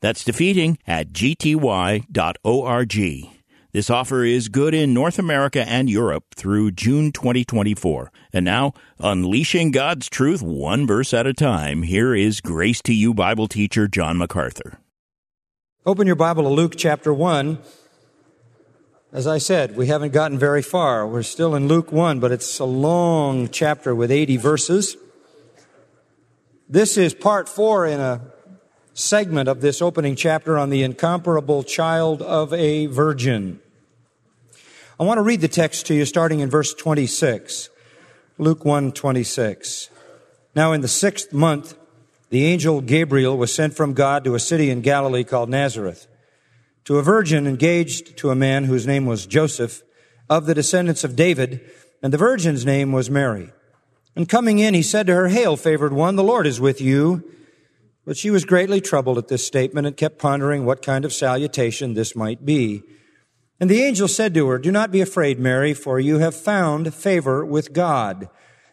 That's 0.00 0.24
defeating 0.24 0.78
at 0.86 1.12
gty.org. 1.12 2.06
This 3.72 3.88
offer 3.88 4.24
is 4.24 4.48
good 4.48 4.74
in 4.74 4.92
North 4.92 5.16
America 5.16 5.62
and 5.68 5.88
Europe 5.88 6.24
through 6.34 6.72
June 6.72 7.12
2024. 7.12 8.10
And 8.32 8.44
now, 8.44 8.72
unleashing 8.98 9.70
God's 9.70 10.08
truth 10.08 10.42
one 10.42 10.88
verse 10.88 11.14
at 11.14 11.28
a 11.28 11.32
time, 11.32 11.84
here 11.84 12.12
is 12.12 12.40
Grace 12.40 12.82
to 12.82 12.92
You 12.92 13.14
Bible 13.14 13.46
teacher 13.46 13.86
John 13.86 14.18
MacArthur. 14.18 14.80
Open 15.86 16.06
your 16.06 16.16
Bible 16.16 16.42
to 16.42 16.48
Luke 16.48 16.74
chapter 16.76 17.14
1. 17.14 17.58
As 19.12 19.28
I 19.28 19.38
said, 19.38 19.76
we 19.76 19.86
haven't 19.86 20.12
gotten 20.12 20.36
very 20.36 20.62
far. 20.62 21.06
We're 21.06 21.22
still 21.22 21.54
in 21.54 21.68
Luke 21.68 21.92
1, 21.92 22.18
but 22.18 22.32
it's 22.32 22.58
a 22.58 22.64
long 22.64 23.48
chapter 23.48 23.94
with 23.94 24.10
80 24.10 24.36
verses. 24.36 24.96
This 26.68 26.96
is 26.96 27.14
part 27.14 27.48
4 27.48 27.86
in 27.86 28.00
a 28.00 28.20
segment 28.94 29.48
of 29.48 29.60
this 29.60 29.80
opening 29.80 30.16
chapter 30.16 30.58
on 30.58 30.70
the 30.70 30.82
incomparable 30.82 31.62
child 31.62 32.22
of 32.22 32.52
a 32.52 32.86
virgin. 32.86 33.60
I 34.98 35.04
want 35.04 35.18
to 35.18 35.22
read 35.22 35.40
the 35.40 35.48
text 35.48 35.86
to 35.86 35.94
you 35.94 36.04
starting 36.04 36.40
in 36.40 36.50
verse 36.50 36.74
26. 36.74 37.70
Luke 38.38 38.64
1 38.64 38.92
26. 38.92 39.90
Now 40.54 40.72
in 40.72 40.80
the 40.80 40.88
sixth 40.88 41.32
month, 41.32 41.76
the 42.30 42.44
angel 42.44 42.80
Gabriel 42.80 43.36
was 43.36 43.54
sent 43.54 43.74
from 43.74 43.92
God 43.92 44.24
to 44.24 44.34
a 44.34 44.40
city 44.40 44.70
in 44.70 44.82
Galilee 44.82 45.24
called 45.24 45.48
Nazareth, 45.48 46.06
to 46.84 46.98
a 46.98 47.02
virgin 47.02 47.46
engaged 47.46 48.16
to 48.18 48.30
a 48.30 48.36
man 48.36 48.64
whose 48.64 48.86
name 48.86 49.06
was 49.06 49.26
Joseph, 49.26 49.82
of 50.28 50.46
the 50.46 50.54
descendants 50.54 51.02
of 51.02 51.16
David, 51.16 51.60
and 52.02 52.12
the 52.12 52.18
virgin's 52.18 52.64
name 52.64 52.92
was 52.92 53.10
Mary. 53.10 53.50
And 54.14 54.28
coming 54.28 54.58
in, 54.58 54.74
he 54.74 54.82
said 54.82 55.06
to 55.08 55.14
her, 55.14 55.28
Hail, 55.28 55.56
favored 55.56 55.92
one, 55.92 56.16
the 56.16 56.22
Lord 56.22 56.46
is 56.46 56.60
with 56.60 56.80
you. 56.80 57.24
But 58.04 58.16
she 58.16 58.30
was 58.30 58.44
greatly 58.44 58.80
troubled 58.80 59.18
at 59.18 59.28
this 59.28 59.46
statement 59.46 59.86
and 59.86 59.96
kept 59.96 60.18
pondering 60.18 60.64
what 60.64 60.82
kind 60.82 61.04
of 61.04 61.12
salutation 61.12 61.94
this 61.94 62.16
might 62.16 62.44
be. 62.44 62.82
And 63.60 63.68
the 63.68 63.82
angel 63.82 64.08
said 64.08 64.32
to 64.34 64.48
her, 64.48 64.58
Do 64.58 64.72
not 64.72 64.90
be 64.90 65.02
afraid, 65.02 65.38
Mary, 65.38 65.74
for 65.74 66.00
you 66.00 66.18
have 66.18 66.34
found 66.34 66.94
favor 66.94 67.44
with 67.44 67.74
God. 67.74 68.28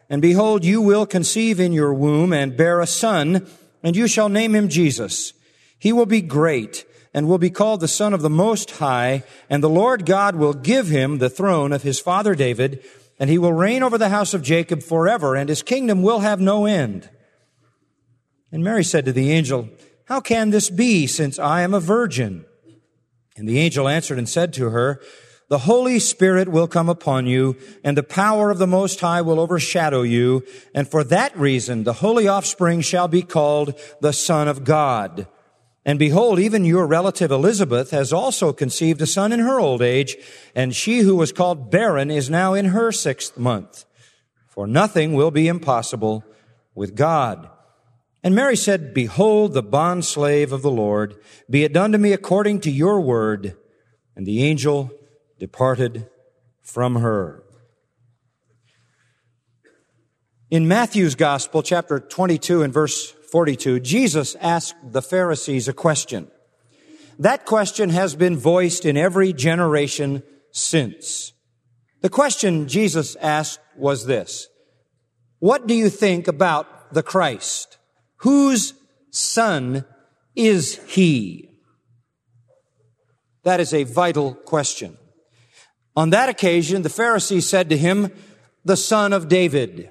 And 0.09 0.22
behold, 0.22 0.64
you 0.64 0.81
will 0.81 1.05
conceive 1.05 1.59
in 1.59 1.73
your 1.73 1.94
womb 1.94 2.31
and 2.31 2.55
bear 2.55 2.80
a 2.80 2.88
son, 2.88 3.45
and 3.83 3.95
you 3.95 4.08
shall 4.08 4.30
name 4.30 4.55
him 4.55 4.70
Jesus. 4.70 5.33
He 5.78 5.92
will 5.92 6.05
be 6.05 6.22
great 6.22 6.86
and 7.14 7.28
will 7.28 7.38
be 7.38 7.50
called 7.50 7.81
the 7.81 7.88
Son 7.88 8.14
of 8.14 8.22
the 8.22 8.30
Most 8.30 8.72
High, 8.72 9.23
and 9.50 9.64
the 9.64 9.70
Lord 9.70 10.05
God 10.05 10.36
will 10.36 10.53
give 10.53 10.88
him 10.88 11.17
the 11.17 11.30
throne 11.30 11.73
of 11.73 11.83
his 11.83 12.00
father 12.00 12.36
David, 12.36 12.83
and 13.20 13.30
he 13.30 13.38
will 13.38 13.53
reign 13.53 13.83
over 13.83 13.98
the 13.98 14.09
house 14.09 14.33
of 14.33 14.44
Jacob 14.44 14.83
forever, 14.83 15.36
and 15.36 15.50
his 15.50 15.64
kingdom 15.64 16.03
will 16.03 16.20
have 16.20 16.39
no 16.39 16.66
end. 16.66 17.09
And 18.52 18.64
Mary 18.64 18.84
said 18.84 19.06
to 19.06 19.12
the 19.12 19.31
angel, 19.31 19.70
How 20.06 20.22
can 20.22 20.52
this 20.52 20.70
be, 20.70 21.08
since 21.08 21.38
I 21.38 21.62
am 21.62 21.73
a 21.73 21.80
virgin? 21.80 22.45
And 23.36 23.48
the 23.48 23.59
angel 23.59 23.88
answered 23.88 24.17
and 24.17 24.28
said 24.28 24.54
to 24.54 24.70
her, 24.70 25.02
The 25.50 25.59
Holy 25.59 26.00
Spirit 26.00 26.50
will 26.50 26.67
come 26.67 26.89
upon 26.89 27.28
you, 27.28 27.56
and 27.84 27.98
the 27.98 28.04
power 28.04 28.50
of 28.50 28.58
the 28.58 28.67
Most 28.67 29.00
High 29.00 29.22
will 29.22 29.39
overshadow 29.39 30.02
you, 30.02 30.44
and 30.73 30.88
for 30.88 31.04
that 31.06 31.38
reason 31.38 31.83
the 31.83 31.94
holy 31.94 32.27
offspring 32.27 32.82
shall 32.82 33.08
be 33.08 33.22
called 33.22 33.80
the 34.02 34.14
Son 34.14 34.48
of 34.48 34.64
God. 34.64 35.27
And 35.86 35.98
behold, 35.98 36.38
even 36.39 36.66
your 36.66 36.86
relative 36.86 37.32
Elizabeth 37.32 37.92
has 37.92 38.11
also 38.11 38.52
conceived 38.52 39.02
a 39.02 39.08
son 39.08 39.32
in 39.32 39.39
her 39.39 39.58
old 39.58 39.82
age, 39.82 40.17
and 40.54 40.76
she 40.76 40.99
who 40.99 41.16
was 41.16 41.32
called 41.32 41.72
barren 41.72 42.11
is 42.11 42.30
now 42.30 42.54
in 42.54 42.66
her 42.66 42.92
sixth 42.92 43.38
month. 43.38 43.86
For 44.49 44.67
nothing 44.67 45.14
will 45.14 45.32
be 45.32 45.48
impossible 45.48 46.26
with 46.76 46.93
God. 46.93 47.49
And 48.23 48.36
Mary 48.36 48.58
said, 48.58 48.94
Behold 48.94 49.54
the 49.54 49.64
bondslave 49.64 50.52
of 50.52 50.61
the 50.61 50.72
Lord, 50.72 51.16
be 51.50 51.64
it 51.64 51.73
done 51.73 51.92
to 51.92 51.98
me 51.98 52.14
according 52.14 52.61
to 52.61 52.72
your 52.72 53.00
word. 53.00 53.55
And 54.16 54.26
the 54.26 54.44
angel 54.44 54.92
departed 55.39 56.10
from 56.61 56.95
her. 56.95 57.44
In 60.50 60.67
Matthew's 60.67 61.16
gospel, 61.16 61.61
chapter 61.61 62.00
22 62.00 62.64
and 62.64 62.73
verse 62.73 63.11
42, 63.32 63.82
Jesus 63.82 64.36
asked 64.36 64.76
the 64.84 65.02
Pharisees 65.02 65.67
a 65.67 65.73
question. 65.73 66.32
That 67.20 67.45
question 67.45 67.89
has 67.89 68.16
been 68.16 68.38
voiced 68.38 68.86
in 68.86 68.95
every 68.95 69.34
generation 69.34 70.23
since. 70.52 71.34
The 72.02 72.10
question 72.10 72.67
Jesus 72.67 73.16
asked 73.17 73.60
was 73.76 74.05
this. 74.05 74.48
What 75.39 75.67
do 75.67 75.73
you 75.73 75.89
think 75.89 76.28
about 76.28 76.94
the 76.94 77.04
Christ? 77.04 77.77
Whose 78.17 78.73
son 79.11 79.86
is 80.36 80.80
he? 80.88 81.50
That 83.44 83.60
is 83.60 83.73
a 83.73 83.83
vital 83.83 84.33
question. 84.33 84.98
On 85.95 86.10
that 86.11 86.30
occasion, 86.30 86.82
the 86.82 86.89
Pharisees 86.89 87.48
said 87.48 87.70
to 87.70 87.78
him, 87.78 88.11
the 88.64 88.78
son 88.78 89.14
of 89.14 89.30
David. 89.30 89.89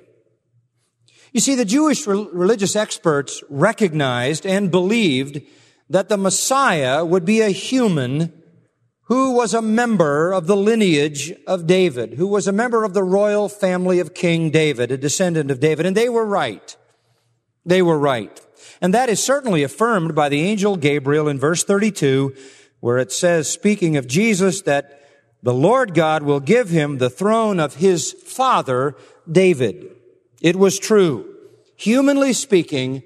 You 1.32 1.40
see, 1.40 1.54
the 1.54 1.64
Jewish 1.64 2.06
religious 2.06 2.76
experts 2.76 3.42
recognized 3.48 4.46
and 4.46 4.70
believed 4.70 5.40
that 5.88 6.08
the 6.08 6.18
Messiah 6.18 7.04
would 7.04 7.24
be 7.24 7.40
a 7.40 7.48
human 7.48 8.32
who 9.04 9.32
was 9.32 9.54
a 9.54 9.62
member 9.62 10.32
of 10.32 10.46
the 10.46 10.56
lineage 10.56 11.32
of 11.46 11.66
David, 11.66 12.14
who 12.14 12.26
was 12.26 12.46
a 12.46 12.52
member 12.52 12.84
of 12.84 12.92
the 12.92 13.04
royal 13.04 13.48
family 13.48 14.00
of 14.00 14.14
King 14.14 14.50
David, 14.50 14.90
a 14.90 14.98
descendant 14.98 15.50
of 15.50 15.60
David, 15.60 15.86
and 15.86 15.96
they 15.96 16.08
were 16.08 16.26
right 16.26 16.76
they 17.66 17.82
were 17.82 17.98
right. 17.98 18.40
And 18.80 18.94
that 18.94 19.08
is 19.08 19.22
certainly 19.22 19.62
affirmed 19.62 20.14
by 20.14 20.28
the 20.28 20.40
angel 20.40 20.76
Gabriel 20.76 21.28
in 21.28 21.38
verse 21.38 21.64
32, 21.64 22.34
where 22.80 22.98
it 22.98 23.12
says, 23.12 23.50
speaking 23.50 23.96
of 23.96 24.06
Jesus, 24.06 24.62
that 24.62 25.02
the 25.42 25.54
Lord 25.54 25.92
God 25.92 26.22
will 26.22 26.40
give 26.40 26.70
him 26.70 26.98
the 26.98 27.10
throne 27.10 27.60
of 27.60 27.76
his 27.76 28.12
father, 28.12 28.96
David. 29.30 29.90
It 30.40 30.56
was 30.56 30.78
true. 30.78 31.34
Humanly 31.76 32.32
speaking, 32.32 33.02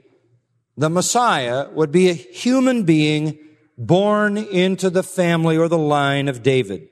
the 0.77 0.91
Messiah 0.91 1.69
would 1.71 1.91
be 1.91 2.09
a 2.09 2.15
human 2.15 2.85
being 2.85 3.39
born 3.77 4.37
into 4.37 4.91
the 4.91 5.03
family 5.03 5.57
or 5.57 5.69
the 5.69 5.79
line 5.79 6.29
of 6.29 6.43
David. 6.43 6.89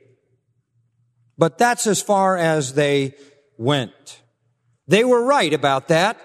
But 1.37 1.59
that's 1.59 1.87
as 1.87 2.03
far 2.03 2.37
as 2.37 2.75
they 2.75 3.15
went. 3.57 4.23
They 4.87 5.05
were 5.05 5.23
right 5.23 5.53
about 5.53 5.89
that 5.89 6.19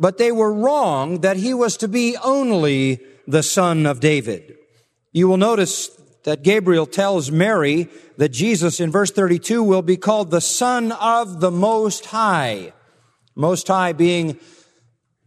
but 0.00 0.16
they 0.16 0.32
were 0.32 0.52
wrong 0.52 1.20
that 1.20 1.36
he 1.36 1.52
was 1.52 1.76
to 1.76 1.86
be 1.86 2.16
only 2.24 2.98
the 3.28 3.42
son 3.42 3.84
of 3.84 4.00
David. 4.00 4.56
You 5.12 5.28
will 5.28 5.36
notice 5.36 5.90
that 6.24 6.42
Gabriel 6.42 6.86
tells 6.86 7.30
Mary 7.30 7.88
that 8.16 8.30
Jesus 8.30 8.80
in 8.80 8.90
verse 8.90 9.10
32 9.10 9.62
will 9.62 9.82
be 9.82 9.98
called 9.98 10.30
the 10.30 10.40
son 10.40 10.90
of 10.92 11.40
the 11.40 11.50
Most 11.50 12.06
High. 12.06 12.72
Most 13.34 13.68
High 13.68 13.92
being 13.92 14.38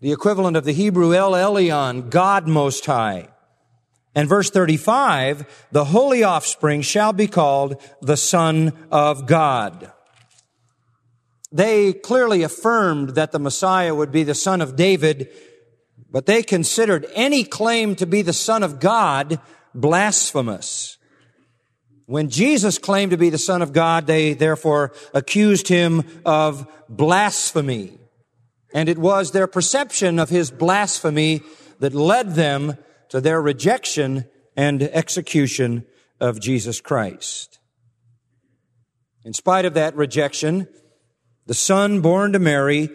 the 0.01 0.11
equivalent 0.11 0.57
of 0.57 0.65
the 0.65 0.73
Hebrew 0.73 1.13
El 1.13 1.31
Elyon, 1.31 2.09
God 2.09 2.47
Most 2.47 2.85
High. 2.85 3.29
And 4.15 4.27
verse 4.27 4.49
35, 4.49 5.67
the 5.71 5.85
holy 5.85 6.23
offspring 6.23 6.81
shall 6.81 7.13
be 7.13 7.27
called 7.27 7.81
the 8.01 8.17
Son 8.17 8.73
of 8.91 9.25
God. 9.25 9.91
They 11.53 11.93
clearly 11.93 12.41
affirmed 12.41 13.09
that 13.09 13.31
the 13.31 13.37
Messiah 13.37 13.93
would 13.93 14.11
be 14.11 14.23
the 14.23 14.33
son 14.33 14.59
of 14.59 14.75
David, 14.75 15.29
but 16.09 16.25
they 16.25 16.41
considered 16.41 17.05
any 17.13 17.43
claim 17.43 17.95
to 17.97 18.07
be 18.07 18.23
the 18.23 18.33
son 18.33 18.63
of 18.63 18.79
God 18.79 19.39
blasphemous. 19.75 20.97
When 22.07 22.29
Jesus 22.29 22.79
claimed 22.79 23.11
to 23.11 23.17
be 23.17 23.29
the 23.29 23.37
son 23.37 23.61
of 23.61 23.71
God, 23.71 24.07
they 24.07 24.33
therefore 24.33 24.93
accused 25.13 25.67
him 25.67 26.03
of 26.25 26.67
blasphemy. 26.89 27.99
And 28.73 28.89
it 28.89 28.97
was 28.97 29.31
their 29.31 29.47
perception 29.47 30.17
of 30.17 30.29
his 30.29 30.49
blasphemy 30.49 31.43
that 31.79 31.93
led 31.93 32.33
them 32.33 32.77
to 33.09 33.21
their 33.21 33.39
rejection 33.39 34.25
and 34.57 34.81
execution 34.81 35.85
of 36.19 36.39
Jesus 36.39 36.81
Christ. 36.81 37.59
In 39.23 39.33
spite 39.33 39.65
of 39.65 39.75
that 39.75 39.95
rejection, 39.95 40.67
the 41.45 41.53
son 41.53 42.01
born 42.01 42.33
to 42.33 42.39
Mary 42.39 42.89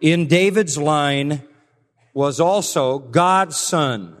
in 0.00 0.26
David's 0.26 0.76
line 0.78 1.42
was 2.14 2.40
also 2.40 2.98
God's 2.98 3.56
son. 3.56 4.16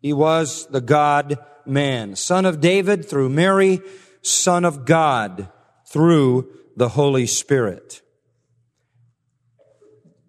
He 0.00 0.12
was 0.12 0.66
the 0.68 0.80
God 0.80 1.38
man, 1.66 2.16
son 2.16 2.46
of 2.46 2.60
David 2.60 3.08
through 3.08 3.28
Mary, 3.28 3.80
son 4.22 4.64
of 4.64 4.84
God 4.84 5.48
through 5.86 6.48
the 6.76 6.90
Holy 6.90 7.26
Spirit. 7.26 8.00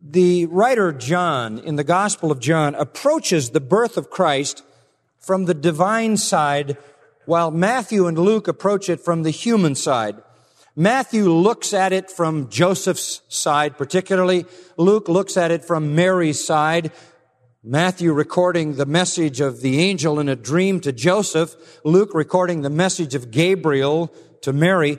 The 0.02 0.46
writer 0.48 0.92
John 0.92 1.60
in 1.60 1.76
the 1.76 1.84
Gospel 1.84 2.32
of 2.32 2.40
John 2.40 2.76
approaches 2.76 3.52
the 3.52 3.62
birth 3.62 3.96
of 3.96 4.10
Christ 4.10 4.64
from 5.20 5.46
the 5.46 5.54
divine 5.54 6.18
side 6.18 6.78
while 7.26 7.52
Matthew 7.52 8.08
and 8.08 8.18
Luke 8.18 8.48
approach 8.48 8.90
it 8.90 9.00
from 9.00 9.24
the 9.24 9.30
human 9.30 9.76
side. 9.76 10.18
Matthew 10.76 11.30
looks 11.30 11.74
at 11.74 11.92
it 11.92 12.10
from 12.10 12.50
Joseph's 12.50 13.22
side 13.28 13.78
particularly. 13.78 14.46
Luke 14.78 15.10
looks 15.10 15.36
at 15.36 15.52
it 15.52 15.66
from 15.66 15.96
Mary's 15.96 16.44
side. 16.44 16.92
Matthew 17.62 18.14
recording 18.14 18.76
the 18.76 18.86
message 18.86 19.42
of 19.42 19.62
the 19.62 19.80
angel 19.80 20.20
in 20.20 20.30
a 20.30 20.36
dream 20.36 20.80
to 20.82 20.94
Joseph. 20.94 21.56
Luke 21.84 22.14
recording 22.14 22.62
the 22.62 22.70
message 22.70 23.16
of 23.16 23.32
Gabriel 23.32 24.14
to 24.42 24.54
Mary. 24.54 24.98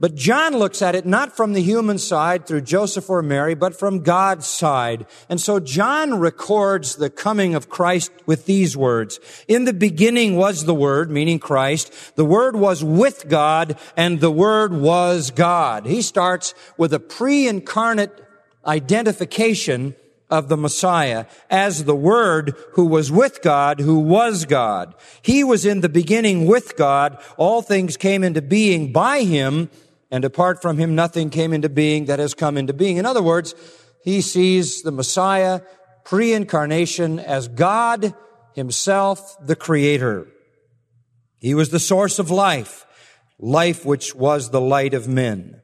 But 0.00 0.14
John 0.14 0.56
looks 0.56 0.80
at 0.80 0.94
it 0.94 1.04
not 1.04 1.36
from 1.36 1.52
the 1.52 1.60
human 1.60 1.98
side 1.98 2.46
through 2.46 2.62
Joseph 2.62 3.10
or 3.10 3.20
Mary, 3.20 3.54
but 3.54 3.78
from 3.78 4.00
God's 4.02 4.46
side. 4.46 5.06
And 5.28 5.38
so 5.38 5.60
John 5.60 6.18
records 6.18 6.96
the 6.96 7.10
coming 7.10 7.54
of 7.54 7.68
Christ 7.68 8.10
with 8.24 8.46
these 8.46 8.74
words. 8.78 9.20
In 9.46 9.66
the 9.66 9.74
beginning 9.74 10.36
was 10.36 10.64
the 10.64 10.74
Word, 10.74 11.10
meaning 11.10 11.38
Christ. 11.38 12.16
The 12.16 12.24
Word 12.24 12.56
was 12.56 12.82
with 12.82 13.28
God 13.28 13.78
and 13.94 14.20
the 14.20 14.30
Word 14.30 14.72
was 14.72 15.30
God. 15.30 15.84
He 15.84 16.00
starts 16.00 16.54
with 16.78 16.94
a 16.94 17.00
pre-incarnate 17.00 18.26
identification 18.66 19.94
of 20.30 20.48
the 20.48 20.56
Messiah 20.56 21.26
as 21.50 21.84
the 21.84 21.94
Word 21.94 22.54
who 22.72 22.86
was 22.86 23.12
with 23.12 23.42
God, 23.42 23.80
who 23.80 23.98
was 23.98 24.46
God. 24.46 24.94
He 25.20 25.44
was 25.44 25.66
in 25.66 25.82
the 25.82 25.90
beginning 25.90 26.46
with 26.46 26.76
God. 26.78 27.22
All 27.36 27.60
things 27.60 27.98
came 27.98 28.24
into 28.24 28.40
being 28.40 28.92
by 28.92 29.24
Him 29.24 29.68
and 30.10 30.24
apart 30.24 30.60
from 30.60 30.78
him, 30.78 30.94
nothing 30.94 31.30
came 31.30 31.52
into 31.52 31.68
being 31.68 32.06
that 32.06 32.18
has 32.18 32.34
come 32.34 32.56
into 32.56 32.72
being. 32.72 32.96
In 32.96 33.06
other 33.06 33.22
words, 33.22 33.54
he 34.02 34.20
sees 34.20 34.82
the 34.82 34.92
Messiah 34.92 35.60
pre-incarnation 36.04 37.18
as 37.18 37.48
God 37.48 38.14
himself, 38.54 39.36
the 39.44 39.56
creator. 39.56 40.26
He 41.38 41.54
was 41.54 41.70
the 41.70 41.78
source 41.78 42.18
of 42.18 42.30
life, 42.30 42.84
life 43.38 43.84
which 43.84 44.14
was 44.14 44.50
the 44.50 44.60
light 44.60 44.94
of 44.94 45.08
men. 45.08 45.60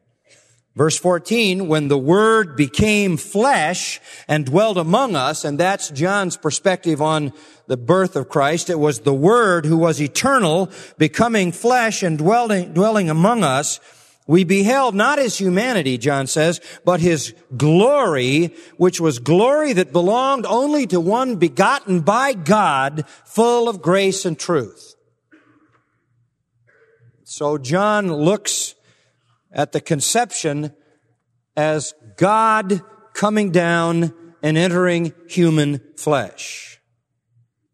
Verse 0.76 0.98
14, 0.98 1.68
when 1.68 1.88
the 1.88 1.98
Word 1.98 2.54
became 2.54 3.16
flesh 3.16 3.98
and 4.28 4.44
dwelt 4.44 4.76
among 4.76 5.16
us, 5.16 5.42
and 5.42 5.58
that's 5.58 5.88
John's 5.88 6.36
perspective 6.36 7.00
on 7.00 7.32
the 7.66 7.78
birth 7.78 8.14
of 8.14 8.28
Christ. 8.28 8.68
It 8.68 8.78
was 8.78 9.00
the 9.00 9.14
Word 9.14 9.64
who 9.64 9.78
was 9.78 10.02
eternal, 10.02 10.70
becoming 10.98 11.50
flesh 11.50 12.02
and 12.02 12.18
dwelling, 12.18 12.74
dwelling 12.74 13.08
among 13.08 13.42
us. 13.42 13.80
We 14.26 14.42
beheld 14.42 14.94
not 14.94 15.20
his 15.20 15.38
humanity, 15.38 15.98
John 15.98 16.26
says, 16.26 16.60
but 16.84 17.00
his 17.00 17.32
glory, 17.56 18.54
which 18.76 19.00
was 19.00 19.20
glory 19.20 19.72
that 19.74 19.92
belonged 19.92 20.46
only 20.46 20.86
to 20.88 21.00
one 21.00 21.36
begotten 21.36 22.00
by 22.00 22.32
God, 22.32 23.04
full 23.24 23.68
of 23.68 23.82
grace 23.82 24.24
and 24.24 24.36
truth. 24.36 24.96
So 27.22 27.56
John 27.56 28.12
looks 28.12 28.74
at 29.52 29.72
the 29.72 29.80
conception 29.80 30.72
as 31.56 31.94
God 32.16 32.82
coming 33.14 33.50
down 33.52 34.12
and 34.42 34.58
entering 34.58 35.14
human 35.28 35.80
flesh. 35.96 36.80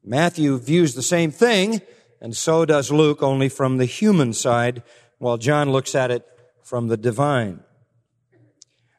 Matthew 0.04 0.58
views 0.58 0.94
the 0.94 1.02
same 1.02 1.30
thing, 1.30 1.80
and 2.20 2.36
so 2.36 2.64
does 2.64 2.92
Luke, 2.92 3.22
only 3.22 3.48
from 3.48 3.78
the 3.78 3.84
human 3.84 4.32
side, 4.32 4.82
while 5.18 5.38
John 5.38 5.70
looks 5.70 5.94
at 5.94 6.10
it 6.10 6.26
from 6.62 6.88
the 6.88 6.96
divine. 6.96 7.60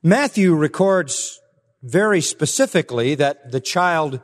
Matthew 0.02 0.54
records 0.54 1.40
very 1.82 2.22
specifically 2.22 3.16
that 3.16 3.52
the 3.52 3.62
child 3.62 4.22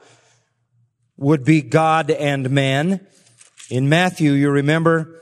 would 1.18 1.44
be 1.44 1.62
God 1.62 2.10
and 2.10 2.50
man. 2.50 3.06
In 3.70 3.90
Matthew, 3.90 4.32
you 4.32 4.50
remember 4.50 5.22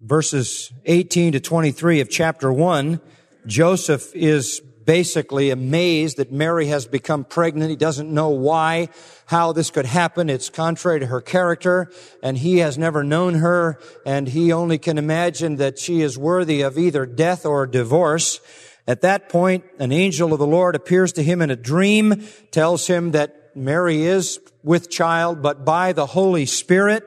verses 0.00 0.72
18 0.84 1.32
to 1.32 1.40
23 1.40 2.00
of 2.00 2.08
chapter 2.08 2.52
1, 2.52 3.00
Joseph 3.46 4.14
is 4.14 4.60
basically 4.86 5.50
amazed 5.50 6.16
that 6.16 6.32
Mary 6.32 6.68
has 6.68 6.86
become 6.86 7.24
pregnant. 7.24 7.68
He 7.68 7.76
doesn't 7.76 8.12
know 8.12 8.30
why, 8.30 8.88
how 9.26 9.52
this 9.52 9.70
could 9.70 9.84
happen. 9.84 10.30
It's 10.30 10.48
contrary 10.48 11.00
to 11.00 11.06
her 11.06 11.20
character, 11.20 11.90
and 12.22 12.38
he 12.38 12.58
has 12.58 12.78
never 12.78 13.04
known 13.04 13.34
her, 13.34 13.78
and 14.06 14.28
he 14.28 14.52
only 14.52 14.78
can 14.78 14.96
imagine 14.96 15.56
that 15.56 15.78
she 15.78 16.00
is 16.00 16.16
worthy 16.16 16.62
of 16.62 16.78
either 16.78 17.04
death 17.04 17.44
or 17.44 17.66
divorce. 17.66 18.40
At 18.86 19.00
that 19.02 19.28
point, 19.28 19.64
an 19.78 19.90
angel 19.90 20.32
of 20.32 20.38
the 20.38 20.46
Lord 20.46 20.76
appears 20.76 21.12
to 21.14 21.22
him 21.22 21.42
in 21.42 21.50
a 21.50 21.56
dream, 21.56 22.24
tells 22.52 22.86
him 22.86 23.10
that 23.10 23.56
Mary 23.56 24.04
is 24.04 24.38
with 24.62 24.90
child, 24.90 25.42
but 25.42 25.64
by 25.64 25.92
the 25.92 26.06
Holy 26.06 26.46
Spirit, 26.46 27.04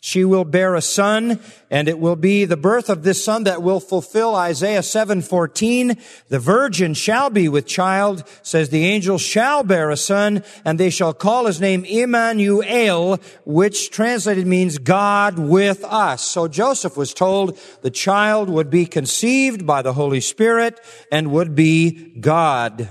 she 0.00 0.24
will 0.24 0.44
bear 0.44 0.74
a 0.74 0.80
son, 0.80 1.40
and 1.70 1.86
it 1.86 1.98
will 1.98 2.16
be 2.16 2.46
the 2.46 2.56
birth 2.56 2.88
of 2.88 3.02
this 3.02 3.22
son 3.22 3.44
that 3.44 3.62
will 3.62 3.80
fulfill 3.80 4.34
Isaiah 4.34 4.82
7:14. 4.82 5.96
The 6.28 6.38
virgin 6.38 6.94
shall 6.94 7.28
be 7.28 7.48
with 7.48 7.66
child, 7.66 8.24
says 8.42 8.70
the 8.70 8.86
angel 8.86 9.18
shall 9.18 9.62
bear 9.62 9.90
a 9.90 9.98
son, 9.98 10.42
and 10.64 10.80
they 10.80 10.88
shall 10.88 11.12
call 11.12 11.44
his 11.44 11.60
name 11.60 11.84
Emmanuel, 11.84 13.18
which 13.44 13.90
translated 13.90 14.46
means 14.46 14.78
God 14.78 15.38
with 15.38 15.84
us. 15.84 16.22
So 16.22 16.48
Joseph 16.48 16.96
was 16.96 17.12
told 17.12 17.58
the 17.82 17.90
child 17.90 18.48
would 18.48 18.70
be 18.70 18.86
conceived 18.86 19.66
by 19.66 19.82
the 19.82 19.92
Holy 19.92 20.20
Spirit 20.20 20.80
and 21.12 21.30
would 21.30 21.54
be 21.54 22.14
God 22.18 22.88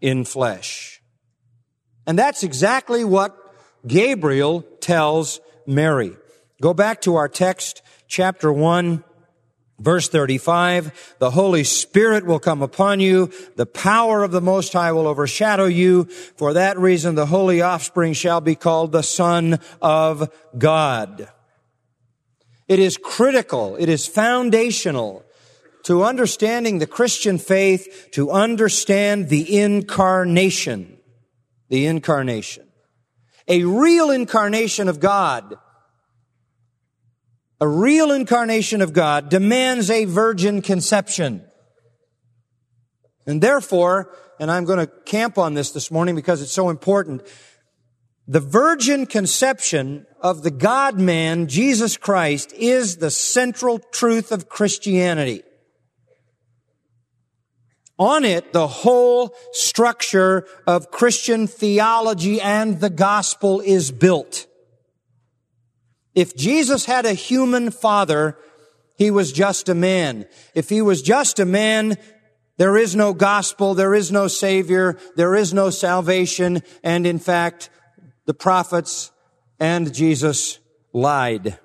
in 0.00 0.24
flesh. 0.24 1.00
And 2.06 2.18
that's 2.18 2.42
exactly 2.42 3.04
what 3.04 3.36
Gabriel 3.86 4.62
tells 4.80 5.40
Mary. 5.64 6.16
Go 6.60 6.74
back 6.74 7.00
to 7.02 7.16
our 7.16 7.28
text, 7.28 7.80
chapter 8.06 8.52
1, 8.52 9.02
verse 9.78 10.10
35. 10.10 11.16
The 11.18 11.30
Holy 11.30 11.64
Spirit 11.64 12.26
will 12.26 12.38
come 12.38 12.60
upon 12.60 13.00
you. 13.00 13.32
The 13.56 13.64
power 13.64 14.22
of 14.22 14.30
the 14.30 14.42
Most 14.42 14.74
High 14.74 14.92
will 14.92 15.06
overshadow 15.06 15.64
you. 15.64 16.04
For 16.04 16.52
that 16.52 16.78
reason, 16.78 17.14
the 17.14 17.24
holy 17.24 17.62
offspring 17.62 18.12
shall 18.12 18.42
be 18.42 18.56
called 18.56 18.92
the 18.92 19.02
Son 19.02 19.58
of 19.80 20.30
God. 20.58 21.30
It 22.68 22.78
is 22.78 22.98
critical. 22.98 23.76
It 23.76 23.88
is 23.88 24.06
foundational 24.06 25.24
to 25.84 26.04
understanding 26.04 26.78
the 26.78 26.86
Christian 26.86 27.38
faith 27.38 28.08
to 28.12 28.30
understand 28.30 29.30
the 29.30 29.58
incarnation. 29.58 30.98
The 31.70 31.86
incarnation. 31.86 32.66
A 33.48 33.64
real 33.64 34.10
incarnation 34.10 34.88
of 34.88 35.00
God 35.00 35.56
a 37.60 37.68
real 37.68 38.10
incarnation 38.10 38.80
of 38.80 38.92
God 38.92 39.28
demands 39.28 39.90
a 39.90 40.06
virgin 40.06 40.62
conception. 40.62 41.44
And 43.26 43.42
therefore, 43.42 44.14
and 44.38 44.50
I'm 44.50 44.64
going 44.64 44.78
to 44.78 44.86
camp 44.86 45.36
on 45.36 45.54
this 45.54 45.70
this 45.70 45.90
morning 45.90 46.14
because 46.14 46.40
it's 46.40 46.52
so 46.52 46.70
important, 46.70 47.22
the 48.26 48.40
virgin 48.40 49.06
conception 49.06 50.06
of 50.20 50.42
the 50.42 50.50
God 50.50 50.98
man, 50.98 51.46
Jesus 51.46 51.96
Christ, 51.96 52.52
is 52.54 52.96
the 52.96 53.10
central 53.10 53.78
truth 53.78 54.32
of 54.32 54.48
Christianity. 54.48 55.42
On 57.98 58.24
it, 58.24 58.54
the 58.54 58.66
whole 58.66 59.34
structure 59.52 60.46
of 60.66 60.90
Christian 60.90 61.46
theology 61.46 62.40
and 62.40 62.80
the 62.80 62.88
gospel 62.88 63.60
is 63.60 63.90
built. 63.90 64.46
If 66.14 66.36
Jesus 66.36 66.84
had 66.84 67.06
a 67.06 67.14
human 67.14 67.70
father, 67.70 68.36
he 68.96 69.10
was 69.10 69.32
just 69.32 69.68
a 69.68 69.74
man. 69.74 70.26
If 70.54 70.68
he 70.68 70.82
was 70.82 71.02
just 71.02 71.38
a 71.38 71.46
man, 71.46 71.96
there 72.58 72.76
is 72.76 72.94
no 72.94 73.14
gospel, 73.14 73.74
there 73.74 73.94
is 73.94 74.12
no 74.12 74.28
savior, 74.28 74.98
there 75.16 75.34
is 75.34 75.54
no 75.54 75.70
salvation, 75.70 76.62
and 76.82 77.06
in 77.06 77.18
fact, 77.18 77.70
the 78.26 78.34
prophets 78.34 79.10
and 79.58 79.94
Jesus 79.94 80.58
lied. 80.92 81.58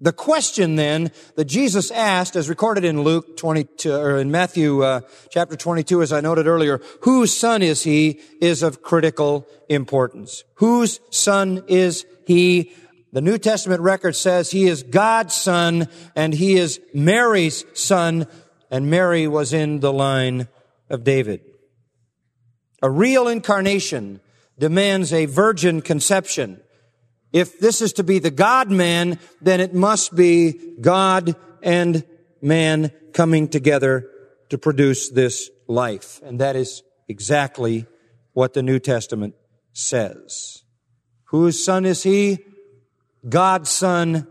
The 0.00 0.12
question 0.12 0.74
then 0.74 1.12
that 1.36 1.44
Jesus 1.44 1.92
asked, 1.92 2.34
as 2.34 2.48
recorded 2.48 2.84
in 2.84 3.02
Luke 3.02 3.36
22, 3.36 3.92
or 3.92 4.18
in 4.18 4.32
Matthew 4.32 4.82
uh, 4.82 5.02
chapter 5.30 5.56
22, 5.56 6.02
as 6.02 6.12
I 6.12 6.20
noted 6.20 6.48
earlier, 6.48 6.80
whose 7.02 7.36
son 7.36 7.62
is 7.62 7.84
he, 7.84 8.20
is 8.40 8.64
of 8.64 8.82
critical 8.82 9.46
importance. 9.68 10.42
Whose 10.54 10.98
son 11.10 11.62
is 11.68 12.04
he? 12.26 12.72
The 13.12 13.20
New 13.20 13.36
Testament 13.36 13.82
record 13.82 14.16
says 14.16 14.50
he 14.50 14.66
is 14.66 14.82
God's 14.82 15.34
son 15.34 15.88
and 16.16 16.32
he 16.32 16.54
is 16.54 16.80
Mary's 16.94 17.64
son, 17.74 18.26
and 18.70 18.90
Mary 18.90 19.28
was 19.28 19.52
in 19.52 19.80
the 19.80 19.92
line 19.92 20.48
of 20.88 21.04
David. 21.04 21.42
A 22.82 22.90
real 22.90 23.28
incarnation 23.28 24.20
demands 24.58 25.12
a 25.12 25.26
virgin 25.26 25.82
conception. 25.82 26.60
If 27.32 27.58
this 27.60 27.82
is 27.82 27.92
to 27.94 28.04
be 28.04 28.18
the 28.18 28.30
God 28.30 28.70
man, 28.70 29.18
then 29.42 29.60
it 29.60 29.74
must 29.74 30.14
be 30.14 30.74
God 30.80 31.36
and 31.62 32.04
man 32.40 32.92
coming 33.12 33.48
together 33.48 34.08
to 34.48 34.58
produce 34.58 35.10
this 35.10 35.50
life. 35.68 36.20
And 36.24 36.40
that 36.40 36.56
is 36.56 36.82
exactly 37.08 37.86
what 38.32 38.54
the 38.54 38.62
New 38.62 38.78
Testament 38.78 39.34
says. 39.72 40.62
Whose 41.24 41.62
son 41.62 41.84
is 41.84 42.02
he? 42.02 42.38
God's 43.28 43.70
son 43.70 44.26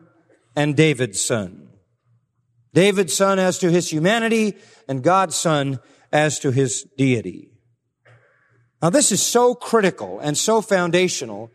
and 0.55 0.75
David's 0.75 1.21
son. 1.21 1.69
David's 2.73 3.13
son 3.13 3.39
as 3.39 3.57
to 3.59 3.69
his 3.69 3.91
humanity 3.91 4.55
and 4.87 5.03
God's 5.03 5.35
son 5.35 5.79
as 6.11 6.39
to 6.39 6.51
his 6.51 6.83
deity. 6.97 7.49
Now 8.81 8.89
this 8.89 9.11
is 9.11 9.21
so 9.21 9.55
critical 9.55 10.19
and 10.19 10.37
so 10.37 10.61
foundational 10.61 11.51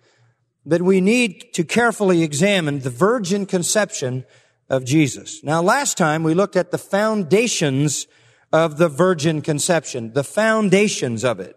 that 0.64 0.83
we 0.83 1.00
need 1.00 1.52
to 1.55 1.64
carefully 1.64 2.23
examine 2.23 2.81
the 2.81 2.90
virgin 2.90 3.47
conception 3.47 4.25
of 4.69 4.85
Jesus. 4.85 5.43
Now 5.43 5.62
last 5.62 5.97
time 5.97 6.23
we 6.23 6.35
looked 6.35 6.57
at 6.57 6.71
the 6.71 6.78
foundations 6.78 8.07
of 8.52 8.78
the 8.78 8.88
virgin 8.88 9.43
conception, 9.43 10.12
the 10.12 10.25
foundations 10.25 11.25
of 11.25 11.40
it. 11.40 11.57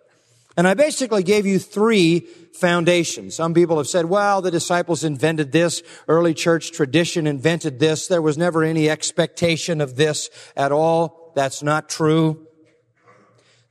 And 0.60 0.68
I 0.68 0.74
basically 0.74 1.24
gave 1.24 1.46
you 1.46 1.58
three 1.58 2.20
foundations. 2.52 3.34
Some 3.34 3.54
people 3.54 3.78
have 3.78 3.88
said, 3.88 4.08
well, 4.08 4.42
the 4.42 4.52
disciples 4.52 5.06
invented 5.06 5.54
this. 5.54 5.82
Early 6.06 6.34
church 6.34 6.74
tradition 6.74 7.28
invented 7.28 7.80
this. 7.80 8.08
There 8.08 8.22
was 8.22 8.38
never 8.38 8.62
any 8.62 8.90
expectation 8.90 9.80
of 9.80 9.96
this 9.96 10.30
at 10.58 10.74
all. 10.74 11.32
That's 11.34 11.64
not 11.64 11.88
true. 11.88 12.46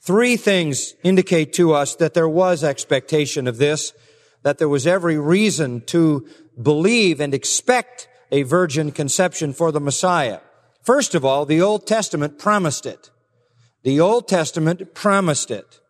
Three 0.01 0.39
things 0.39 0.95
indicate 1.03 1.53
to 1.53 1.75
us 1.75 1.95
that 1.97 2.15
there 2.15 2.27
was 2.27 2.65
expectation 2.65 3.47
of 3.47 3.59
this, 3.59 3.93
that 4.43 4.57
there 4.57 4.67
was 4.67 4.87
every 4.87 5.19
reason 5.19 5.83
to 5.89 6.27
believe 6.63 7.21
and 7.21 7.35
expect 7.35 8.09
a 8.33 8.45
virgin 8.45 8.93
conception 8.93 9.53
for 9.53 9.73
the 9.73 9.81
Messiah. 9.81 10.41
First 10.85 11.15
of 11.15 11.23
all, 11.23 11.45
the 11.45 11.61
Old 11.61 11.87
Testament 11.87 12.39
promised 12.39 12.87
it. 12.87 13.11
The 13.83 14.01
Old 14.01 14.27
Testament 14.27 14.95
promised 14.95 15.51
it. 15.51 15.81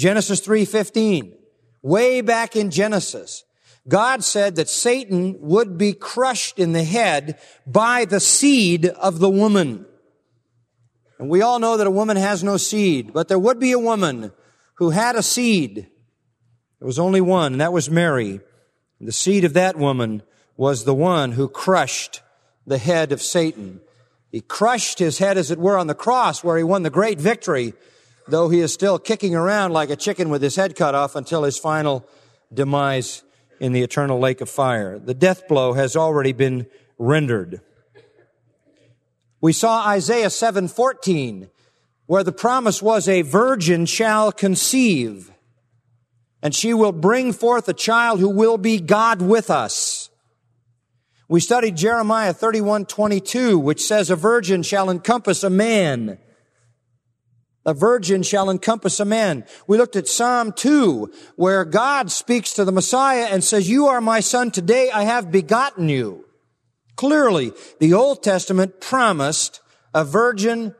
Genesis 0.00 0.40
3:15. 0.40 1.34
Way 1.82 2.22
back 2.22 2.56
in 2.56 2.70
Genesis, 2.70 3.44
God 3.86 4.24
said 4.24 4.56
that 4.56 4.68
Satan 4.68 5.36
would 5.40 5.76
be 5.76 5.92
crushed 5.92 6.58
in 6.58 6.72
the 6.72 6.84
head 6.84 7.38
by 7.66 8.06
the 8.06 8.20
seed 8.20 8.86
of 8.86 9.18
the 9.18 9.28
woman. 9.28 9.84
And 11.18 11.28
we 11.28 11.42
all 11.42 11.58
know 11.58 11.76
that 11.76 11.86
a 11.86 11.90
woman 11.90 12.16
has 12.16 12.42
no 12.42 12.56
seed, 12.56 13.12
but 13.12 13.28
there 13.28 13.38
would 13.38 13.58
be 13.58 13.72
a 13.72 13.78
woman 13.78 14.32
who 14.76 14.88
had 14.88 15.16
a 15.16 15.22
seed. 15.22 15.86
There 16.78 16.86
was 16.86 16.98
only 16.98 17.20
one, 17.20 17.52
and 17.52 17.60
that 17.60 17.74
was 17.74 17.90
Mary. 17.90 18.40
And 18.98 19.08
the 19.08 19.12
seed 19.12 19.44
of 19.44 19.52
that 19.52 19.76
woman 19.76 20.22
was 20.56 20.84
the 20.84 20.94
one 20.94 21.32
who 21.32 21.46
crushed 21.46 22.22
the 22.66 22.78
head 22.78 23.12
of 23.12 23.20
Satan. 23.20 23.82
He 24.30 24.40
crushed 24.40 24.98
his 24.98 25.18
head, 25.18 25.36
as 25.36 25.50
it 25.50 25.58
were, 25.58 25.76
on 25.76 25.88
the 25.88 25.94
cross 25.94 26.42
where 26.42 26.56
he 26.56 26.64
won 26.64 26.84
the 26.84 26.90
great 26.90 27.20
victory 27.20 27.74
though 28.30 28.48
he 28.48 28.60
is 28.60 28.72
still 28.72 28.98
kicking 28.98 29.34
around 29.34 29.72
like 29.72 29.90
a 29.90 29.96
chicken 29.96 30.30
with 30.30 30.42
his 30.42 30.56
head 30.56 30.76
cut 30.76 30.94
off 30.94 31.16
until 31.16 31.42
his 31.44 31.58
final 31.58 32.06
demise 32.52 33.22
in 33.60 33.72
the 33.72 33.82
eternal 33.82 34.18
lake 34.18 34.40
of 34.40 34.48
fire. 34.48 34.98
The 34.98 35.14
death 35.14 35.46
blow 35.46 35.74
has 35.74 35.96
already 35.96 36.32
been 36.32 36.66
rendered. 36.98 37.60
We 39.40 39.52
saw 39.52 39.86
Isaiah 39.86 40.30
7:14 40.30 41.48
where 42.06 42.24
the 42.24 42.32
promise 42.32 42.82
was 42.82 43.08
a 43.08 43.22
virgin 43.22 43.86
shall 43.86 44.32
conceive 44.32 45.30
and 46.42 46.54
she 46.54 46.74
will 46.74 46.92
bring 46.92 47.32
forth 47.32 47.68
a 47.68 47.74
child 47.74 48.18
who 48.18 48.28
will 48.28 48.58
be 48.58 48.80
God 48.80 49.22
with 49.22 49.50
us. 49.50 50.10
We 51.28 51.40
studied 51.40 51.76
Jeremiah 51.76 52.34
31:22 52.34 53.58
which 53.58 53.82
says 53.82 54.10
a 54.10 54.16
virgin 54.16 54.62
shall 54.62 54.90
encompass 54.90 55.42
a 55.42 55.50
man 55.50 56.18
a 57.66 57.74
virgin 57.74 58.22
shall 58.22 58.50
encompass 58.50 59.00
a 59.00 59.04
man. 59.04 59.44
We 59.66 59.76
looked 59.76 59.96
at 59.96 60.08
Psalm 60.08 60.52
2, 60.52 61.12
where 61.36 61.64
God 61.64 62.10
speaks 62.10 62.54
to 62.54 62.64
the 62.64 62.72
Messiah 62.72 63.28
and 63.30 63.44
says, 63.44 63.68
You 63.68 63.86
are 63.86 64.00
my 64.00 64.20
son, 64.20 64.50
today 64.50 64.90
I 64.90 65.04
have 65.04 65.30
begotten 65.30 65.88
you. 65.88 66.24
Clearly, 66.96 67.52
the 67.78 67.94
Old 67.94 68.22
Testament 68.22 68.80
promised 68.80 69.60
a 69.94 70.04
virgin 70.04 70.74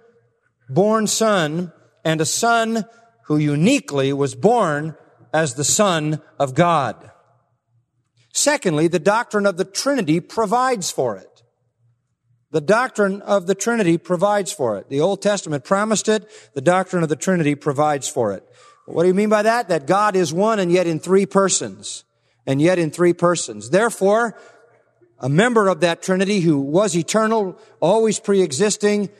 born 0.68 1.06
son 1.06 1.72
and 2.04 2.20
a 2.20 2.26
son 2.26 2.84
who 3.24 3.36
uniquely 3.36 4.12
was 4.12 4.34
born 4.34 4.96
as 5.32 5.54
the 5.54 5.64
Son 5.64 6.20
of 6.38 6.54
God. 6.54 7.10
Secondly, 8.32 8.88
the 8.88 8.98
doctrine 8.98 9.46
of 9.46 9.56
the 9.56 9.64
Trinity 9.64 10.20
provides 10.20 10.90
for 10.90 11.16
it. 11.16 11.29
The 12.52 12.60
doctrine 12.60 13.22
of 13.22 13.46
the 13.46 13.54
Trinity 13.54 13.96
provides 13.96 14.52
for 14.52 14.76
it. 14.78 14.88
The 14.88 15.00
Old 15.00 15.22
Testament 15.22 15.64
promised 15.64 16.08
it. 16.08 16.28
The 16.54 16.60
doctrine 16.60 17.02
of 17.02 17.08
the 17.08 17.16
Trinity 17.16 17.54
provides 17.54 18.08
for 18.08 18.32
it. 18.32 18.44
What 18.86 19.02
do 19.02 19.08
you 19.08 19.14
mean 19.14 19.28
by 19.28 19.42
that? 19.42 19.68
That 19.68 19.86
God 19.86 20.16
is 20.16 20.32
one 20.32 20.58
and 20.58 20.72
yet 20.72 20.86
in 20.86 20.98
three 20.98 21.26
persons. 21.26 22.04
And 22.46 22.60
yet 22.60 22.78
in 22.78 22.90
three 22.90 23.12
persons. 23.12 23.70
Therefore, 23.70 24.36
a 25.20 25.28
member 25.28 25.68
of 25.68 25.80
that 25.80 26.02
Trinity 26.02 26.40
who 26.40 26.58
was 26.58 26.96
eternal, 26.96 27.56
always 27.78 28.18
pre-existing, 28.18 29.10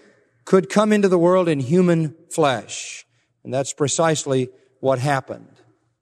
could 0.45 0.69
come 0.69 0.93
into 0.93 1.09
the 1.09 1.19
world 1.19 1.49
in 1.49 1.61
human 1.61 2.17
flesh. 2.31 3.05
And 3.45 3.55
that's 3.55 3.73
precisely 3.73 4.49
what 4.81 4.99
happened. 4.99 5.53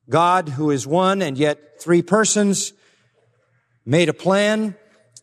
God, 0.08 0.49
who 0.50 0.70
is 0.70 0.87
one 0.87 1.20
and 1.20 1.37
yet 1.37 1.80
three 1.80 2.00
persons, 2.00 2.73
made 3.85 4.08
a 4.08 4.14
plan 4.14 4.76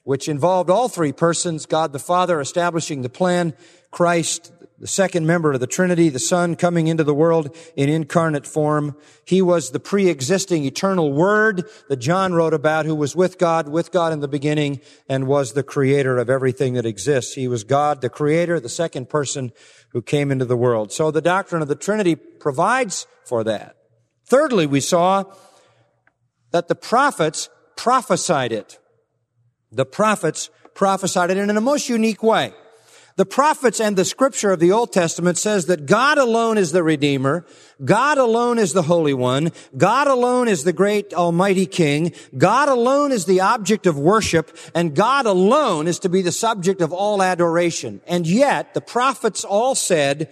which 0.05 0.29
involved 0.29 0.69
all 0.69 0.88
three 0.88 1.12
persons, 1.12 1.65
God 1.65 1.91
the 1.91 2.00
Father 2.00 2.39
establishing 2.39 3.01
the 3.01 3.09
plan, 3.09 3.53
Christ, 3.91 4.53
the 4.77 4.88
second 4.88 5.25
member 5.25 5.51
of 5.51 5.59
the 5.59 5.67
Trinity, 5.67 6.09
the 6.09 6.19
Son 6.19 6.55
coming 6.55 6.88
into 6.88 7.03
the 7.03 7.13
world 7.13 7.55
in 7.75 7.89
incarnate 7.89 8.45
form. 8.45 8.95
He 9.25 9.41
was 9.41 9.71
the 9.71 9.79
pre-existing 9.79 10.63
eternal 10.63 11.12
Word 11.12 11.67
that 11.89 11.97
John 11.97 12.33
wrote 12.33 12.53
about, 12.53 12.85
who 12.85 12.93
was 12.93 13.15
with 13.15 13.39
God, 13.39 13.67
with 13.67 13.91
God 13.91 14.13
in 14.13 14.19
the 14.19 14.27
beginning, 14.27 14.79
and 15.09 15.27
was 15.27 15.53
the 15.53 15.63
creator 15.63 16.17
of 16.17 16.29
everything 16.29 16.74
that 16.74 16.85
exists. 16.85 17.33
He 17.33 17.47
was 17.47 17.63
God, 17.63 18.01
the 18.01 18.09
creator, 18.09 18.59
the 18.59 18.69
second 18.69 19.09
person 19.09 19.53
who 19.89 20.01
came 20.03 20.31
into 20.31 20.45
the 20.45 20.57
world. 20.57 20.91
So 20.91 21.09
the 21.09 21.21
doctrine 21.21 21.63
of 21.63 21.67
the 21.67 21.75
Trinity 21.75 22.15
provides 22.15 23.07
for 23.25 23.43
that. 23.45 23.75
Thirdly, 24.27 24.67
we 24.67 24.81
saw 24.81 25.24
that 26.51 26.67
the 26.67 26.75
prophets 26.75 27.50
prophesied 27.75 28.51
it. 28.51 28.77
The 29.72 29.86
prophets 29.86 30.50
prophesied 30.74 31.31
it 31.31 31.38
in 31.38 31.50
a 31.50 31.62
most 31.62 31.89
unique 31.89 32.24
way. 32.24 32.53
The 33.17 33.25
prophets 33.25 33.79
and 33.79 33.95
the 33.95 34.03
scripture 34.03 34.51
of 34.51 34.60
the 34.60 34.74
Old 34.74 34.91
Testament 34.91 35.38
says 35.38 35.67
that 35.67 35.86
God 35.86 36.17
alone 36.17 36.57
is 36.57 36.74
the 36.74 36.84
Redeemer. 36.84 37.45
God 37.84 38.17
alone 38.17 38.60
is 38.60 38.74
the 38.74 38.81
Holy 38.81 39.13
One. 39.13 39.53
God 39.77 40.07
alone 40.07 40.50
is 40.50 40.65
the 40.65 40.74
great 40.74 41.13
Almighty 41.13 41.65
King. 41.65 42.12
God 42.38 42.67
alone 42.67 43.13
is 43.13 43.25
the 43.25 43.39
object 43.39 43.88
of 43.88 43.98
worship. 43.98 44.57
And 44.75 44.93
God 44.93 45.25
alone 45.25 45.88
is 45.88 46.00
to 46.00 46.10
be 46.10 46.22
the 46.22 46.34
subject 46.34 46.81
of 46.81 46.91
all 46.91 47.24
adoration. 47.24 48.01
And 48.05 48.27
yet, 48.27 48.74
the 48.74 48.81
prophets 48.81 49.45
all 49.45 49.75
said, 49.75 50.29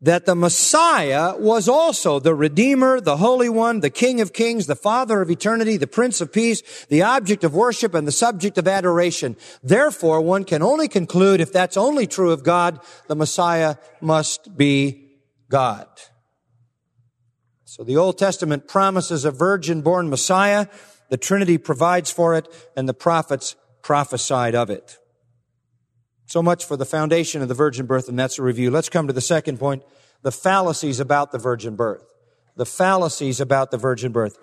that 0.00 0.26
the 0.26 0.34
Messiah 0.34 1.36
was 1.36 1.68
also 1.68 2.20
the 2.20 2.34
Redeemer, 2.34 3.00
the 3.00 3.16
Holy 3.16 3.48
One, 3.48 3.80
the 3.80 3.90
King 3.90 4.20
of 4.20 4.32
Kings, 4.32 4.66
the 4.66 4.76
Father 4.76 5.20
of 5.20 5.30
eternity, 5.30 5.76
the 5.76 5.88
Prince 5.88 6.20
of 6.20 6.32
Peace, 6.32 6.86
the 6.86 7.02
object 7.02 7.42
of 7.42 7.52
worship, 7.52 7.94
and 7.94 8.06
the 8.06 8.12
subject 8.12 8.58
of 8.58 8.68
adoration. 8.68 9.36
Therefore, 9.62 10.20
one 10.20 10.44
can 10.44 10.62
only 10.62 10.86
conclude, 10.86 11.40
if 11.40 11.52
that's 11.52 11.76
only 11.76 12.06
true 12.06 12.30
of 12.30 12.44
God, 12.44 12.80
the 13.08 13.16
Messiah 13.16 13.74
must 14.00 14.56
be 14.56 15.16
God. 15.48 15.88
So 17.64 17.82
the 17.82 17.96
Old 17.96 18.18
Testament 18.18 18.68
promises 18.68 19.24
a 19.24 19.32
virgin-born 19.32 20.08
Messiah, 20.10 20.68
the 21.10 21.16
Trinity 21.16 21.58
provides 21.58 22.10
for 22.10 22.36
it, 22.36 22.46
and 22.76 22.88
the 22.88 22.94
prophets 22.94 23.56
prophesied 23.82 24.54
of 24.54 24.70
it. 24.70 24.98
So 26.28 26.42
much 26.42 26.66
for 26.66 26.76
the 26.76 26.84
foundation 26.84 27.40
of 27.40 27.48
the 27.48 27.54
virgin 27.54 27.86
birth, 27.86 28.06
and 28.06 28.18
that's 28.18 28.38
a 28.38 28.42
review. 28.42 28.70
Let's 28.70 28.90
come 28.90 29.06
to 29.06 29.14
the 29.14 29.20
second 29.22 29.58
point, 29.58 29.82
the 30.20 30.30
fallacies 30.30 31.00
about 31.00 31.32
the 31.32 31.38
virgin 31.38 31.74
birth. 31.74 32.04
The 32.54 32.66
fallacies 32.66 33.40
about 33.40 33.70
the 33.70 33.78
virgin 33.78 34.12
birth. 34.12 34.38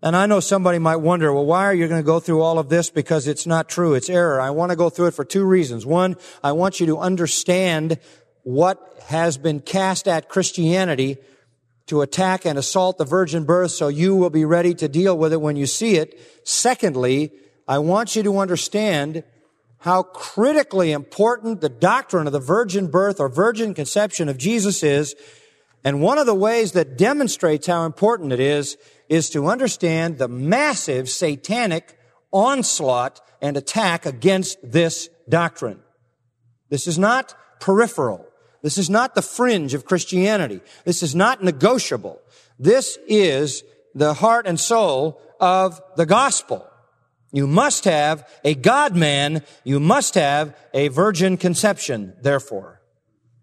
And 0.00 0.14
I 0.14 0.26
know 0.26 0.38
somebody 0.38 0.78
might 0.78 0.96
wonder, 0.96 1.32
well, 1.32 1.44
why 1.44 1.64
are 1.64 1.74
you 1.74 1.88
going 1.88 2.00
to 2.00 2.06
go 2.06 2.20
through 2.20 2.42
all 2.42 2.60
of 2.60 2.68
this? 2.68 2.90
Because 2.90 3.26
it's 3.26 3.44
not 3.44 3.68
true. 3.68 3.94
It's 3.94 4.08
error. 4.08 4.40
I 4.40 4.50
want 4.50 4.70
to 4.70 4.76
go 4.76 4.88
through 4.88 5.06
it 5.06 5.14
for 5.14 5.24
two 5.24 5.44
reasons. 5.44 5.84
One, 5.84 6.14
I 6.44 6.52
want 6.52 6.78
you 6.78 6.86
to 6.86 6.98
understand 6.98 7.98
what 8.44 8.78
has 9.06 9.36
been 9.36 9.58
cast 9.58 10.06
at 10.06 10.28
Christianity 10.28 11.16
to 11.86 12.02
attack 12.02 12.44
and 12.44 12.56
assault 12.56 12.98
the 12.98 13.04
virgin 13.04 13.44
birth 13.44 13.72
so 13.72 13.88
you 13.88 14.14
will 14.14 14.30
be 14.30 14.44
ready 14.44 14.74
to 14.74 14.86
deal 14.86 15.18
with 15.18 15.32
it 15.32 15.40
when 15.40 15.56
you 15.56 15.66
see 15.66 15.96
it. 15.96 16.20
Secondly, 16.44 17.32
I 17.66 17.78
want 17.78 18.14
you 18.14 18.22
to 18.22 18.38
understand 18.38 19.24
how 19.78 20.02
critically 20.02 20.92
important 20.92 21.60
the 21.60 21.68
doctrine 21.68 22.26
of 22.26 22.32
the 22.32 22.40
virgin 22.40 22.88
birth 22.88 23.20
or 23.20 23.28
virgin 23.28 23.74
conception 23.74 24.28
of 24.28 24.38
Jesus 24.38 24.82
is. 24.82 25.14
And 25.84 26.00
one 26.00 26.18
of 26.18 26.26
the 26.26 26.34
ways 26.34 26.72
that 26.72 26.98
demonstrates 26.98 27.66
how 27.66 27.84
important 27.84 28.32
it 28.32 28.40
is 28.40 28.76
is 29.08 29.30
to 29.30 29.46
understand 29.46 30.18
the 30.18 30.28
massive 30.28 31.08
satanic 31.08 31.96
onslaught 32.32 33.20
and 33.40 33.56
attack 33.56 34.06
against 34.06 34.58
this 34.62 35.08
doctrine. 35.28 35.80
This 36.68 36.86
is 36.86 36.98
not 36.98 37.34
peripheral. 37.60 38.26
This 38.62 38.78
is 38.78 38.90
not 38.90 39.14
the 39.14 39.22
fringe 39.22 39.74
of 39.74 39.84
Christianity. 39.84 40.60
This 40.84 41.02
is 41.02 41.14
not 41.14 41.44
negotiable. 41.44 42.20
This 42.58 42.98
is 43.06 43.62
the 43.94 44.14
heart 44.14 44.46
and 44.46 44.58
soul 44.58 45.20
of 45.38 45.80
the 45.96 46.06
gospel. 46.06 46.66
You 47.32 47.46
must 47.46 47.84
have 47.84 48.28
a 48.44 48.54
God 48.54 48.96
man. 48.96 49.42
You 49.64 49.80
must 49.80 50.14
have 50.14 50.56
a 50.72 50.88
virgin 50.88 51.36
conception, 51.36 52.14
therefore, 52.22 52.80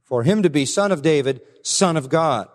for 0.04 0.24
him 0.24 0.44
to 0.44 0.50
be 0.50 0.66
son 0.66 0.92
of 0.92 1.02
David, 1.02 1.42
son 1.63 1.98
of 1.98 2.10
God. 2.10 2.48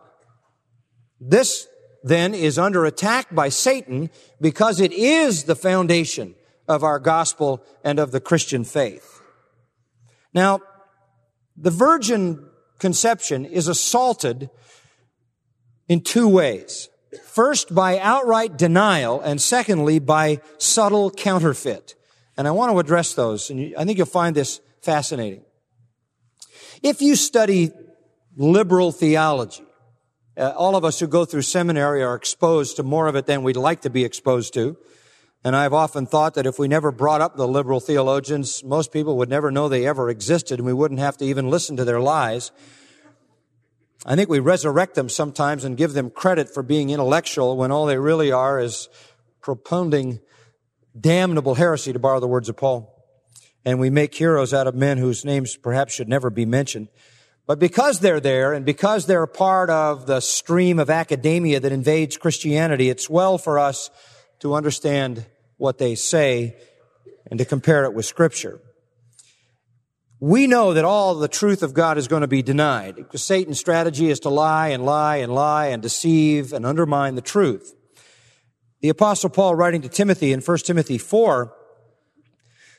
This 1.20 1.66
then 2.02 2.34
is 2.34 2.58
under 2.58 2.84
attack 2.84 3.34
by 3.34 3.48
Satan 3.48 4.10
because 4.40 4.80
it 4.80 4.92
is 4.92 5.44
the 5.44 5.56
foundation 5.56 6.34
of 6.66 6.84
our 6.84 6.98
gospel 6.98 7.62
and 7.82 7.98
of 7.98 8.12
the 8.12 8.20
Christian 8.20 8.64
faith. 8.64 9.20
Now, 10.32 10.60
the 11.56 11.70
virgin 11.70 12.48
conception 12.78 13.44
is 13.44 13.66
assaulted 13.66 14.50
in 15.88 16.02
two 16.02 16.28
ways. 16.28 16.88
First, 17.24 17.74
by 17.74 17.98
outright 17.98 18.56
denial, 18.56 19.20
and 19.20 19.40
secondly, 19.40 19.98
by 19.98 20.40
subtle 20.58 21.10
counterfeit. 21.10 21.94
And 22.36 22.46
I 22.46 22.50
want 22.50 22.72
to 22.72 22.78
address 22.78 23.14
those, 23.14 23.50
and 23.50 23.74
I 23.76 23.84
think 23.84 23.98
you'll 23.98 24.06
find 24.06 24.36
this 24.36 24.60
fascinating. 24.82 25.42
If 26.82 27.02
you 27.02 27.16
study 27.16 27.72
liberal 28.36 28.92
theology, 28.92 29.64
uh, 30.36 30.52
all 30.56 30.76
of 30.76 30.84
us 30.84 31.00
who 31.00 31.08
go 31.08 31.24
through 31.24 31.42
seminary 31.42 32.02
are 32.02 32.14
exposed 32.14 32.76
to 32.76 32.82
more 32.84 33.08
of 33.08 33.16
it 33.16 33.26
than 33.26 33.42
we'd 33.42 33.56
like 33.56 33.80
to 33.82 33.90
be 33.90 34.04
exposed 34.04 34.54
to. 34.54 34.76
And 35.44 35.56
I've 35.56 35.72
often 35.72 36.06
thought 36.06 36.34
that 36.34 36.46
if 36.46 36.58
we 36.58 36.68
never 36.68 36.92
brought 36.92 37.20
up 37.20 37.36
the 37.36 37.48
liberal 37.48 37.80
theologians, 37.80 38.62
most 38.62 38.92
people 38.92 39.16
would 39.18 39.28
never 39.28 39.50
know 39.50 39.68
they 39.68 39.86
ever 39.86 40.10
existed 40.10 40.58
and 40.58 40.66
we 40.66 40.72
wouldn't 40.72 41.00
have 41.00 41.16
to 41.18 41.24
even 41.24 41.50
listen 41.50 41.76
to 41.76 41.84
their 41.84 42.00
lies. 42.00 42.52
I 44.06 44.14
think 44.14 44.28
we 44.28 44.38
resurrect 44.38 44.94
them 44.94 45.08
sometimes 45.08 45.64
and 45.64 45.76
give 45.76 45.92
them 45.92 46.10
credit 46.10 46.52
for 46.52 46.62
being 46.62 46.90
intellectual 46.90 47.56
when 47.56 47.72
all 47.72 47.86
they 47.86 47.98
really 47.98 48.30
are 48.30 48.60
is 48.60 48.88
propounding 49.40 50.20
damnable 50.98 51.54
heresy, 51.54 51.92
to 51.92 51.98
borrow 51.98 52.20
the 52.20 52.28
words 52.28 52.48
of 52.48 52.56
Paul. 52.56 52.94
And 53.64 53.78
we 53.78 53.90
make 53.90 54.14
heroes 54.14 54.54
out 54.54 54.66
of 54.66 54.74
men 54.74 54.98
whose 54.98 55.24
names 55.24 55.56
perhaps 55.56 55.92
should 55.94 56.08
never 56.08 56.30
be 56.30 56.46
mentioned. 56.46 56.88
But 57.46 57.58
because 57.58 58.00
they're 58.00 58.20
there 58.20 58.52
and 58.52 58.64
because 58.64 59.06
they're 59.06 59.26
part 59.26 59.70
of 59.70 60.06
the 60.06 60.20
stream 60.20 60.78
of 60.78 60.90
academia 60.90 61.60
that 61.60 61.72
invades 61.72 62.16
Christianity, 62.16 62.90
it's 62.90 63.08
well 63.08 63.38
for 63.38 63.58
us 63.58 63.90
to 64.40 64.54
understand 64.54 65.26
what 65.56 65.78
they 65.78 65.94
say 65.94 66.56
and 67.30 67.38
to 67.38 67.44
compare 67.44 67.84
it 67.84 67.94
with 67.94 68.06
scripture. 68.06 68.60
We 70.20 70.48
know 70.48 70.74
that 70.74 70.84
all 70.84 71.14
the 71.14 71.28
truth 71.28 71.62
of 71.62 71.74
God 71.74 71.96
is 71.96 72.08
going 72.08 72.22
to 72.22 72.28
be 72.28 72.42
denied 72.42 72.96
because 72.96 73.22
Satan's 73.22 73.60
strategy 73.60 74.10
is 74.10 74.18
to 74.20 74.28
lie 74.28 74.68
and 74.68 74.84
lie 74.84 75.16
and 75.16 75.32
lie 75.32 75.66
and 75.66 75.80
deceive 75.80 76.52
and 76.52 76.66
undermine 76.66 77.14
the 77.14 77.20
truth. 77.20 77.74
The 78.80 78.88
apostle 78.88 79.30
Paul 79.30 79.54
writing 79.54 79.82
to 79.82 79.88
Timothy 79.88 80.32
in 80.32 80.40
1 80.40 80.58
Timothy 80.58 80.98
4 80.98 81.54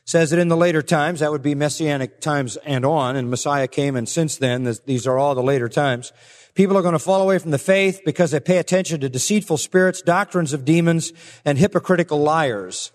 says 0.03 0.31
that 0.31 0.39
in 0.39 0.50
the 0.50 0.58
later 0.58 0.81
times, 0.81 1.22
that 1.22 1.31
would 1.31 1.41
be 1.41 1.55
messianic 1.55 2.19
times 2.19 2.58
and 2.65 2.84
on, 2.84 3.15
and 3.15 3.29
Messiah 3.29 3.67
came 3.67 3.96
and 3.96 4.10
since 4.10 4.38
then, 4.38 4.63
these 4.86 5.08
are 5.08 5.17
all 5.17 5.36
the 5.36 5.43
later 5.43 5.69
times, 5.69 6.12
people 6.55 6.77
are 6.77 6.81
going 6.81 6.93
to 6.93 7.00
fall 7.00 7.22
away 7.22 7.38
from 7.38 7.51
the 7.51 7.58
faith 7.58 8.01
because 8.03 8.31
they 8.31 8.39
pay 8.39 8.58
attention 8.58 9.00
to 9.00 9.08
deceitful 9.08 9.58
spirits, 9.58 10.01
doctrines 10.01 10.51
of 10.51 10.65
demons, 10.65 11.13
and 11.46 11.58
hypocritical 11.58 12.19
liars. 12.22 12.91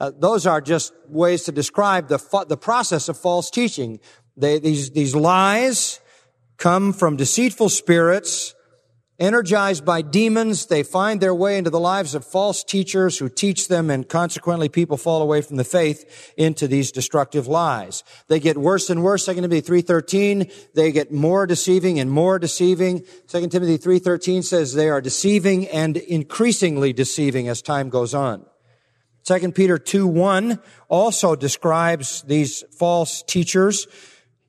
Uh, 0.00 0.10
those 0.18 0.46
are 0.46 0.62
just 0.62 0.94
ways 1.08 1.44
to 1.44 1.52
describe 1.52 2.08
the, 2.08 2.46
the 2.48 2.56
process 2.56 3.10
of 3.10 3.18
false 3.18 3.50
teaching. 3.50 4.00
They, 4.34 4.58
these, 4.58 4.90
these 4.90 5.14
lies 5.14 6.00
come 6.56 6.94
from 6.94 7.16
deceitful 7.16 7.68
spirits, 7.68 8.54
energized 9.18 9.84
by 9.84 10.00
demons. 10.00 10.66
They 10.66 10.82
find 10.82 11.20
their 11.20 11.34
way 11.34 11.58
into 11.58 11.68
the 11.68 11.78
lives 11.78 12.14
of 12.14 12.24
false 12.24 12.64
teachers 12.64 13.18
who 13.18 13.28
teach 13.28 13.68
them 13.68 13.90
and 13.90 14.08
consequently 14.08 14.70
people 14.70 14.96
fall 14.96 15.20
away 15.20 15.42
from 15.42 15.56
the 15.56 15.64
faith 15.64 16.32
into 16.38 16.66
these 16.66 16.90
destructive 16.90 17.46
lies. 17.46 18.02
They 18.28 18.40
get 18.40 18.56
worse 18.56 18.88
and 18.88 19.02
worse. 19.02 19.26
2 19.26 19.34
Timothy 19.34 19.60
3.13, 19.60 20.72
they 20.72 20.92
get 20.92 21.12
more 21.12 21.46
deceiving 21.46 22.00
and 22.00 22.10
more 22.10 22.38
deceiving. 22.38 23.04
2 23.28 23.48
Timothy 23.48 23.76
3.13 23.76 24.42
says 24.42 24.72
they 24.72 24.88
are 24.88 25.02
deceiving 25.02 25.68
and 25.68 25.98
increasingly 25.98 26.94
deceiving 26.94 27.48
as 27.48 27.60
time 27.60 27.90
goes 27.90 28.14
on. 28.14 28.46
2 29.24 29.52
Peter 29.52 29.78
2 29.78 30.06
1 30.06 30.58
also 30.88 31.36
describes 31.36 32.22
these 32.22 32.64
false 32.76 33.22
teachers. 33.22 33.86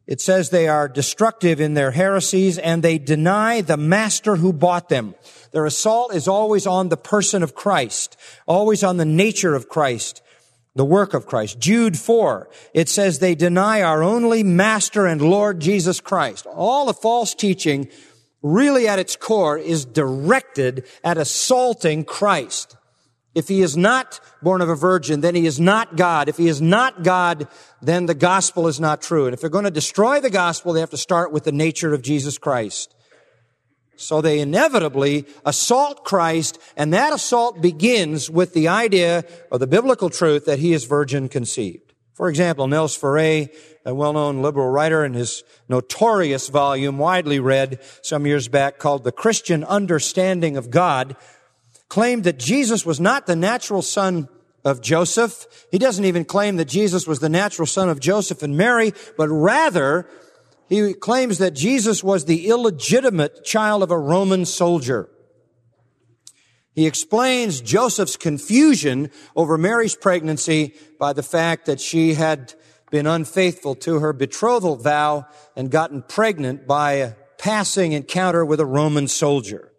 It 0.07 0.19
says 0.19 0.49
they 0.49 0.67
are 0.67 0.89
destructive 0.89 1.61
in 1.61 1.73
their 1.73 1.91
heresies 1.91 2.57
and 2.57 2.81
they 2.81 2.97
deny 2.97 3.61
the 3.61 3.77
master 3.77 4.35
who 4.35 4.51
bought 4.51 4.89
them. 4.89 5.15
Their 5.51 5.65
assault 5.65 6.13
is 6.13 6.27
always 6.27 6.65
on 6.65 6.89
the 6.89 6.97
person 6.97 7.43
of 7.43 7.55
Christ, 7.55 8.17
always 8.45 8.83
on 8.83 8.97
the 8.97 9.05
nature 9.05 9.53
of 9.53 9.69
Christ, 9.69 10.21
the 10.75 10.85
work 10.85 11.13
of 11.13 11.25
Christ. 11.25 11.59
Jude 11.59 11.97
4, 11.97 12.49
it 12.73 12.89
says 12.89 13.19
they 13.19 13.35
deny 13.35 13.81
our 13.81 14.01
only 14.01 14.43
master 14.43 15.05
and 15.05 15.21
Lord 15.21 15.59
Jesus 15.59 15.99
Christ. 15.99 16.45
All 16.47 16.85
the 16.85 16.93
false 16.93 17.33
teaching 17.35 17.89
really 18.41 18.87
at 18.87 18.99
its 18.99 19.15
core 19.15 19.57
is 19.57 19.85
directed 19.85 20.85
at 21.03 21.17
assaulting 21.17 22.03
Christ. 22.03 22.75
If 23.33 23.47
he 23.47 23.61
is 23.61 23.77
not 23.77 24.19
born 24.41 24.61
of 24.61 24.67
a 24.67 24.75
virgin, 24.75 25.21
then 25.21 25.35
he 25.35 25.45
is 25.45 25.59
not 25.59 25.95
God. 25.95 26.27
If 26.27 26.37
he 26.37 26.47
is 26.47 26.61
not 26.61 27.03
God, 27.03 27.47
then 27.81 28.05
the 28.05 28.13
gospel 28.13 28.67
is 28.67 28.79
not 28.79 29.01
true. 29.01 29.25
And 29.25 29.33
if 29.33 29.39
they're 29.39 29.49
going 29.49 29.63
to 29.63 29.71
destroy 29.71 30.19
the 30.19 30.29
gospel, 30.29 30.73
they 30.73 30.81
have 30.81 30.89
to 30.89 30.97
start 30.97 31.31
with 31.31 31.45
the 31.45 31.51
nature 31.53 31.93
of 31.93 32.01
Jesus 32.01 32.37
Christ. 32.37 32.93
So 33.95 34.19
they 34.19 34.39
inevitably 34.39 35.25
assault 35.45 36.03
Christ, 36.03 36.59
and 36.75 36.91
that 36.93 37.13
assault 37.13 37.61
begins 37.61 38.29
with 38.29 38.53
the 38.53 38.67
idea 38.67 39.23
of 39.51 39.59
the 39.59 39.67
biblical 39.67 40.09
truth 40.09 40.45
that 40.45 40.59
he 40.59 40.73
is 40.73 40.85
virgin 40.85 41.29
conceived. 41.29 41.93
For 42.13 42.27
example, 42.27 42.67
Nels 42.67 42.95
Ferre, 42.95 43.49
a 43.85 43.93
well-known 43.93 44.41
liberal 44.41 44.69
writer 44.69 45.05
in 45.05 45.13
his 45.13 45.43
notorious 45.69 46.49
volume, 46.49 46.97
widely 46.97 47.39
read 47.39 47.79
some 48.01 48.25
years 48.25 48.47
back, 48.47 48.79
called 48.79 49.03
The 49.03 49.11
Christian 49.11 49.63
Understanding 49.63 50.57
of 50.57 50.69
God, 50.69 51.15
claimed 51.91 52.23
that 52.23 52.39
Jesus 52.39 52.85
was 52.85 53.01
not 53.01 53.27
the 53.27 53.35
natural 53.35 53.81
son 53.81 54.29
of 54.63 54.79
Joseph. 54.79 55.45
He 55.71 55.77
doesn't 55.77 56.05
even 56.05 56.23
claim 56.23 56.55
that 56.55 56.69
Jesus 56.69 57.05
was 57.05 57.19
the 57.19 57.27
natural 57.27 57.65
son 57.65 57.89
of 57.89 57.99
Joseph 57.99 58.43
and 58.43 58.55
Mary, 58.55 58.93
but 59.17 59.27
rather 59.27 60.07
he 60.69 60.93
claims 60.93 61.37
that 61.39 61.51
Jesus 61.51 62.01
was 62.01 62.23
the 62.23 62.47
illegitimate 62.47 63.43
child 63.43 63.83
of 63.83 63.91
a 63.91 63.99
Roman 63.99 64.45
soldier. 64.45 65.09
He 66.73 66.87
explains 66.87 67.59
Joseph's 67.59 68.15
confusion 68.15 69.11
over 69.35 69.57
Mary's 69.57 69.97
pregnancy 69.97 70.73
by 70.97 71.11
the 71.11 71.23
fact 71.23 71.65
that 71.65 71.81
she 71.81 72.13
had 72.13 72.53
been 72.89 73.05
unfaithful 73.05 73.75
to 73.75 73.99
her 73.99 74.13
betrothal 74.13 74.77
vow 74.77 75.25
and 75.57 75.69
gotten 75.69 76.03
pregnant 76.03 76.65
by 76.65 76.93
a 76.93 77.13
passing 77.37 77.91
encounter 77.91 78.45
with 78.45 78.61
a 78.61 78.65
Roman 78.65 79.09
soldier 79.09 79.70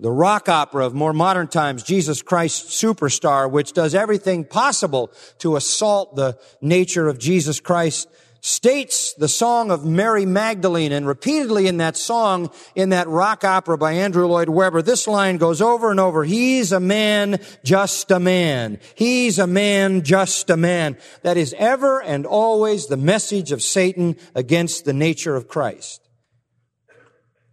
the 0.00 0.10
rock 0.10 0.48
opera 0.48 0.86
of 0.86 0.94
more 0.94 1.12
modern 1.12 1.48
times, 1.48 1.82
Jesus 1.82 2.22
Christ 2.22 2.68
Superstar, 2.68 3.50
which 3.50 3.72
does 3.72 3.94
everything 3.94 4.44
possible 4.44 5.10
to 5.38 5.56
assault 5.56 6.14
the 6.14 6.38
nature 6.60 7.08
of 7.08 7.18
Jesus 7.18 7.58
Christ, 7.58 8.08
states 8.40 9.14
the 9.14 9.26
song 9.26 9.72
of 9.72 9.84
Mary 9.84 10.24
Magdalene 10.24 10.92
and 10.92 11.06
repeatedly 11.06 11.66
in 11.66 11.78
that 11.78 11.96
song, 11.96 12.50
in 12.76 12.90
that 12.90 13.08
rock 13.08 13.42
opera 13.42 13.76
by 13.76 13.92
Andrew 13.92 14.26
Lloyd 14.26 14.48
Webber, 14.48 14.82
this 14.82 15.08
line 15.08 15.38
goes 15.38 15.60
over 15.60 15.90
and 15.90 15.98
over. 15.98 16.22
He's 16.22 16.70
a 16.70 16.78
man, 16.78 17.40
just 17.64 18.12
a 18.12 18.20
man. 18.20 18.78
He's 18.94 19.40
a 19.40 19.48
man, 19.48 20.02
just 20.02 20.50
a 20.50 20.56
man. 20.56 20.96
That 21.22 21.36
is 21.36 21.54
ever 21.58 22.00
and 22.00 22.24
always 22.24 22.86
the 22.86 22.96
message 22.96 23.50
of 23.50 23.62
Satan 23.62 24.16
against 24.36 24.84
the 24.84 24.92
nature 24.92 25.34
of 25.34 25.48
Christ. 25.48 26.07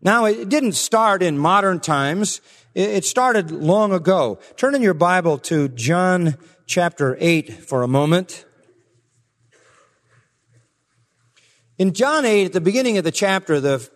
Now, 0.05 0.25
it 0.25 0.49
didn't 0.49 0.73
start 0.73 1.23
in 1.23 1.35
modern 1.35 1.79
times. 1.79 2.39
It 2.75 3.05
started 3.05 3.49
long 3.49 3.91
ago. 3.91 4.37
Turn 4.55 4.75
in 4.75 4.83
your 4.83 4.93
Bible 4.93 5.39
to 5.39 5.67
John 5.69 6.37
chapter 6.67 7.17
8 7.19 7.51
for 7.51 7.81
a 7.81 7.87
moment. 7.87 8.45
In 11.79 11.91
John 11.91 12.23
8, 12.23 12.45
at 12.45 12.53
the 12.53 12.61
beginning 12.61 12.99
of 12.99 13.03
the 13.03 13.11
chapter, 13.11 13.59
the 13.59 13.89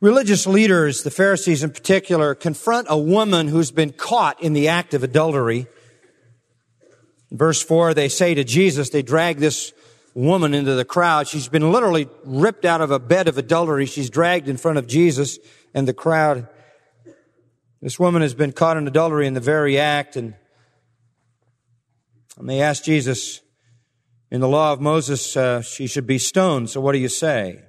religious 0.00 0.46
leaders, 0.46 1.02
the 1.02 1.10
Pharisees 1.10 1.62
in 1.62 1.68
particular, 1.68 2.34
confront 2.34 2.86
a 2.88 2.96
woman 2.96 3.48
who's 3.48 3.70
been 3.70 3.92
caught 3.92 4.42
in 4.42 4.54
the 4.54 4.68
act 4.68 4.94
of 4.94 5.04
adultery. 5.04 5.66
In 7.30 7.36
verse 7.36 7.60
4, 7.60 7.92
they 7.92 8.08
say 8.08 8.32
to 8.32 8.42
Jesus, 8.42 8.88
they 8.88 9.02
drag 9.02 9.36
this 9.36 9.74
woman 10.16 10.54
into 10.54 10.74
the 10.74 10.84
crowd. 10.84 11.28
She's 11.28 11.46
been 11.46 11.70
literally 11.70 12.08
ripped 12.24 12.64
out 12.64 12.80
of 12.80 12.90
a 12.90 12.98
bed 12.98 13.28
of 13.28 13.36
adultery. 13.36 13.84
She's 13.84 14.08
dragged 14.08 14.48
in 14.48 14.56
front 14.56 14.78
of 14.78 14.86
Jesus 14.86 15.38
and 15.74 15.86
the 15.86 15.92
crowd. 15.92 16.48
This 17.82 17.98
woman 18.00 18.22
has 18.22 18.34
been 18.34 18.52
caught 18.52 18.78
in 18.78 18.88
adultery 18.88 19.26
in 19.26 19.34
the 19.34 19.40
very 19.40 19.78
act, 19.78 20.16
and, 20.16 20.34
and 22.38 22.48
they 22.48 22.62
asked 22.62 22.86
Jesus, 22.86 23.42
in 24.30 24.40
the 24.40 24.48
law 24.48 24.72
of 24.72 24.80
Moses, 24.80 25.36
uh, 25.36 25.60
she 25.60 25.86
should 25.86 26.06
be 26.06 26.18
stoned. 26.18 26.70
So 26.70 26.80
what 26.80 26.92
do 26.92 26.98
you 26.98 27.10
say? 27.10 27.60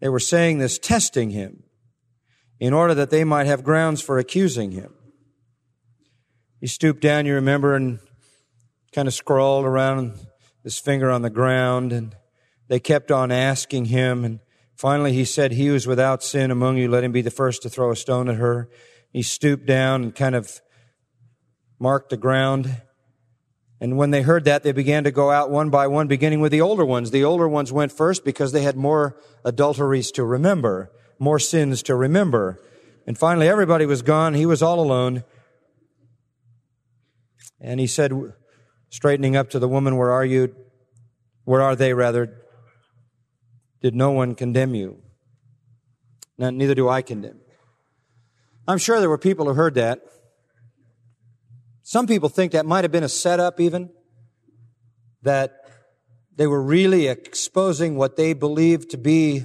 They 0.00 0.08
were 0.08 0.18
saying 0.18 0.58
this, 0.58 0.76
testing 0.76 1.30
him, 1.30 1.62
in 2.58 2.72
order 2.72 2.94
that 2.94 3.10
they 3.10 3.22
might 3.22 3.46
have 3.46 3.62
grounds 3.62 4.02
for 4.02 4.18
accusing 4.18 4.72
him. 4.72 4.92
He 6.58 6.66
stooped 6.66 7.00
down, 7.00 7.26
you 7.26 7.34
remember, 7.34 7.76
and 7.76 8.00
kind 8.92 9.06
of 9.06 9.14
scrawled 9.14 9.64
around 9.64 10.18
his 10.62 10.78
finger 10.78 11.10
on 11.10 11.22
the 11.22 11.30
ground, 11.30 11.92
and 11.92 12.14
they 12.68 12.80
kept 12.80 13.10
on 13.10 13.30
asking 13.30 13.86
him, 13.86 14.24
and 14.24 14.40
finally 14.74 15.12
he 15.12 15.24
said, 15.24 15.52
He 15.52 15.68
is 15.68 15.86
without 15.86 16.22
sin 16.22 16.50
among 16.50 16.76
you, 16.76 16.88
let 16.88 17.04
him 17.04 17.12
be 17.12 17.22
the 17.22 17.30
first 17.30 17.62
to 17.62 17.70
throw 17.70 17.90
a 17.90 17.96
stone 17.96 18.28
at 18.28 18.36
her. 18.36 18.68
He 19.12 19.22
stooped 19.22 19.66
down 19.66 20.02
and 20.02 20.14
kind 20.14 20.34
of 20.34 20.60
marked 21.78 22.10
the 22.10 22.16
ground. 22.16 22.82
And 23.80 23.96
when 23.96 24.10
they 24.10 24.22
heard 24.22 24.44
that, 24.44 24.62
they 24.62 24.72
began 24.72 25.04
to 25.04 25.10
go 25.10 25.30
out 25.30 25.50
one 25.50 25.70
by 25.70 25.86
one, 25.86 26.06
beginning 26.06 26.40
with 26.40 26.52
the 26.52 26.60
older 26.60 26.84
ones. 26.84 27.10
The 27.10 27.24
older 27.24 27.48
ones 27.48 27.72
went 27.72 27.92
first 27.92 28.24
because 28.24 28.52
they 28.52 28.62
had 28.62 28.76
more 28.76 29.18
adulteries 29.44 30.12
to 30.12 30.24
remember, 30.24 30.92
more 31.18 31.38
sins 31.38 31.82
to 31.84 31.94
remember. 31.94 32.60
And 33.06 33.16
finally, 33.16 33.48
everybody 33.48 33.86
was 33.86 34.02
gone. 34.02 34.34
He 34.34 34.44
was 34.44 34.62
all 34.62 34.78
alone. 34.78 35.24
And 37.58 37.80
he 37.80 37.86
said, 37.86 38.12
straightening 38.90 39.36
up 39.36 39.50
to 39.50 39.58
the 39.58 39.68
woman, 39.68 39.96
Where 39.96 40.10
are 40.10 40.24
you? 40.24 40.54
Where 41.44 41.62
are 41.62 41.74
they, 41.74 41.94
rather? 41.94 42.36
Did 43.80 43.94
no 43.94 44.10
one 44.10 44.34
condemn 44.34 44.74
you? 44.74 45.00
No, 46.36 46.50
neither 46.50 46.74
do 46.74 46.88
I 46.88 47.02
condemn. 47.02 47.40
I'm 48.68 48.78
sure 48.78 49.00
there 49.00 49.08
were 49.08 49.18
people 49.18 49.46
who 49.46 49.54
heard 49.54 49.74
that 49.74 50.00
some 51.90 52.06
people 52.06 52.28
think 52.28 52.52
that 52.52 52.66
might 52.66 52.84
have 52.84 52.92
been 52.92 53.02
a 53.02 53.08
setup 53.08 53.58
even, 53.58 53.90
that 55.22 55.56
they 56.36 56.46
were 56.46 56.62
really 56.62 57.08
exposing 57.08 57.96
what 57.96 58.14
they 58.14 58.32
believed 58.32 58.90
to 58.90 58.96
be 58.96 59.44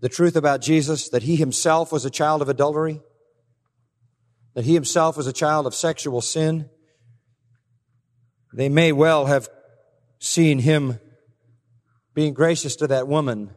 the 0.00 0.10
truth 0.10 0.36
about 0.36 0.60
Jesus, 0.60 1.08
that 1.08 1.22
he 1.22 1.34
himself 1.36 1.90
was 1.90 2.04
a 2.04 2.10
child 2.10 2.42
of 2.42 2.50
adultery, 2.50 3.00
that 4.52 4.66
he 4.66 4.74
himself 4.74 5.16
was 5.16 5.26
a 5.26 5.32
child 5.32 5.66
of 5.66 5.74
sexual 5.74 6.20
sin. 6.20 6.68
They 8.52 8.68
may 8.68 8.92
well 8.92 9.26
have 9.26 9.48
seen 10.18 10.58
him 10.58 11.00
being 12.14 12.34
gracious 12.34 12.76
to 12.76 12.86
that 12.88 13.08
woman 13.08 13.50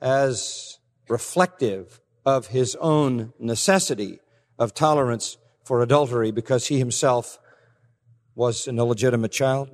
as 0.00 0.78
reflective 1.08 2.00
of 2.24 2.48
his 2.48 2.76
own 2.76 3.32
necessity 3.38 4.20
of 4.58 4.74
tolerance 4.74 5.36
for 5.64 5.82
adultery 5.82 6.30
because 6.30 6.66
he 6.66 6.78
himself 6.78 7.38
was 8.34 8.66
an 8.68 8.78
illegitimate 8.78 9.32
child. 9.32 9.68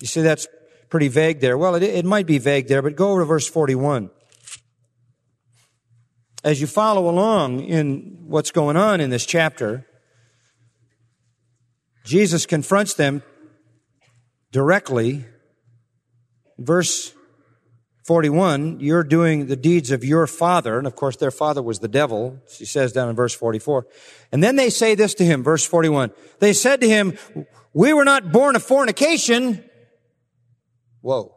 You 0.00 0.06
see, 0.06 0.22
that's 0.22 0.46
pretty 0.88 1.08
vague 1.08 1.40
there. 1.40 1.58
Well, 1.58 1.74
it, 1.74 1.82
it 1.82 2.04
might 2.04 2.26
be 2.26 2.38
vague 2.38 2.68
there, 2.68 2.82
but 2.82 2.96
go 2.96 3.10
over 3.10 3.22
to 3.22 3.26
verse 3.26 3.48
41. 3.48 4.10
As 6.44 6.60
you 6.60 6.66
follow 6.66 7.08
along 7.08 7.60
in 7.60 8.18
what's 8.26 8.52
going 8.52 8.76
on 8.76 9.00
in 9.00 9.10
this 9.10 9.26
chapter, 9.26 9.84
Jesus 12.06 12.46
confronts 12.46 12.94
them 12.94 13.22
directly. 14.52 15.26
Verse 16.56 17.12
41, 18.04 18.78
you're 18.78 19.02
doing 19.02 19.46
the 19.46 19.56
deeds 19.56 19.90
of 19.90 20.04
your 20.04 20.28
father. 20.28 20.78
And 20.78 20.86
of 20.86 20.94
course, 20.94 21.16
their 21.16 21.32
father 21.32 21.60
was 21.60 21.80
the 21.80 21.88
devil. 21.88 22.40
She 22.48 22.64
says 22.64 22.92
down 22.92 23.08
in 23.08 23.16
verse 23.16 23.34
44. 23.34 23.86
And 24.30 24.42
then 24.42 24.54
they 24.54 24.70
say 24.70 24.94
this 24.94 25.14
to 25.14 25.24
him, 25.24 25.42
verse 25.42 25.66
41. 25.66 26.12
They 26.38 26.52
said 26.52 26.80
to 26.82 26.88
him, 26.88 27.18
we 27.74 27.92
were 27.92 28.04
not 28.04 28.30
born 28.30 28.54
of 28.54 28.62
fornication. 28.62 29.68
Whoa. 31.00 31.34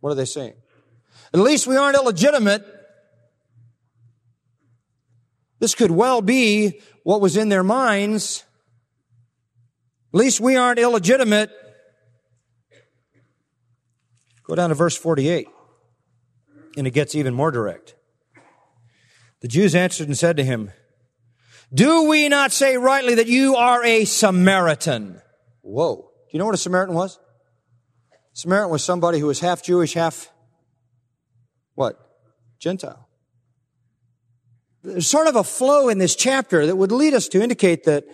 What 0.00 0.10
are 0.10 0.14
they 0.14 0.24
saying? 0.24 0.54
At 1.34 1.40
least 1.40 1.66
we 1.66 1.76
aren't 1.76 1.96
illegitimate. 1.96 2.64
This 5.58 5.74
could 5.74 5.90
well 5.90 6.22
be 6.22 6.80
what 7.02 7.20
was 7.20 7.36
in 7.36 7.48
their 7.48 7.64
minds. 7.64 8.44
At 10.12 10.18
least 10.18 10.40
we 10.40 10.56
aren't 10.56 10.78
illegitimate. 10.78 11.50
Go 14.44 14.54
down 14.54 14.70
to 14.70 14.74
verse 14.74 14.96
48, 14.96 15.46
and 16.76 16.86
it 16.86 16.92
gets 16.92 17.14
even 17.14 17.34
more 17.34 17.50
direct. 17.50 17.94
The 19.40 19.48
Jews 19.48 19.74
answered 19.74 20.08
and 20.08 20.16
said 20.16 20.38
to 20.38 20.44
him, 20.44 20.70
Do 21.72 22.04
we 22.04 22.28
not 22.28 22.52
say 22.52 22.76
rightly 22.78 23.16
that 23.16 23.26
you 23.26 23.56
are 23.56 23.84
a 23.84 24.06
Samaritan? 24.06 25.20
Whoa. 25.60 25.96
Do 25.96 26.30
you 26.32 26.38
know 26.38 26.46
what 26.46 26.54
a 26.54 26.58
Samaritan 26.58 26.94
was? 26.94 27.18
Samaritan 28.32 28.70
was 28.70 28.82
somebody 28.82 29.18
who 29.18 29.26
was 29.26 29.40
half 29.40 29.62
Jewish, 29.62 29.92
half 29.92 30.32
what? 31.74 31.96
Gentile. 32.58 33.08
There's 34.82 35.06
sort 35.06 35.26
of 35.26 35.36
a 35.36 35.44
flow 35.44 35.88
in 35.88 35.98
this 35.98 36.16
chapter 36.16 36.66
that 36.66 36.76
would 36.76 36.92
lead 36.92 37.14
us 37.14 37.28
to 37.28 37.42
indicate 37.42 37.84
that 37.84 38.04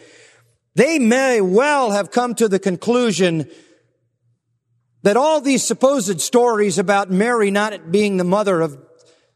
they 0.74 0.98
may 0.98 1.40
well 1.40 1.92
have 1.92 2.10
come 2.10 2.34
to 2.34 2.48
the 2.48 2.58
conclusion 2.58 3.48
that 5.02 5.16
all 5.16 5.40
these 5.40 5.62
supposed 5.62 6.20
stories 6.20 6.78
about 6.78 7.10
Mary 7.10 7.50
not 7.50 7.92
being 7.92 8.16
the 8.16 8.24
mother 8.24 8.60
of, 8.60 8.78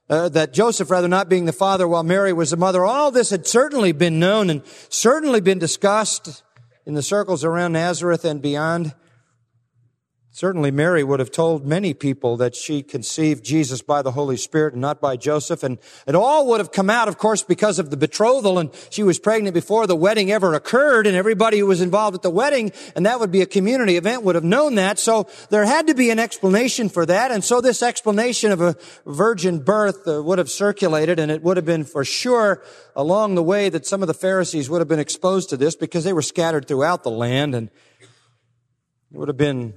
uh, 0.09 0.29
that 0.31 0.53
Joseph 0.53 0.91
rather 0.91 1.09
not 1.09 1.29
being 1.29 1.45
the 1.45 1.53
father 1.53 1.87
while 1.87 2.03
Mary 2.03 2.33
was 2.33 2.51
the 2.51 2.57
mother, 2.57 2.85
all 2.85 3.11
this 3.11 3.31
had 3.31 3.47
certainly 3.47 3.93
been 3.93 4.19
known 4.19 4.51
and 4.51 4.63
certainly 4.89 5.41
been 5.41 5.59
discussed 5.59 6.43
in 6.87 6.95
the 6.95 7.03
circles 7.03 7.45
around 7.45 7.73
Nazareth 7.73 8.25
and 8.25 8.41
beyond. 8.41 8.95
Certainly 10.39 10.71
Mary 10.71 11.03
would 11.03 11.19
have 11.19 11.33
told 11.33 11.67
many 11.67 11.93
people 11.93 12.37
that 12.37 12.55
she 12.55 12.85
conceived 12.85 13.45
Jesus 13.45 13.83
by 13.83 14.03
the 14.03 14.13
Holy 14.13 14.37
Spirit 14.37 14.75
and 14.75 14.81
not 14.81 15.01
by 15.01 15.17
Joseph. 15.17 15.65
And 15.65 15.79
it 16.07 16.15
all 16.15 16.47
would 16.47 16.61
have 16.61 16.71
come 16.71 16.89
out, 16.89 17.09
of 17.09 17.19
course, 17.19 17.43
because 17.43 17.81
of 17.81 17.91
the 17.91 17.97
betrothal 17.97 18.57
and 18.61 18.71
she 18.89 19.03
was 19.03 19.19
pregnant 19.19 19.53
before 19.53 19.89
the 19.89 19.97
wedding 19.97 20.31
ever 20.31 20.55
occurred 20.55 21.09
and 21.09 21.17
everybody 21.17 21.59
who 21.59 21.67
was 21.67 21.81
involved 21.81 22.15
at 22.15 22.23
the 22.23 22.31
wedding 22.31 22.71
and 22.95 23.05
that 23.05 23.19
would 23.19 23.33
be 23.33 23.43
a 23.43 23.47
community 23.47 23.97
event 23.97 24.23
would 24.23 24.37
have 24.37 24.45
known 24.45 24.77
that. 24.77 25.01
So 25.01 25.27
there 25.51 25.67
had 25.67 25.89
to 25.89 25.95
be 25.95 26.09
an 26.11 26.21
explanation 26.21 26.89
for 26.89 27.05
that. 27.05 27.33
And 27.33 27.43
so 27.43 27.61
this 27.61 27.83
explanation 27.83 28.53
of 28.53 28.61
a 28.61 28.77
virgin 29.07 29.59
birth 29.59 30.07
uh, 30.07 30.23
would 30.23 30.39
have 30.39 30.51
circulated 30.51 31.19
and 31.19 31.33
it 31.33 31.43
would 31.43 31.57
have 31.57 31.67
been 31.67 31.83
for 31.83 32.05
sure 32.05 32.63
along 32.95 33.35
the 33.35 33.43
way 33.43 33.71
that 33.71 33.87
some 33.87 34.03
of 34.05 34.07
the 34.07 34.15
Pharisees 34.15 34.71
would 34.71 34.81
have 34.81 34.87
been 34.87 35.01
exposed 35.01 35.51
to 35.51 35.57
this 35.57 35.75
because 35.75 36.05
they 36.05 36.13
were 36.13 36.23
scattered 36.23 36.69
throughout 36.69 37.03
the 37.03 37.11
land 37.11 37.57
and 37.57 37.71
it 39.11 39.19
would 39.19 39.27
have 39.27 39.37
been 39.37 39.75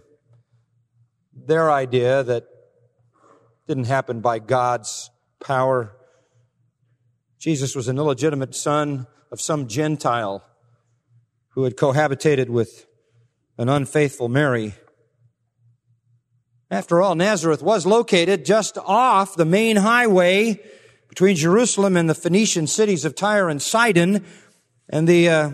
their 1.47 1.71
idea 1.71 2.23
that 2.23 2.45
didn't 3.67 3.85
happen 3.85 4.21
by 4.21 4.39
God's 4.39 5.09
power. 5.39 5.93
Jesus 7.39 7.75
was 7.75 7.87
an 7.87 7.97
illegitimate 7.97 8.53
son 8.55 9.07
of 9.31 9.41
some 9.41 9.67
Gentile 9.67 10.43
who 11.49 11.63
had 11.63 11.75
cohabitated 11.75 12.49
with 12.49 12.85
an 13.57 13.69
unfaithful 13.69 14.29
Mary. 14.29 14.73
After 16.69 17.01
all, 17.01 17.15
Nazareth 17.15 17.61
was 17.61 17.85
located 17.85 18.45
just 18.45 18.77
off 18.77 19.35
the 19.35 19.45
main 19.45 19.77
highway 19.77 20.59
between 21.09 21.35
Jerusalem 21.35 21.97
and 21.97 22.09
the 22.09 22.15
Phoenician 22.15 22.67
cities 22.67 23.03
of 23.03 23.15
Tyre 23.15 23.49
and 23.49 23.61
Sidon, 23.61 24.25
and 24.87 25.07
the 25.07 25.27
uh, 25.27 25.51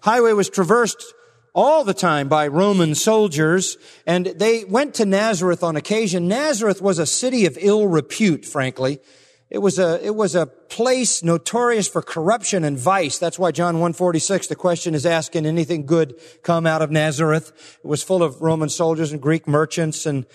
highway 0.00 0.32
was 0.32 0.50
traversed 0.50 1.14
all 1.54 1.84
the 1.84 1.94
time 1.94 2.28
by 2.28 2.46
Roman 2.46 2.94
soldiers, 2.94 3.76
and 4.06 4.26
they 4.26 4.64
went 4.64 4.94
to 4.94 5.06
Nazareth 5.06 5.62
on 5.62 5.76
occasion. 5.76 6.28
Nazareth 6.28 6.80
was 6.80 6.98
a 6.98 7.06
city 7.06 7.46
of 7.46 7.58
ill 7.60 7.88
repute, 7.88 8.44
frankly. 8.44 9.00
It 9.50 9.58
was 9.58 9.78
a, 9.78 10.04
it 10.04 10.14
was 10.14 10.34
a 10.34 10.46
place 10.46 11.22
notorious 11.22 11.88
for 11.88 12.02
corruption 12.02 12.64
and 12.64 12.78
vice. 12.78 13.18
That's 13.18 13.38
why 13.38 13.50
John 13.50 13.76
146, 13.76 14.48
the 14.48 14.54
question 14.54 14.94
is 14.94 15.06
asking 15.06 15.46
anything 15.46 15.86
good 15.86 16.20
come 16.42 16.66
out 16.66 16.82
of 16.82 16.90
Nazareth. 16.90 17.78
It 17.82 17.86
was 17.86 18.02
full 18.02 18.22
of 18.22 18.42
Roman 18.42 18.68
soldiers 18.68 19.10
and 19.10 19.22
Greek 19.22 19.48
merchants 19.48 20.04
and 20.04 20.26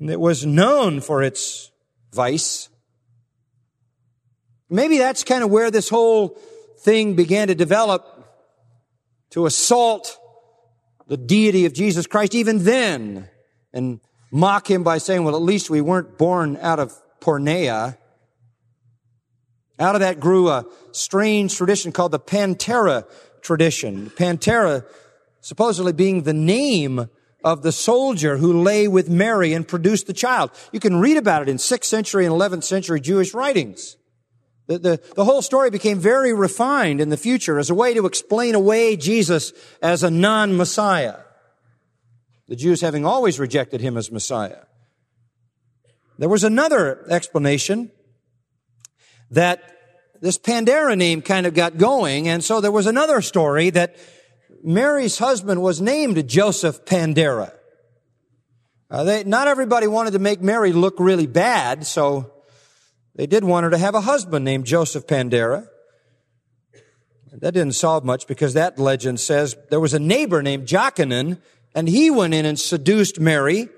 it 0.00 0.20
was 0.20 0.44
known 0.44 1.00
for 1.00 1.22
its 1.22 1.70
vice. 2.12 2.68
Maybe 4.68 4.98
that's 4.98 5.24
kind 5.24 5.42
of 5.42 5.50
where 5.50 5.70
this 5.70 5.88
whole 5.88 6.38
thing 6.80 7.14
began 7.14 7.48
to 7.48 7.54
develop 7.54 8.08
to 9.30 9.46
assault 9.46 10.18
the 11.08 11.16
deity 11.16 11.66
of 11.66 11.72
Jesus 11.72 12.06
Christ 12.06 12.34
even 12.34 12.64
then 12.64 13.28
and 13.72 14.00
mock 14.30 14.70
him 14.70 14.82
by 14.82 14.98
saying, 14.98 15.24
well, 15.24 15.36
at 15.36 15.42
least 15.42 15.70
we 15.70 15.80
weren't 15.80 16.18
born 16.18 16.58
out 16.60 16.78
of 16.78 16.94
porneia. 17.20 17.96
Out 19.78 19.94
of 19.94 20.00
that 20.00 20.20
grew 20.20 20.48
a 20.48 20.64
strange 20.92 21.56
tradition 21.56 21.92
called 21.92 22.12
the 22.12 22.20
Pantera 22.20 23.04
tradition. 23.42 24.10
Pantera 24.10 24.84
supposedly 25.40 25.92
being 25.92 26.22
the 26.22 26.32
name 26.32 27.08
of 27.44 27.62
the 27.62 27.72
soldier 27.72 28.36
who 28.36 28.62
lay 28.62 28.86
with 28.86 29.10
Mary 29.10 29.52
and 29.52 29.66
produced 29.66 30.06
the 30.06 30.12
child. 30.12 30.50
You 30.70 30.78
can 30.78 30.96
read 30.96 31.16
about 31.16 31.42
it 31.42 31.48
in 31.48 31.56
6th 31.56 31.84
century 31.84 32.24
and 32.24 32.34
11th 32.34 32.62
century 32.64 33.00
Jewish 33.00 33.34
writings 33.34 33.96
The, 34.72 34.78
the, 34.78 35.14
the, 35.16 35.24
whole 35.24 35.42
story 35.42 35.70
became 35.70 35.98
very 35.98 36.32
refined 36.32 37.00
in 37.00 37.10
the 37.10 37.16
future 37.16 37.58
as 37.58 37.68
a 37.68 37.74
way 37.74 37.92
to 37.92 38.06
explain 38.06 38.54
away 38.54 38.96
Jesus 38.96 39.52
as 39.82 40.02
a 40.02 40.10
non-Messiah. 40.10 41.18
The 42.48 42.56
Jews 42.56 42.80
having 42.80 43.04
always 43.04 43.38
rejected 43.38 43.82
him 43.82 43.98
as 43.98 44.10
Messiah. 44.10 44.64
There 46.18 46.28
was 46.28 46.44
another 46.44 47.04
explanation 47.10 47.90
that 49.30 49.62
this 50.20 50.38
Pandera 50.38 50.96
name 50.96 51.20
kind 51.20 51.46
of 51.46 51.54
got 51.54 51.76
going, 51.76 52.28
and 52.28 52.42
so 52.42 52.60
there 52.60 52.72
was 52.72 52.86
another 52.86 53.20
story 53.20 53.70
that 53.70 53.96
Mary's 54.62 55.18
husband 55.18 55.60
was 55.60 55.80
named 55.80 56.28
Joseph 56.28 56.84
Pandera. 56.84 57.52
Uh, 58.90 59.04
they, 59.04 59.24
not 59.24 59.48
everybody 59.48 59.86
wanted 59.86 60.12
to 60.12 60.18
make 60.18 60.40
Mary 60.40 60.72
look 60.72 60.94
really 60.98 61.26
bad, 61.26 61.86
so 61.86 62.31
they 63.14 63.26
did 63.26 63.44
want 63.44 63.64
her 63.64 63.70
to 63.70 63.78
have 63.78 63.94
a 63.94 64.00
husband 64.00 64.44
named 64.44 64.64
Joseph 64.64 65.06
Pandera. 65.06 65.66
That 67.32 67.52
didn't 67.52 67.74
solve 67.74 68.04
much 68.04 68.26
because 68.26 68.54
that 68.54 68.78
legend 68.78 69.18
says 69.18 69.56
there 69.70 69.80
was 69.80 69.94
a 69.94 69.98
neighbor 69.98 70.42
named 70.42 70.66
Jochanan 70.66 71.40
and 71.74 71.88
he 71.88 72.10
went 72.10 72.34
in 72.34 72.44
and 72.44 72.58
seduced 72.58 73.18
Mary. 73.18 73.68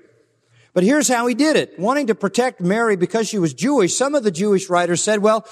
But 0.73 0.83
here's 0.83 1.07
how 1.07 1.25
he 1.27 1.35
did 1.35 1.55
it. 1.55 1.79
Wanting 1.79 2.07
to 2.07 2.15
protect 2.15 2.59
Mary 2.59 2.97
because 2.97 3.29
she 3.29 3.39
was 3.39 3.53
Jewish, 3.53 3.95
some 3.95 4.13
of 4.13 4.23
the 4.23 4.31
Jewish 4.31 4.69
writers 4.69 5.01
said, 5.01 5.19
well, 5.19 5.47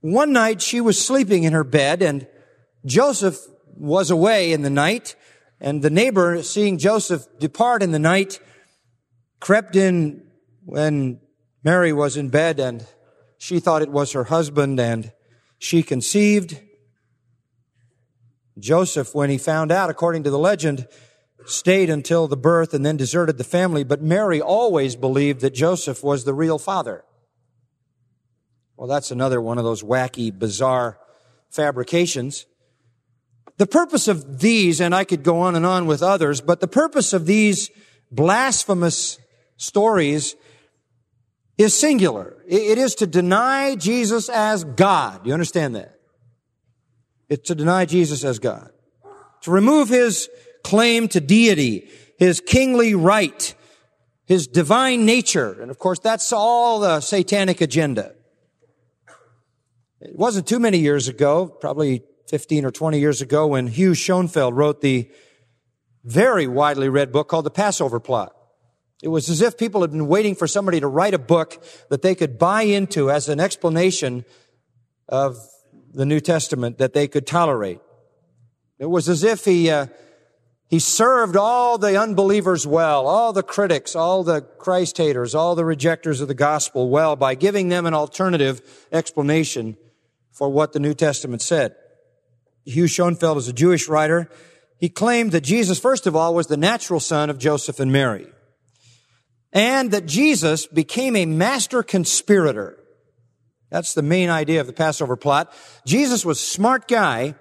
one 0.00 0.32
night 0.32 0.60
she 0.60 0.80
was 0.80 1.02
sleeping 1.02 1.44
in 1.44 1.54
her 1.54 1.64
bed 1.64 2.02
and 2.02 2.26
Joseph 2.84 3.38
was 3.76 4.10
away 4.10 4.52
in 4.52 4.60
the 4.60 4.70
night 4.70 5.16
and 5.60 5.82
the 5.82 5.90
neighbor, 5.90 6.42
seeing 6.42 6.78
Joseph 6.78 7.26
depart 7.38 7.82
in 7.82 7.92
the 7.92 7.98
night, 7.98 8.40
crept 9.40 9.76
in 9.76 10.22
when 10.64 11.20
Mary 11.62 11.92
was 11.92 12.16
in 12.16 12.28
bed 12.28 12.58
and 12.58 12.86
she 13.38 13.60
thought 13.60 13.82
it 13.82 13.90
was 13.90 14.12
her 14.12 14.24
husband 14.24 14.80
and 14.80 15.12
she 15.58 15.82
conceived. 15.82 16.60
Joseph, 18.58 19.14
when 19.14 19.30
he 19.30 19.38
found 19.38 19.70
out, 19.70 19.90
according 19.90 20.22
to 20.24 20.30
the 20.30 20.38
legend, 20.38 20.86
stayed 21.46 21.90
until 21.90 22.28
the 22.28 22.36
birth 22.36 22.74
and 22.74 22.84
then 22.84 22.96
deserted 22.96 23.38
the 23.38 23.44
family, 23.44 23.84
but 23.84 24.02
Mary 24.02 24.40
always 24.40 24.96
believed 24.96 25.40
that 25.40 25.54
Joseph 25.54 26.02
was 26.02 26.24
the 26.24 26.34
real 26.34 26.58
father. 26.58 27.04
Well, 28.76 28.88
that's 28.88 29.10
another 29.10 29.40
one 29.40 29.58
of 29.58 29.64
those 29.64 29.82
wacky, 29.82 30.36
bizarre 30.36 30.98
fabrications. 31.50 32.46
The 33.58 33.66
purpose 33.66 34.08
of 34.08 34.40
these, 34.40 34.80
and 34.80 34.94
I 34.94 35.04
could 35.04 35.22
go 35.22 35.40
on 35.40 35.54
and 35.54 35.66
on 35.66 35.86
with 35.86 36.02
others, 36.02 36.40
but 36.40 36.60
the 36.60 36.68
purpose 36.68 37.12
of 37.12 37.26
these 37.26 37.70
blasphemous 38.10 39.18
stories 39.56 40.34
is 41.62 41.78
singular. 41.78 42.36
It 42.46 42.78
is 42.78 42.94
to 42.96 43.06
deny 43.06 43.76
Jesus 43.76 44.28
as 44.28 44.64
God. 44.64 45.26
You 45.26 45.32
understand 45.32 45.74
that? 45.76 45.94
It's 47.28 47.48
to 47.48 47.54
deny 47.54 47.84
Jesus 47.84 48.24
as 48.24 48.38
God. 48.38 48.70
To 49.42 49.50
remove 49.50 49.88
his 49.88 50.28
claim 50.62 51.08
to 51.08 51.20
deity, 51.20 51.88
his 52.18 52.40
kingly 52.40 52.94
right, 52.94 53.54
his 54.26 54.46
divine 54.46 55.04
nature. 55.04 55.60
And 55.60 55.70
of 55.70 55.78
course, 55.78 55.98
that's 55.98 56.32
all 56.32 56.80
the 56.80 57.00
satanic 57.00 57.60
agenda. 57.60 58.14
It 60.00 60.16
wasn't 60.16 60.46
too 60.46 60.58
many 60.58 60.78
years 60.78 61.08
ago, 61.08 61.46
probably 61.46 62.02
15 62.28 62.64
or 62.64 62.70
20 62.70 62.98
years 62.98 63.20
ago, 63.20 63.46
when 63.48 63.66
Hugh 63.66 63.92
Schonfield 63.92 64.54
wrote 64.54 64.80
the 64.80 65.10
very 66.04 66.46
widely 66.46 66.88
read 66.88 67.12
book 67.12 67.28
called 67.28 67.44
The 67.44 67.50
Passover 67.50 68.00
Plot. 68.00 68.32
It 69.02 69.08
was 69.08 69.30
as 69.30 69.40
if 69.40 69.56
people 69.56 69.80
had 69.80 69.92
been 69.92 70.08
waiting 70.08 70.34
for 70.34 70.46
somebody 70.46 70.80
to 70.80 70.86
write 70.86 71.14
a 71.14 71.18
book 71.18 71.62
that 71.88 72.02
they 72.02 72.14
could 72.14 72.38
buy 72.38 72.62
into 72.62 73.10
as 73.10 73.28
an 73.28 73.40
explanation 73.40 74.24
of 75.08 75.38
the 75.92 76.04
New 76.04 76.20
Testament 76.20 76.78
that 76.78 76.92
they 76.92 77.08
could 77.08 77.26
tolerate. 77.26 77.80
It 78.78 78.86
was 78.86 79.08
as 79.08 79.24
if 79.24 79.44
he, 79.44 79.70
uh, 79.70 79.86
he 80.68 80.78
served 80.78 81.36
all 81.36 81.78
the 81.78 81.98
unbelievers 81.98 82.66
well, 82.66 83.06
all 83.06 83.32
the 83.32 83.42
critics, 83.42 83.96
all 83.96 84.22
the 84.22 84.42
Christ 84.42 84.98
haters, 84.98 85.34
all 85.34 85.54
the 85.54 85.64
rejectors 85.64 86.20
of 86.20 86.28
the 86.28 86.34
gospel 86.34 86.90
well 86.90 87.16
by 87.16 87.34
giving 87.34 87.70
them 87.70 87.86
an 87.86 87.94
alternative 87.94 88.60
explanation 88.92 89.76
for 90.30 90.48
what 90.48 90.72
the 90.72 90.80
New 90.80 90.94
Testament 90.94 91.42
said. 91.42 91.74
Hugh 92.64 92.84
Schonfield 92.84 93.38
is 93.38 93.48
a 93.48 93.52
Jewish 93.52 93.88
writer. 93.88 94.30
He 94.78 94.88
claimed 94.90 95.32
that 95.32 95.40
Jesus, 95.40 95.80
first 95.80 96.06
of 96.06 96.14
all, 96.14 96.34
was 96.34 96.46
the 96.46 96.56
natural 96.56 97.00
son 97.00 97.30
of 97.30 97.38
Joseph 97.38 97.80
and 97.80 97.90
Mary 97.90 98.28
and 99.52 99.90
that 99.90 100.06
Jesus 100.06 100.66
became 100.66 101.16
a 101.16 101.26
master 101.26 101.82
conspirator. 101.82 102.76
That's 103.70 103.94
the 103.94 104.02
main 104.02 104.30
idea 104.30 104.60
of 104.60 104.66
the 104.66 104.72
Passover 104.72 105.16
plot. 105.16 105.52
Jesus 105.86 106.24
was 106.24 106.38
a 106.38 106.44
smart 106.44 106.88
guy 106.88 107.34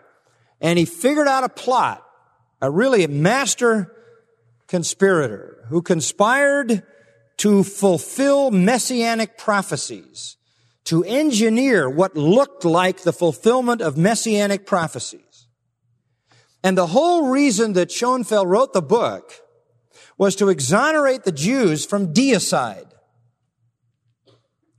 and 0.61 0.77
he 0.77 0.85
figured 0.85 1.27
out 1.27 1.43
a 1.43 1.49
plot, 1.49 2.03
a 2.61 2.69
really 2.69 3.05
master 3.07 3.95
conspirator 4.67 5.65
who 5.69 5.81
conspired 5.81 6.83
to 7.37 7.63
fulfill 7.63 8.51
messianic 8.51 9.37
prophecies, 9.37 10.35
to 10.83 11.03
engineer 11.05 11.89
what 11.89 12.17
looked 12.17 12.65
like 12.65 13.01
the 13.01 13.13
fulfillment 13.13 13.81
of 13.81 13.97
messianic 13.97 14.65
prophecies. 14.65 15.47
And 16.63 16.77
the 16.77 16.87
whole 16.87 17.29
reason 17.29 17.73
that 17.73 17.89
Schonfield 17.89 18.47
wrote 18.47 18.73
the 18.73 18.81
book 18.81 19.33
was 20.19 20.35
to 20.35 20.49
exonerate 20.49 21.23
the 21.23 21.31
Jews 21.31 21.85
from 21.85 22.13
deicide. 22.13 22.91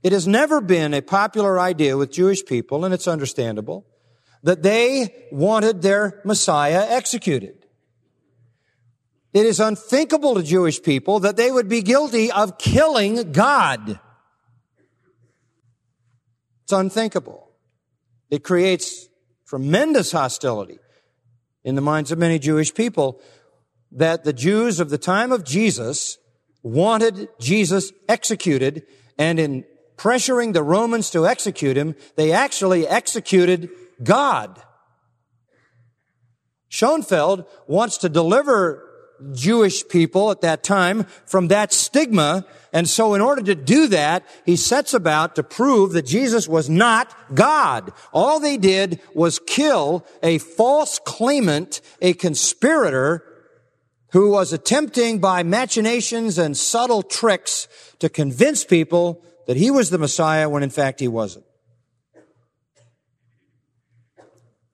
It 0.03 0.11
has 0.13 0.27
never 0.27 0.61
been 0.61 0.93
a 0.93 1.01
popular 1.01 1.59
idea 1.59 1.97
with 1.97 2.11
Jewish 2.11 2.45
people, 2.45 2.85
and 2.85 2.93
it's 2.93 3.07
understandable, 3.07 3.85
that 4.43 4.61
they 4.61 5.27
wanted 5.31 5.81
their 5.81 6.21
Messiah 6.23 6.85
executed. 6.87 7.65
It 9.33 9.45
is 9.47 9.59
unthinkable 9.59 10.35
to 10.35 10.43
Jewish 10.43 10.81
people 10.81 11.19
that 11.21 11.37
they 11.37 11.51
would 11.51 11.67
be 11.67 11.81
guilty 11.81 12.31
of 12.31 12.59
killing 12.59 13.31
God. 13.31 13.99
It's 16.63 16.73
unthinkable. 16.73 17.49
It 18.29 18.43
creates 18.43 19.07
tremendous 19.47 20.11
hostility 20.11 20.77
in 21.63 21.75
the 21.75 21.81
minds 21.81 22.11
of 22.11 22.19
many 22.19 22.37
Jewish 22.37 22.73
people 22.73 23.21
that 23.91 24.23
the 24.23 24.33
Jews 24.33 24.79
of 24.79 24.89
the 24.89 24.97
time 24.97 25.31
of 25.31 25.43
Jesus 25.43 26.17
wanted 26.63 27.27
Jesus 27.39 27.91
executed, 28.07 28.83
and 29.17 29.39
in 29.39 29.65
pressuring 29.97 30.53
the 30.53 30.63
Romans 30.63 31.09
to 31.11 31.27
execute 31.27 31.77
him, 31.77 31.95
they 32.15 32.31
actually 32.31 32.87
executed 32.87 33.69
God. 34.03 34.61
Schonfield 36.69 37.45
wants 37.67 37.97
to 37.97 38.09
deliver 38.09 38.87
Jewish 39.33 39.87
people 39.87 40.31
at 40.31 40.41
that 40.41 40.63
time 40.63 41.03
from 41.25 41.49
that 41.49 41.73
stigma. 41.73 42.45
And 42.73 42.89
so 42.89 43.13
in 43.13 43.21
order 43.21 43.43
to 43.43 43.55
do 43.55 43.87
that, 43.87 44.25
he 44.45 44.55
sets 44.55 44.93
about 44.93 45.35
to 45.35 45.43
prove 45.43 45.91
that 45.91 46.05
Jesus 46.05 46.47
was 46.47 46.69
not 46.69 47.13
God. 47.35 47.91
All 48.13 48.39
they 48.39 48.57
did 48.57 48.99
was 49.13 49.37
kill 49.37 50.05
a 50.23 50.37
false 50.37 50.99
claimant, 51.05 51.81
a 52.01 52.13
conspirator 52.13 53.23
who 54.11 54.31
was 54.31 54.51
attempting 54.53 55.19
by 55.19 55.43
machinations 55.43 56.37
and 56.37 56.55
subtle 56.55 57.01
tricks 57.01 57.67
to 57.99 58.09
convince 58.09 58.63
people 58.65 59.23
that 59.47 59.57
he 59.57 59.71
was 59.71 59.89
the 59.89 59.97
Messiah 59.97 60.49
when 60.49 60.63
in 60.63 60.69
fact 60.69 60.99
he 60.99 61.07
wasn't. 61.07 61.45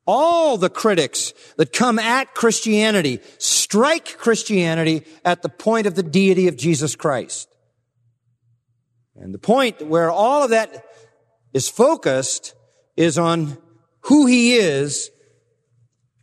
All 0.05 0.57
the 0.57 0.69
critics 0.69 1.33
that 1.57 1.73
come 1.73 1.99
at 1.99 2.33
Christianity 2.33 3.19
strike 3.37 4.17
Christianity 4.17 5.03
at 5.25 5.41
the 5.41 5.49
point 5.49 5.85
of 5.85 5.95
the 5.95 6.03
deity 6.03 6.47
of 6.47 6.55
Jesus 6.55 6.95
Christ. 6.95 7.49
And 9.15 9.33
the 9.33 9.39
point 9.39 9.85
where 9.85 10.09
all 10.09 10.43
of 10.43 10.51
that 10.51 10.85
is 11.53 11.67
focused 11.67 12.55
is 12.95 13.17
on 13.17 13.57
who 14.01 14.25
he 14.25 14.55
is, 14.55 15.11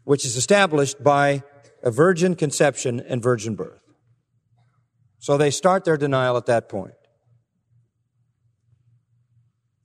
which 0.05 0.24
is 0.24 0.37
established 0.37 1.03
by 1.03 1.42
a 1.85 1.90
virgin 1.90 2.35
conception 2.35 2.99
and 2.99 3.23
virgin 3.23 3.55
birth. 3.55 3.83
So 5.18 5.37
they 5.37 5.51
start 5.51 5.85
their 5.85 5.99
denial 5.99 6.37
at 6.37 6.47
that 6.47 6.68
point. 6.68 6.94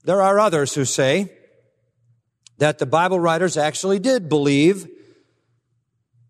There 0.04 0.20
are 0.20 0.40
others 0.40 0.74
who 0.74 0.86
say 0.86 1.30
that 2.58 2.78
the 2.78 2.86
Bible 2.86 3.20
writers 3.20 3.56
actually 3.56 3.98
did 3.98 4.28
believe 4.28 4.88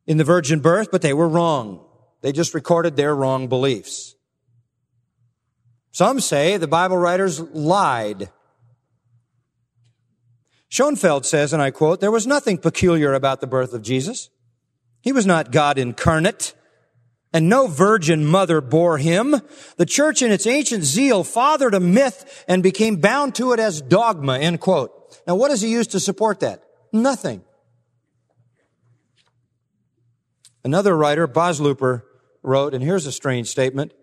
in 0.06 0.16
the 0.16 0.24
virgin 0.24 0.58
birth, 0.58 0.90
but 0.90 1.02
they 1.02 1.14
were 1.14 1.28
wrong. 1.28 1.86
They 2.20 2.32
just 2.32 2.52
recorded 2.52 2.96
their 2.96 3.14
wrong 3.14 3.46
beliefs. 3.46 4.16
Some 5.92 6.18
say 6.20 6.56
the 6.56 6.68
Bible 6.68 6.96
writers 6.96 7.40
lied. 7.40 8.30
Schonfield 10.68 11.24
says, 11.24 11.52
and 11.52 11.62
I 11.62 11.70
quote, 11.70 12.00
there 12.00 12.10
was 12.10 12.26
nothing 12.26 12.58
peculiar 12.58 13.12
about 13.14 13.40
the 13.40 13.46
birth 13.46 13.72
of 13.72 13.82
Jesus. 13.82 14.30
He 15.02 15.12
was 15.12 15.26
not 15.26 15.50
God 15.50 15.78
incarnate, 15.78 16.54
and 17.32 17.48
no 17.48 17.66
virgin 17.66 18.24
mother 18.24 18.60
bore 18.60 18.98
him. 18.98 19.36
The 19.76 19.86
church 19.86 20.20
in 20.22 20.30
its 20.30 20.46
ancient 20.46 20.84
zeal 20.84 21.24
fathered 21.24 21.74
a 21.74 21.80
myth 21.80 22.44
and 22.48 22.62
became 22.62 22.96
bound 22.96 23.34
to 23.36 23.52
it 23.52 23.60
as 23.60 23.80
dogma, 23.80 24.38
end 24.38 24.60
quote. 24.60 24.92
Now, 25.26 25.36
what 25.36 25.48
does 25.48 25.62
he 25.62 25.70
use 25.70 25.86
to 25.88 26.00
support 26.00 26.40
that? 26.40 26.62
Nothing. 26.92 27.42
Another 30.64 30.96
writer, 30.96 31.26
Boslooper, 31.26 32.02
wrote, 32.42 32.74
and 32.74 32.82
here's 32.82 33.06
a 33.06 33.12
strange 33.12 33.48
statement. 33.48 33.94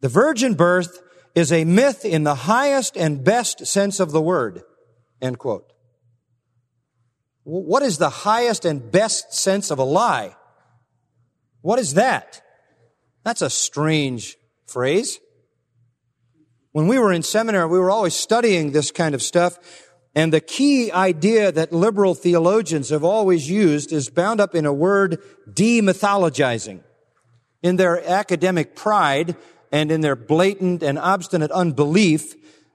The 0.00 0.08
virgin 0.08 0.54
birth 0.54 1.02
is 1.34 1.52
a 1.52 1.64
myth 1.64 2.04
in 2.04 2.24
the 2.24 2.34
highest 2.34 2.96
and 2.96 3.22
best 3.22 3.66
sense 3.66 4.00
of 4.00 4.12
the 4.12 4.22
word. 4.22 4.62
End 5.20 5.38
quote. 5.38 5.72
What 7.44 7.82
is 7.82 7.98
the 7.98 8.10
highest 8.10 8.64
and 8.64 8.90
best 8.90 9.34
sense 9.34 9.70
of 9.70 9.78
a 9.78 9.84
lie? 9.84 10.34
What 11.60 11.78
is 11.78 11.94
that? 11.94 12.42
That's 13.24 13.42
a 13.42 13.50
strange 13.50 14.36
phrase. 14.66 15.18
When 16.72 16.88
we 16.88 16.98
were 16.98 17.12
in 17.12 17.22
seminary, 17.22 17.66
we 17.66 17.78
were 17.78 17.90
always 17.90 18.14
studying 18.14 18.72
this 18.72 18.90
kind 18.90 19.14
of 19.14 19.22
stuff. 19.22 19.58
And 20.14 20.32
the 20.32 20.40
key 20.40 20.92
idea 20.92 21.50
that 21.52 21.72
liberal 21.72 22.14
theologians 22.14 22.90
have 22.90 23.04
always 23.04 23.50
used 23.50 23.92
is 23.92 24.08
bound 24.08 24.40
up 24.40 24.54
in 24.54 24.64
a 24.66 24.72
word, 24.72 25.22
demythologizing. 25.50 26.82
In 27.62 27.76
their 27.76 28.06
academic 28.08 28.76
pride 28.76 29.36
and 29.72 29.90
in 29.90 30.02
their 30.02 30.16
blatant 30.16 30.82
and 30.82 30.98
obstinate 30.98 31.50
unbelief, 31.50 32.34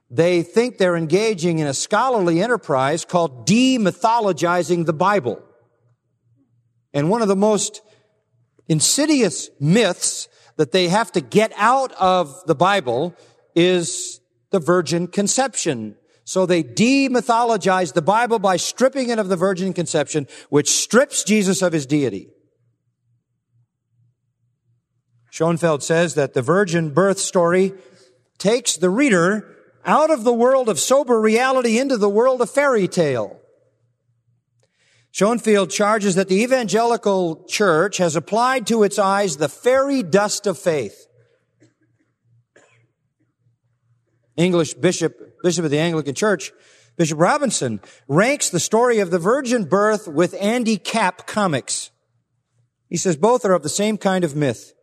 they 0.09 0.43
think 0.43 0.77
they're 0.77 0.97
engaging 0.97 1.59
in 1.59 1.67
a 1.67 1.73
scholarly 1.73 2.41
enterprise 2.41 3.05
called 3.05 3.47
demythologizing 3.47 4.85
the 4.85 4.93
Bible. 4.93 5.41
And 6.93 7.09
one 7.09 7.21
of 7.21 7.29
the 7.29 7.35
most 7.35 7.81
insidious 8.67 9.49
myths 9.59 10.27
that 10.57 10.71
they 10.71 10.87
have 10.87 11.11
to 11.13 11.21
get 11.21 11.51
out 11.55 11.91
of 11.93 12.35
the 12.45 12.55
Bible 12.55 13.15
is 13.55 14.21
the 14.51 14.59
virgin 14.59 15.07
conception 15.07 15.95
so 16.31 16.45
they 16.45 16.63
demythologize 16.63 17.91
the 17.91 18.01
Bible 18.01 18.39
by 18.39 18.55
stripping 18.55 19.09
it 19.09 19.19
of 19.19 19.27
the 19.27 19.35
virgin 19.35 19.73
conception, 19.73 20.27
which 20.47 20.69
strips 20.69 21.25
Jesus 21.25 21.61
of 21.61 21.73
his 21.73 21.85
deity. 21.85 22.29
Schonfield 25.29 25.83
says 25.83 26.15
that 26.15 26.33
the 26.33 26.41
virgin 26.41 26.91
birth 26.91 27.19
story 27.19 27.73
takes 28.37 28.77
the 28.77 28.89
reader 28.89 29.57
out 29.85 30.09
of 30.09 30.23
the 30.23 30.31
world 30.31 30.69
of 30.69 30.79
sober 30.79 31.19
reality 31.19 31.77
into 31.77 31.97
the 31.97 32.07
world 32.07 32.41
of 32.41 32.49
fairy 32.49 32.87
tale. 32.87 33.40
Schonfield 35.11 35.69
charges 35.69 36.15
that 36.15 36.29
the 36.29 36.41
evangelical 36.41 37.43
church 37.45 37.97
has 37.97 38.15
applied 38.15 38.65
to 38.67 38.83
its 38.83 38.97
eyes 38.97 39.37
the 39.37 39.49
fairy 39.49 40.03
dust 40.03 40.47
of 40.47 40.57
faith. 40.57 41.07
English 44.37 44.73
bishop, 44.75 45.41
bishop 45.43 45.65
of 45.65 45.71
the 45.71 45.79
Anglican 45.79 46.15
Church, 46.15 46.51
Bishop 46.97 47.19
Robinson, 47.19 47.79
ranks 48.07 48.49
the 48.49 48.59
story 48.59 48.99
of 48.99 49.11
the 49.11 49.19
virgin 49.19 49.65
birth 49.65 50.07
with 50.07 50.35
Andy 50.39 50.77
Capp 50.77 51.25
comics. 51.25 51.91
He 52.89 52.97
says 52.97 53.17
both 53.17 53.45
are 53.45 53.53
of 53.53 53.63
the 53.63 53.69
same 53.69 53.97
kind 53.97 54.23
of 54.23 54.35
myth. 54.35 54.73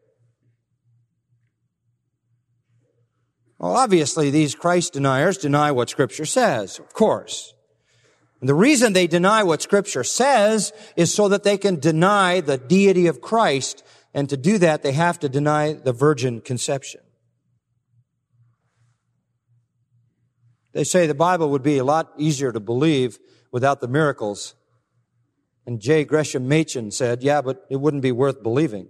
Well, 3.59 3.77
obviously, 3.77 4.31
these 4.31 4.55
Christ 4.55 4.93
deniers 4.93 5.37
deny 5.37 5.73
what 5.73 5.91
Scripture 5.91 6.27
says, 6.27 6.79
of 6.79 6.93
course. 6.93 7.55
And 8.41 8.49
the 8.49 8.55
reason 8.55 8.93
they 8.93 9.07
deny 9.07 9.43
what 9.43 9.63
Scripture 9.63 10.05
says 10.05 10.73
is 10.97 11.13
so 11.13 11.29
that 11.29 11.43
they 11.43 11.59
can 11.59 11.81
deny 11.81 12.41
the 12.41 12.57
deity 12.57 13.07
of 13.09 13.21
Christ, 13.21 13.85
and 14.15 14.29
to 14.29 14.37
do 14.37 14.59
that, 14.59 14.83
they 14.83 14.93
have 14.93 15.19
to 15.21 15.29
deny 15.29 15.73
the 15.73 15.93
virgin 15.93 16.41
conception. 16.41 17.01
They 20.73 20.85
say 20.85 21.07
the 21.07 21.15
Bible 21.15 21.51
would 21.51 21.63
be 21.63 21.79
a 21.79 21.85
lot 21.85 22.13
easier 22.17 22.53
to 22.53 22.61
believe 22.61 23.19
without 23.51 23.81
the 23.81 23.89
miracles. 23.89 24.55
And 25.67 25.81
J. 25.81 26.05
Gresham 26.05 26.47
Machen 26.47 26.93
said, 26.93 27.23
yeah, 27.23 27.43
but 27.43 27.67
it 27.69 27.77
wouldn't 27.77 28.03
be 28.03 28.13
worth 28.13 28.43
believing. 28.43 28.89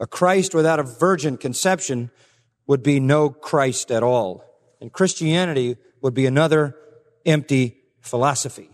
A 0.00 0.06
Christ 0.06 0.54
without 0.54 0.80
a 0.80 0.82
virgin 0.82 1.36
conception 1.36 2.10
would 2.66 2.82
be 2.82 2.98
no 2.98 3.30
Christ 3.30 3.92
at 3.92 4.02
all. 4.02 4.44
And 4.80 4.92
Christianity 4.92 5.76
would 6.04 6.14
be 6.14 6.26
another 6.26 6.76
empty 7.24 7.78
philosophy. 8.02 8.68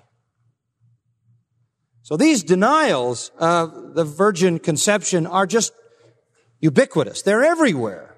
So 2.02 2.16
these 2.16 2.42
denials 2.42 3.30
of 3.38 3.94
the 3.94 4.02
virgin 4.02 4.58
conception 4.58 5.28
are 5.28 5.46
just 5.46 5.72
ubiquitous. 6.58 7.22
They're 7.22 7.44
everywhere. 7.44 8.16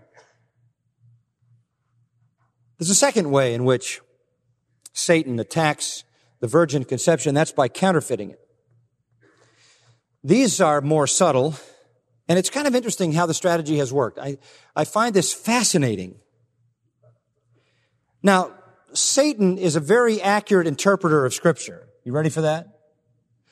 There's 2.79 2.89
a 2.89 2.95
second 2.95 3.31
way 3.31 3.53
in 3.53 3.65
which 3.65 4.01
Satan 4.95 5.39
attacks 5.39 6.05
the 6.41 6.49
virgin 6.49 6.83
conception. 6.83 7.35
That's 7.35 7.53
by 7.53 7.69
counterfeiting 7.69 8.31
it. 8.31 8.41
These 10.25 10.59
are 10.59 10.81
more 10.81 11.07
subtle, 11.07 11.55
and 12.29 12.39
it's 12.39 12.49
kind 12.49 12.67
of 12.67 12.75
interesting 12.75 13.13
how 13.13 13.27
the 13.27 13.35
strategy 13.35 13.77
has 13.77 13.93
worked. 13.93 14.19
I, 14.19 14.39
I 14.75 14.87
find 14.87 15.15
this 15.15 15.35
fascinating. 15.35 16.15
Now, 18.23 18.53
Satan 18.95 19.59
is 19.59 19.77
a 19.77 19.81
very 19.81 20.21
accurate 20.21 20.67
interpreter 20.67 21.25
of 21.25 21.35
scripture. 21.35 21.89
You 22.05 22.13
ready 22.13 22.31
for 22.31 22.43
that? 22.43 22.67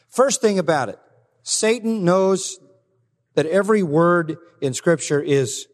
First 0.09 0.41
thing 0.41 0.59
about 0.59 0.89
it, 0.89 0.99
Satan 1.43 2.05
knows 2.05 2.59
that 3.35 3.47
every 3.47 3.83
word 3.83 4.37
in 4.61 4.75
scripture 4.75 5.21
is 5.21 5.67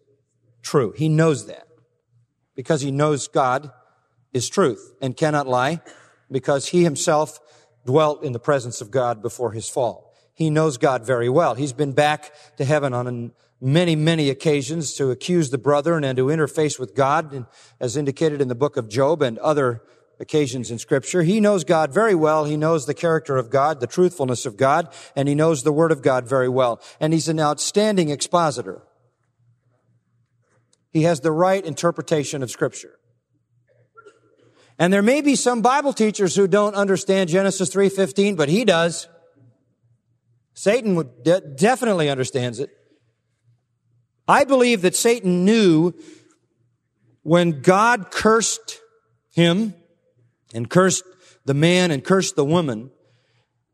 true. 0.62 0.92
He 0.96 1.08
knows 1.08 1.46
that 1.46 1.66
because 2.54 2.82
he 2.82 2.90
knows 2.90 3.28
God 3.28 3.70
is 4.32 4.48
truth 4.48 4.92
and 5.00 5.16
cannot 5.16 5.46
lie 5.46 5.80
because 6.30 6.68
he 6.68 6.84
himself 6.84 7.40
dwelt 7.86 8.24
in 8.24 8.32
the 8.32 8.38
presence 8.38 8.80
of 8.80 8.90
God 8.90 9.22
before 9.22 9.52
his 9.52 9.68
fall. 9.68 10.12
He 10.34 10.50
knows 10.50 10.76
God 10.76 11.06
very 11.06 11.28
well. 11.28 11.54
He's 11.54 11.72
been 11.72 11.92
back 11.92 12.32
to 12.58 12.64
heaven 12.64 12.92
on 12.92 13.32
many, 13.60 13.96
many 13.96 14.30
occasions 14.30 14.94
to 14.94 15.10
accuse 15.10 15.50
the 15.50 15.58
brethren 15.58 16.04
and 16.04 16.16
to 16.16 16.26
interface 16.26 16.78
with 16.78 16.94
God, 16.94 17.46
as 17.80 17.96
indicated 17.96 18.40
in 18.40 18.48
the 18.48 18.54
book 18.54 18.76
of 18.76 18.88
Job 18.88 19.22
and 19.22 19.38
other 19.38 19.82
occasions 20.18 20.70
in 20.70 20.78
scripture. 20.78 21.22
He 21.22 21.40
knows 21.40 21.64
God 21.64 21.92
very 21.92 22.14
well. 22.14 22.44
He 22.44 22.56
knows 22.56 22.86
the 22.86 22.94
character 22.94 23.36
of 23.36 23.50
God, 23.50 23.80
the 23.80 23.86
truthfulness 23.86 24.46
of 24.46 24.56
God, 24.56 24.92
and 25.14 25.28
he 25.28 25.34
knows 25.34 25.62
the 25.62 25.72
word 25.72 25.92
of 25.92 26.02
God 26.02 26.28
very 26.28 26.48
well. 26.48 26.80
And 27.00 27.12
he's 27.12 27.28
an 27.28 27.40
outstanding 27.40 28.10
expositor. 28.10 28.82
He 30.90 31.02
has 31.02 31.20
the 31.20 31.32
right 31.32 31.64
interpretation 31.64 32.42
of 32.42 32.50
scripture. 32.50 32.98
And 34.78 34.92
there 34.92 35.02
may 35.02 35.20
be 35.22 35.36
some 35.36 35.62
Bible 35.62 35.92
teachers 35.92 36.36
who 36.36 36.46
don't 36.46 36.74
understand 36.74 37.30
Genesis 37.30 37.70
3:15, 37.70 38.36
but 38.36 38.48
he 38.48 38.64
does. 38.64 39.08
Satan 40.54 40.94
would 40.94 41.22
de- 41.22 41.40
definitely 41.40 42.08
understands 42.08 42.60
it. 42.60 42.70
I 44.28 44.44
believe 44.44 44.82
that 44.82 44.96
Satan 44.96 45.44
knew 45.44 45.92
when 47.22 47.60
God 47.60 48.10
cursed 48.10 48.80
him 49.30 49.74
and 50.54 50.68
cursed 50.68 51.04
the 51.44 51.54
man 51.54 51.90
and 51.90 52.02
cursed 52.02 52.36
the 52.36 52.44
woman, 52.44 52.90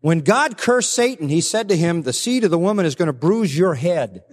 when 0.00 0.20
God 0.20 0.58
cursed 0.58 0.92
Satan, 0.92 1.28
he 1.28 1.40
said 1.40 1.68
to 1.68 1.76
him, 1.76 2.02
the 2.02 2.12
seed 2.12 2.44
of 2.44 2.50
the 2.50 2.58
woman 2.58 2.84
is 2.84 2.94
going 2.94 3.06
to 3.06 3.12
bruise 3.12 3.56
your 3.56 3.74
head. 3.74 4.24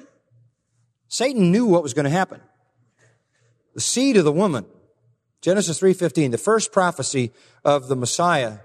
Satan 1.07 1.51
knew 1.51 1.65
what 1.65 1.83
was 1.83 1.93
going 1.93 2.05
to 2.05 2.09
happen 2.09 2.41
the 3.73 3.81
seed 3.81 4.17
of 4.17 4.25
the 4.25 4.31
woman. 4.31 4.65
Genesis 5.41 5.79
3:15, 5.79 6.31
the 6.31 6.37
first 6.37 6.73
prophecy 6.73 7.31
of 7.63 7.87
the 7.87 7.95
Messiah 7.95 8.57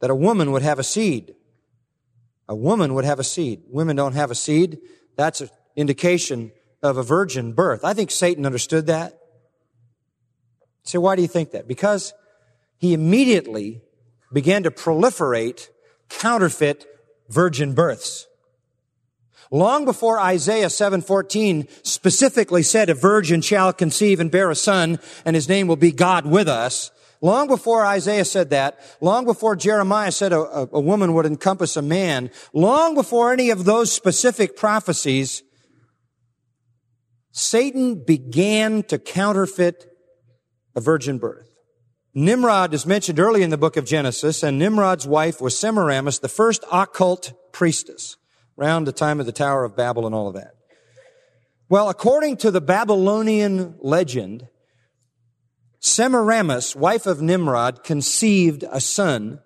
that 0.00 0.10
a 0.10 0.14
woman 0.14 0.50
would 0.50 0.62
have 0.62 0.78
a 0.78 0.82
seed. 0.84 1.34
A 2.48 2.56
woman 2.56 2.94
would 2.94 3.04
have 3.04 3.20
a 3.20 3.24
seed. 3.24 3.62
Women 3.68 3.94
don't 3.94 4.14
have 4.14 4.30
a 4.30 4.34
seed. 4.34 4.78
That's 5.16 5.40
an 5.40 5.50
indication 5.76 6.52
of 6.82 6.96
a 6.96 7.02
virgin 7.02 7.52
birth. 7.52 7.84
I 7.84 7.94
think 7.94 8.10
Satan 8.10 8.46
understood 8.46 8.86
that. 8.86 9.18
So 10.82 11.00
why 11.00 11.16
do 11.16 11.22
you 11.22 11.28
think 11.28 11.50
that? 11.50 11.68
Because 11.68 12.14
he 12.78 12.94
immediately 12.94 13.82
began 14.32 14.62
to 14.62 14.70
proliferate 14.70 15.68
counterfeit 16.08 16.86
virgin 17.28 17.74
births. 17.74 18.26
Long 19.50 19.84
before 19.84 20.20
Isaiah 20.20 20.68
7:14 20.68 21.66
specifically 21.82 22.62
said 22.62 22.90
a 22.90 22.94
virgin 22.94 23.40
shall 23.40 23.72
conceive 23.72 24.20
and 24.20 24.30
bear 24.30 24.50
a 24.50 24.54
son 24.54 24.98
and 25.24 25.34
his 25.34 25.48
name 25.48 25.66
will 25.66 25.76
be 25.76 25.92
God 25.92 26.26
with 26.26 26.48
us, 26.48 26.90
long 27.22 27.48
before 27.48 27.84
Isaiah 27.84 28.26
said 28.26 28.50
that, 28.50 28.78
long 29.00 29.24
before 29.24 29.56
Jeremiah 29.56 30.12
said 30.12 30.32
a, 30.32 30.68
a 30.72 30.80
woman 30.80 31.14
would 31.14 31.24
encompass 31.24 31.76
a 31.76 31.82
man, 31.82 32.30
long 32.52 32.94
before 32.94 33.32
any 33.32 33.48
of 33.48 33.64
those 33.64 33.90
specific 33.90 34.54
prophecies, 34.54 35.42
Satan 37.38 38.02
began 38.04 38.82
to 38.84 38.98
counterfeit 38.98 39.86
a 40.74 40.80
virgin 40.80 41.18
birth. 41.18 41.48
Nimrod 42.12 42.74
is 42.74 42.84
mentioned 42.84 43.20
early 43.20 43.44
in 43.44 43.50
the 43.50 43.56
book 43.56 43.76
of 43.76 43.84
Genesis, 43.84 44.42
and 44.42 44.58
Nimrod's 44.58 45.06
wife 45.06 45.40
was 45.40 45.56
Semiramis, 45.56 46.18
the 46.18 46.28
first 46.28 46.64
occult 46.72 47.32
priestess 47.52 48.16
around 48.58 48.84
the 48.84 48.92
time 48.92 49.20
of 49.20 49.26
the 49.26 49.30
Tower 49.30 49.62
of 49.62 49.76
Babel 49.76 50.04
and 50.04 50.16
all 50.16 50.26
of 50.26 50.34
that. 50.34 50.54
Well, 51.68 51.88
according 51.88 52.38
to 52.38 52.50
the 52.50 52.60
Babylonian 52.60 53.76
legend, 53.78 54.48
Semiramis, 55.78 56.74
wife 56.74 57.06
of 57.06 57.22
Nimrod, 57.22 57.84
conceived 57.84 58.64
a 58.68 58.80
son 58.80 59.38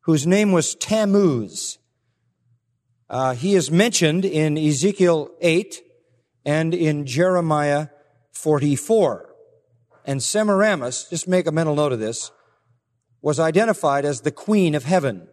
whose 0.00 0.26
name 0.26 0.52
was 0.52 0.74
Tammuz. 0.74 1.78
Uh, 3.08 3.34
he 3.34 3.54
is 3.54 3.70
mentioned 3.70 4.26
in 4.26 4.58
Ezekiel 4.58 5.30
8 5.40 5.80
and 6.50 6.74
in 6.74 7.06
Jeremiah 7.06 7.86
44. 8.32 9.32
And 10.04 10.20
Semiramis, 10.20 11.08
just 11.08 11.28
make 11.28 11.46
a 11.46 11.52
mental 11.52 11.76
note 11.76 11.92
of 11.92 12.00
this, 12.00 12.32
was 13.22 13.38
identified 13.38 14.04
as 14.04 14.22
the 14.22 14.32
queen 14.32 14.74
of 14.74 14.82
heaven. 14.82 15.28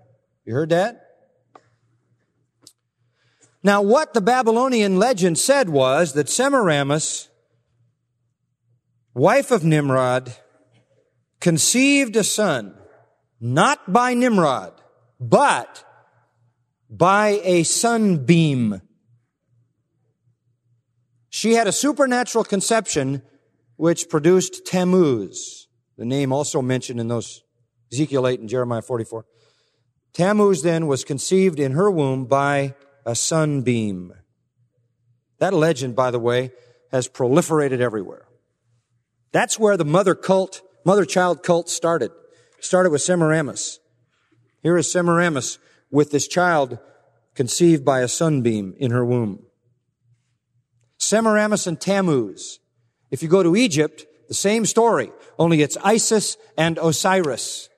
You 0.45 0.53
heard 0.53 0.69
that? 0.69 1.01
Now, 3.63 3.81
what 3.81 4.13
the 4.13 4.21
Babylonian 4.21 4.99
legend 4.99 5.39
said 5.39 5.69
was 5.69 6.13
that 6.13 6.29
Semiramis, 6.29 7.29
wife 9.15 9.49
of 9.49 9.63
Nimrod, 9.63 10.35
conceived 11.39 12.15
a 12.15 12.23
son, 12.23 12.77
not 13.41 13.91
by 13.91 14.13
Nimrod, 14.13 14.73
but 15.19 15.83
by 16.91 17.41
a 17.43 17.63
sunbeam. 17.63 18.83
She 21.37 21.53
had 21.53 21.67
a 21.67 21.71
supernatural 21.71 22.43
conception 22.43 23.21
which 23.75 24.09
produced 24.09 24.65
Tammuz, 24.65 25.67
the 25.95 26.03
name 26.03 26.33
also 26.33 26.63
mentioned 26.63 26.99
in 26.99 27.09
those 27.09 27.43
Ezekiel 27.93 28.27
8 28.27 28.39
and 28.39 28.49
Jeremiah 28.49 28.81
44. 28.81 29.23
Tammuz 30.13 30.63
then 30.63 30.87
was 30.87 31.03
conceived 31.03 31.59
in 31.59 31.73
her 31.73 31.91
womb 31.91 32.25
by 32.25 32.73
a 33.05 33.13
sunbeam. 33.13 34.13
That 35.37 35.53
legend, 35.53 35.95
by 35.95 36.09
the 36.09 36.17
way, 36.17 36.53
has 36.91 37.07
proliferated 37.07 37.81
everywhere. 37.81 38.27
That's 39.31 39.59
where 39.59 39.77
the 39.77 39.85
mother 39.85 40.15
cult, 40.15 40.63
mother 40.85 41.05
child 41.05 41.43
cult 41.43 41.69
started. 41.69 42.09
It 42.57 42.65
started 42.65 42.89
with 42.89 43.03
Semiramis. 43.03 43.77
Here 44.63 44.75
is 44.75 44.91
Semiramis 44.91 45.59
with 45.91 46.09
this 46.09 46.27
child 46.27 46.79
conceived 47.35 47.85
by 47.85 47.99
a 47.99 48.07
sunbeam 48.07 48.73
in 48.79 48.89
her 48.89 49.05
womb. 49.05 49.46
Semiramis 51.07 51.67
and 51.67 51.79
Tammuz. 51.79 52.59
If 53.11 53.23
you 53.23 53.29
go 53.29 53.41
to 53.41 53.55
Egypt, 53.55 54.05
the 54.27 54.33
same 54.33 54.65
story, 54.65 55.09
only 55.39 55.61
it's 55.61 55.77
Isis 55.77 56.35
and 56.57 56.77
Osiris. 56.77 57.69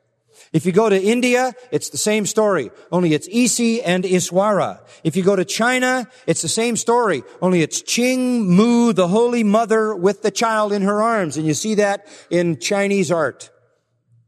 If 0.52 0.66
you 0.66 0.72
go 0.72 0.90
to 0.90 1.00
India, 1.00 1.54
it's 1.72 1.90
the 1.90 1.98
same 1.98 2.26
story, 2.26 2.72
only 2.92 3.14
it's 3.14 3.28
Isi 3.28 3.84
and 3.84 4.04
Iswara. 4.04 4.80
If 5.04 5.16
you 5.16 5.22
go 5.22 5.36
to 5.36 5.46
China, 5.46 6.08
it's 6.26 6.42
the 6.42 6.48
same 6.48 6.76
story, 6.76 7.22
only 7.40 7.62
it's 7.62 7.84
Qing 7.84 8.48
Mu, 8.48 8.94
the 8.94 9.10
Holy 9.10 9.44
Mother 9.44 9.96
with 9.96 10.24
the 10.24 10.32
child 10.32 10.74
in 10.74 10.82
her 10.82 11.00
arms, 11.00 11.38
and 11.38 11.46
you 11.46 11.54
see 11.54 11.76
that 11.76 12.08
in 12.32 12.58
Chinese 12.60 13.12
art. 13.12 13.52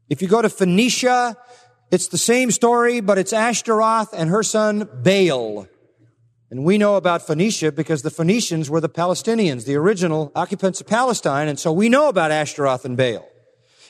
If 0.08 0.22
you 0.22 0.28
go 0.28 0.42
to 0.42 0.48
Phoenicia, 0.48 1.36
it's 1.90 2.06
the 2.06 2.18
same 2.18 2.52
story, 2.52 3.00
but 3.00 3.18
it's 3.18 3.32
Ashtaroth 3.32 4.14
and 4.14 4.30
her 4.30 4.44
son 4.44 4.88
Baal. 5.02 5.66
And 6.52 6.66
we 6.66 6.76
know 6.76 6.96
about 6.96 7.26
Phoenicia 7.26 7.72
because 7.72 8.02
the 8.02 8.10
Phoenicians 8.10 8.68
were 8.68 8.82
the 8.82 8.88
Palestinians, 8.90 9.64
the 9.64 9.74
original 9.76 10.30
occupants 10.34 10.82
of 10.82 10.86
Palestine, 10.86 11.48
and 11.48 11.58
so 11.58 11.72
we 11.72 11.88
know 11.88 12.10
about 12.10 12.30
Ashtaroth 12.30 12.84
and 12.84 12.94
Baal. 12.94 13.26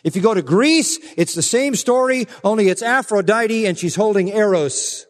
If 0.04 0.14
you 0.14 0.22
go 0.22 0.32
to 0.32 0.42
Greece, 0.42 0.96
it's 1.16 1.34
the 1.34 1.42
same 1.42 1.74
story, 1.74 2.28
only 2.44 2.68
it's 2.68 2.80
Aphrodite 2.80 3.66
and 3.66 3.76
she's 3.76 3.96
holding 3.96 4.28
Eros. 4.28 5.06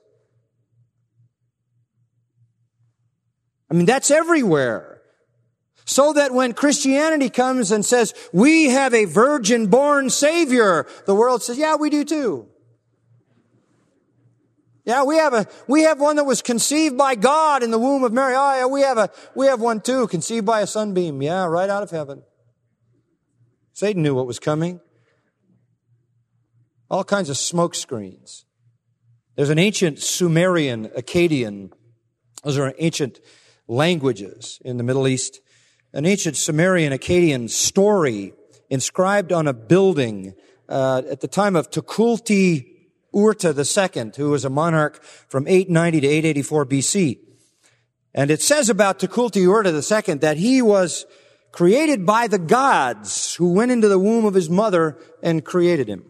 I 3.70 3.74
mean, 3.74 3.84
that's 3.84 4.10
everywhere. 4.10 5.02
So 5.84 6.14
that 6.14 6.32
when 6.32 6.54
Christianity 6.54 7.28
comes 7.28 7.70
and 7.70 7.84
says, 7.84 8.14
we 8.32 8.70
have 8.70 8.94
a 8.94 9.04
virgin 9.04 9.66
born 9.66 10.08
savior, 10.08 10.86
the 11.04 11.14
world 11.14 11.42
says, 11.42 11.58
yeah, 11.58 11.76
we 11.76 11.90
do 11.90 12.02
too. 12.02 12.48
Yeah, 14.84 15.04
we 15.04 15.16
have 15.16 15.32
a, 15.32 15.46
we 15.68 15.82
have 15.82 16.00
one 16.00 16.16
that 16.16 16.24
was 16.24 16.42
conceived 16.42 16.98
by 16.98 17.14
God 17.14 17.62
in 17.62 17.70
the 17.70 17.78
womb 17.78 18.02
of 18.02 18.12
Mary. 18.12 18.34
Oh 18.36 18.54
yeah, 18.56 18.66
we 18.66 18.80
have 18.82 18.98
a, 18.98 19.10
we 19.34 19.46
have 19.46 19.60
one 19.60 19.80
too, 19.80 20.08
conceived 20.08 20.44
by 20.44 20.60
a 20.60 20.66
sunbeam. 20.66 21.22
Yeah, 21.22 21.44
right 21.44 21.70
out 21.70 21.82
of 21.82 21.90
heaven. 21.90 22.22
Satan 23.72 24.02
knew 24.02 24.14
what 24.14 24.26
was 24.26 24.38
coming. 24.38 24.80
All 26.90 27.04
kinds 27.04 27.30
of 27.30 27.36
smoke 27.36 27.74
screens. 27.74 28.44
There's 29.36 29.50
an 29.50 29.58
ancient 29.58 30.00
Sumerian, 30.00 30.88
Akkadian, 30.88 31.72
those 32.42 32.58
are 32.58 32.74
ancient 32.78 33.20
languages 33.68 34.58
in 34.64 34.76
the 34.76 34.82
Middle 34.82 35.06
East. 35.06 35.40
An 35.92 36.04
ancient 36.04 36.36
Sumerian, 36.36 36.92
Akkadian 36.92 37.48
story 37.48 38.34
inscribed 38.68 39.32
on 39.32 39.46
a 39.46 39.52
building 39.52 40.34
uh, 40.68 41.02
at 41.10 41.20
the 41.20 41.28
time 41.28 41.54
of 41.54 41.70
Tukulti 41.70 42.71
Urta 43.14 43.54
II, 43.56 44.12
who 44.16 44.30
was 44.30 44.44
a 44.44 44.50
monarch 44.50 45.02
from 45.02 45.46
890 45.46 46.00
to 46.00 46.06
884 46.06 46.66
BC. 46.66 47.18
And 48.14 48.30
it 48.30 48.42
says 48.42 48.68
about 48.68 48.98
Tukulti 48.98 49.46
Urta 49.46 49.72
II 50.08 50.14
that 50.16 50.36
he 50.36 50.60
was 50.62 51.06
created 51.50 52.04
by 52.06 52.26
the 52.26 52.38
gods 52.38 53.34
who 53.34 53.52
went 53.52 53.70
into 53.70 53.88
the 53.88 53.98
womb 53.98 54.24
of 54.24 54.34
his 54.34 54.50
mother 54.50 54.98
and 55.22 55.44
created 55.44 55.88
him. 55.88 56.04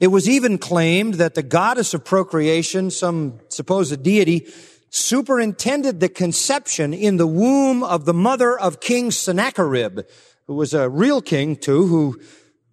It 0.00 0.08
was 0.08 0.28
even 0.28 0.58
claimed 0.58 1.14
that 1.14 1.34
the 1.34 1.42
goddess 1.42 1.92
of 1.92 2.04
procreation, 2.04 2.90
some 2.90 3.40
supposed 3.48 4.02
deity, 4.02 4.46
superintended 4.90 6.00
the 6.00 6.08
conception 6.08 6.94
in 6.94 7.16
the 7.16 7.26
womb 7.26 7.82
of 7.82 8.04
the 8.04 8.14
mother 8.14 8.58
of 8.58 8.80
King 8.80 9.10
Sennacherib, 9.10 10.00
who 10.46 10.54
was 10.54 10.72
a 10.72 10.88
real 10.88 11.20
king 11.20 11.56
too, 11.56 11.86
who 11.86 12.20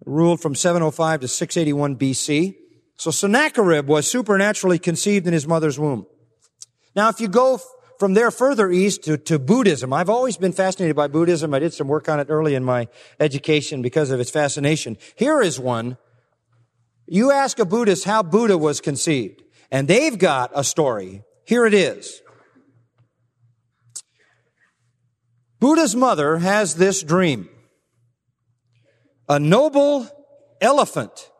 ruled 0.06 0.40
from 0.40 0.54
705 0.54 1.20
to 1.20 1.28
681 1.28 1.96
BC. 1.96 2.56
So 2.96 3.10
Sennacherib 3.10 3.86
was 3.86 4.10
supernaturally 4.10 4.78
conceived 4.78 5.26
in 5.26 5.34
his 5.34 5.46
mother's 5.46 5.78
womb. 5.78 6.06
Now, 6.94 7.10
if 7.10 7.20
you 7.20 7.28
go 7.28 7.60
from 7.98 8.14
there 8.14 8.30
further 8.30 8.70
east 8.70 9.04
to, 9.04 9.16
to 9.16 9.38
Buddhism. 9.38 9.92
I've 9.92 10.10
always 10.10 10.36
been 10.36 10.52
fascinated 10.52 10.96
by 10.96 11.08
Buddhism. 11.08 11.54
I 11.54 11.58
did 11.58 11.72
some 11.72 11.88
work 11.88 12.08
on 12.08 12.20
it 12.20 12.26
early 12.28 12.54
in 12.54 12.64
my 12.64 12.88
education 13.18 13.82
because 13.82 14.10
of 14.10 14.20
its 14.20 14.30
fascination. 14.30 14.98
Here 15.16 15.40
is 15.40 15.58
one. 15.58 15.96
You 17.06 17.30
ask 17.30 17.58
a 17.58 17.64
Buddhist 17.64 18.04
how 18.04 18.22
Buddha 18.22 18.58
was 18.58 18.80
conceived, 18.80 19.42
and 19.70 19.88
they've 19.88 20.18
got 20.18 20.50
a 20.54 20.64
story. 20.64 21.22
Here 21.44 21.64
it 21.64 21.74
is. 21.74 22.20
Buddha's 25.60 25.96
mother 25.96 26.38
has 26.38 26.74
this 26.74 27.02
dream. 27.02 27.48
A 29.28 29.40
noble 29.40 30.08
elephant, 30.60 31.30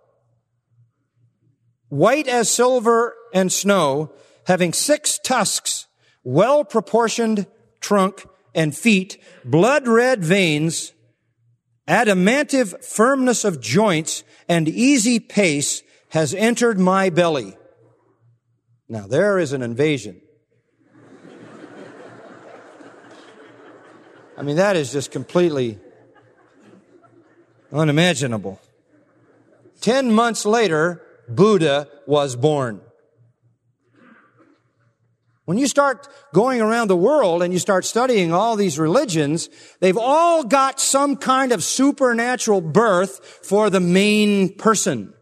white 1.88 2.26
as 2.26 2.50
silver 2.50 3.14
and 3.32 3.52
snow, 3.52 4.12
having 4.46 4.72
six 4.72 5.18
tusks 5.22 5.86
well 6.24 6.64
proportioned 6.64 7.46
trunk 7.80 8.26
and 8.54 8.76
feet, 8.76 9.22
blood 9.44 9.86
red 9.86 10.24
veins, 10.24 10.92
adamantive 11.86 12.84
firmness 12.84 13.44
of 13.44 13.60
joints, 13.60 14.24
and 14.48 14.68
easy 14.68 15.20
pace 15.20 15.82
has 16.08 16.34
entered 16.34 16.80
my 16.80 17.10
belly. 17.10 17.56
Now 18.88 19.06
there 19.06 19.38
is 19.38 19.52
an 19.52 19.62
invasion. 19.62 20.20
I 24.36 24.42
mean, 24.42 24.56
that 24.56 24.76
is 24.76 24.92
just 24.92 25.12
completely 25.12 25.78
unimaginable. 27.72 28.60
Ten 29.80 30.12
months 30.12 30.46
later, 30.46 31.02
Buddha 31.28 31.88
was 32.06 32.36
born. 32.36 32.80
When 35.44 35.58
you 35.58 35.68
start 35.68 36.08
going 36.34 36.60
around 36.60 36.88
the 36.88 36.96
world 36.96 37.42
and 37.42 37.52
you 37.52 37.60
start 37.60 37.84
studying 37.84 38.32
all 38.32 38.56
these 38.56 38.80
religions, 38.80 39.48
they've 39.78 39.96
all 39.96 40.42
got 40.42 40.80
some 40.80 41.16
kind 41.16 41.52
of 41.52 41.62
supernatural 41.62 42.60
birth 42.60 43.24
for 43.44 43.70
the 43.70 43.78
main 43.78 44.56
person. 44.56 45.14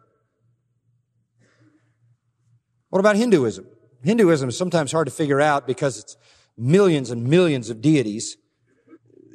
What 2.88 3.00
about 3.00 3.16
Hinduism? 3.16 3.66
Hinduism 4.02 4.48
is 4.48 4.56
sometimes 4.56 4.92
hard 4.92 5.08
to 5.08 5.12
figure 5.12 5.42
out 5.42 5.66
because 5.66 5.98
it's 5.98 6.16
millions 6.56 7.10
and 7.10 7.24
millions 7.24 7.68
of 7.68 7.82
deities. 7.82 8.36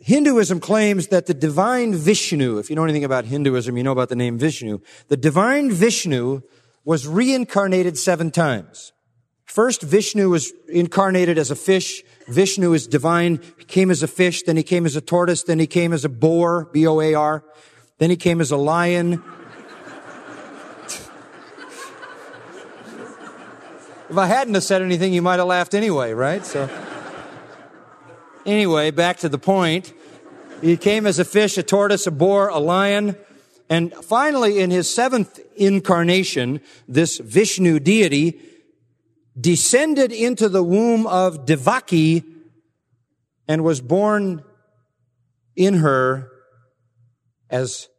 Hinduism 0.02 0.60
claims 0.60 1.08
that 1.08 1.26
the 1.26 1.34
divine 1.34 1.94
Vishnu, 1.94 2.58
if 2.58 2.70
you 2.70 2.76
know 2.76 2.84
anything 2.84 3.04
about 3.04 3.26
Hinduism, 3.26 3.76
you 3.76 3.84
know 3.84 3.92
about 3.92 4.10
the 4.10 4.16
name 4.16 4.38
Vishnu. 4.38 4.80
The 5.08 5.18
divine 5.18 5.72
Vishnu 5.72 6.42
was 6.86 7.08
reincarnated 7.08 7.98
seven 7.98 8.32
times. 8.32 8.94
First, 9.46 9.82
Vishnu 9.82 10.30
was 10.30 10.54
incarnated 10.70 11.38
as 11.38 11.52
a 11.52 11.56
fish. 11.56 12.04
Vishnu 12.28 12.74
is 12.74 12.88
divine. 12.88 13.42
He 13.58 13.66
came 13.66 13.90
as 13.90 14.04
a 14.04 14.08
fish, 14.08 14.44
then 14.44 14.56
he 14.58 14.64
came 14.64 14.86
as 14.86 14.96
a 14.96 15.02
tortoise, 15.02 15.44
then 15.44 15.58
he 15.60 15.68
came 15.68 15.92
as 15.92 16.06
a 16.06 16.10
boar, 16.10 16.70
B-O-A-R. 16.72 17.44
Then 17.98 18.10
he 18.10 18.16
came 18.16 18.42
as 18.42 18.52
a 18.52 18.58
lion. 18.58 19.14
if 24.10 24.18
I 24.18 24.28
hadn't 24.28 24.54
have 24.54 24.64
said 24.64 24.82
anything, 24.82 25.14
you 25.14 25.22
might 25.22 25.40
have 25.40 25.48
laughed 25.48 25.74
anyway, 25.74 26.14
right? 26.14 26.46
So, 26.46 26.70
anyway, 28.46 28.92
back 28.92 29.18
to 29.20 29.30
the 29.30 29.38
point. 29.38 29.94
he 30.62 30.78
came 30.78 31.08
as 31.08 31.20
a 31.20 31.26
fish, 31.26 31.58
a 31.58 31.64
tortoise, 31.64 32.08
a 32.08 32.12
boar, 32.12 32.50
a 32.50 32.60
lion. 32.60 33.16
And 33.70 33.94
finally, 33.94 34.60
in 34.60 34.72
his 34.72 34.94
seventh 34.94 35.40
incarnation, 35.56 36.62
this 36.88 37.18
Vishnu 37.20 37.80
deity 37.80 38.40
descended 39.40 40.12
into 40.12 40.50
the 40.50 40.64
womb 40.64 41.06
of 41.08 41.46
Devaki 41.46 42.24
and 43.48 43.64
was 43.64 43.82
born 43.82 44.44
in 45.56 45.76
her 45.76 46.30
as 47.50 47.90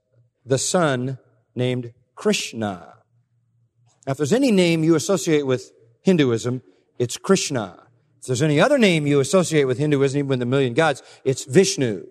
the 0.44 0.58
son 0.58 1.18
named 1.54 1.92
Krishna. 2.14 2.94
Now, 4.06 4.12
if 4.12 4.16
there's 4.16 4.32
any 4.32 4.52
name 4.52 4.82
you 4.82 4.94
associate 4.94 5.46
with 5.46 5.72
Hinduism, 6.02 6.62
it's 6.98 7.16
Krishna. 7.16 7.79
If 8.20 8.26
there's 8.26 8.42
any 8.42 8.60
other 8.60 8.76
name 8.76 9.06
you 9.06 9.18
associate 9.18 9.64
with 9.64 9.78
Hinduism, 9.78 10.18
even 10.18 10.28
with 10.28 10.38
the 10.40 10.46
million 10.46 10.74
gods, 10.74 11.02
it's 11.24 11.44
Vishnu. 11.44 12.06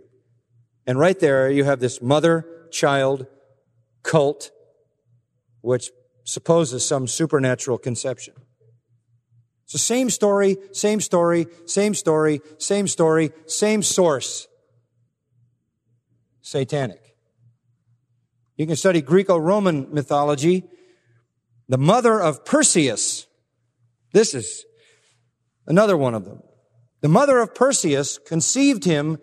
And 0.88 0.98
right 0.98 1.20
there, 1.20 1.52
you 1.52 1.66
have 1.66 1.80
this 1.80 2.02
mother-child 2.02 3.28
cult, 4.02 4.50
which 5.62 5.92
supposes 6.24 6.84
some 6.84 7.06
supernatural 7.06 7.78
conception. 7.78 8.34
It's 9.66 9.74
the 9.74 9.78
same 9.80 10.10
story, 10.10 10.58
same 10.72 11.00
story, 11.00 11.46
same 11.68 11.94
story, 11.94 12.42
same 12.58 12.88
story, 12.88 13.32
same 13.46 13.84
source. 13.84 14.48
Satanic. 16.42 17.14
You 18.58 18.66
can 18.66 18.76
study 18.76 19.04
Greco-Roman 19.04 19.94
mythology. 19.94 20.64
The 21.68 21.78
mother 21.78 22.20
of 22.20 22.46
Perseus. 22.46 23.28
This 24.12 24.34
is 24.34 24.66
another 25.70 25.96
one 25.96 26.16
of 26.16 26.26
them. 26.26 26.42
The 27.02 27.08
mother 27.08 27.40
of 27.40 27.56
Perseus 27.56 28.18
conceived 28.18 28.84
him 28.84 29.20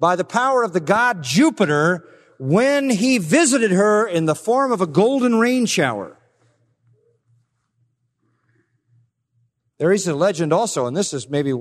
by 0.00 0.16
the 0.16 0.24
power 0.24 0.64
of 0.64 0.72
the 0.72 0.80
god 0.80 1.22
Jupiter 1.22 2.08
when 2.38 2.90
he 2.90 3.18
visited 3.18 3.70
her 3.70 4.06
in 4.06 4.24
the 4.24 4.34
form 4.34 4.72
of 4.72 4.80
a 4.80 4.86
golden 4.86 5.38
rain 5.38 5.66
shower. 5.66 6.16
There 9.78 9.92
is 9.92 10.08
a 10.08 10.14
legend 10.14 10.52
also, 10.52 10.86
and 10.86 10.96
this 10.96 11.12
is 11.12 11.28
maybe 11.28 11.54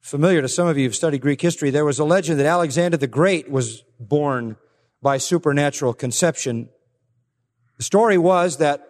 familiar 0.00 0.42
to 0.42 0.48
some 0.48 0.68
of 0.68 0.76
you 0.76 0.84
who've 0.84 0.94
studied 0.94 1.20
Greek 1.20 1.40
history. 1.40 1.70
There 1.70 1.84
was 1.84 1.98
a 1.98 2.04
legend 2.04 2.38
that 2.38 2.46
Alexander 2.46 2.96
the 2.96 3.06
Great 3.06 3.50
was 3.50 3.82
born 3.98 4.56
by 5.02 5.18
supernatural 5.18 5.94
conception. 5.94 6.68
The 7.78 7.84
story 7.84 8.18
was 8.18 8.58
that 8.58 8.86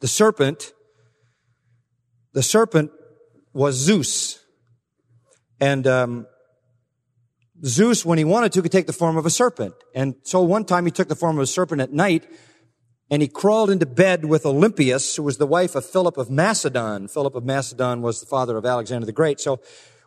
the 0.00 0.08
serpent, 0.08 0.72
the 2.32 2.42
serpent 2.42 2.90
was 3.56 3.74
Zeus. 3.74 4.38
And 5.58 5.86
um, 5.86 6.26
Zeus, 7.64 8.04
when 8.04 8.18
he 8.18 8.24
wanted 8.24 8.52
to, 8.52 8.62
could 8.62 8.70
take 8.70 8.86
the 8.86 8.92
form 8.92 9.16
of 9.16 9.24
a 9.24 9.30
serpent. 9.30 9.74
And 9.94 10.16
so 10.24 10.42
one 10.42 10.66
time 10.66 10.84
he 10.84 10.92
took 10.92 11.08
the 11.08 11.16
form 11.16 11.38
of 11.38 11.42
a 11.42 11.46
serpent 11.46 11.80
at 11.80 11.92
night 11.92 12.26
and 13.10 13.22
he 13.22 13.28
crawled 13.28 13.70
into 13.70 13.86
bed 13.86 14.26
with 14.26 14.44
Olympias, 14.44 15.16
who 15.16 15.22
was 15.22 15.38
the 15.38 15.46
wife 15.46 15.74
of 15.74 15.86
Philip 15.86 16.18
of 16.18 16.28
Macedon. 16.28 17.08
Philip 17.08 17.34
of 17.34 17.44
Macedon 17.44 18.02
was 18.02 18.20
the 18.20 18.26
father 18.26 18.58
of 18.58 18.66
Alexander 18.66 19.06
the 19.06 19.12
Great. 19.12 19.40
So 19.40 19.60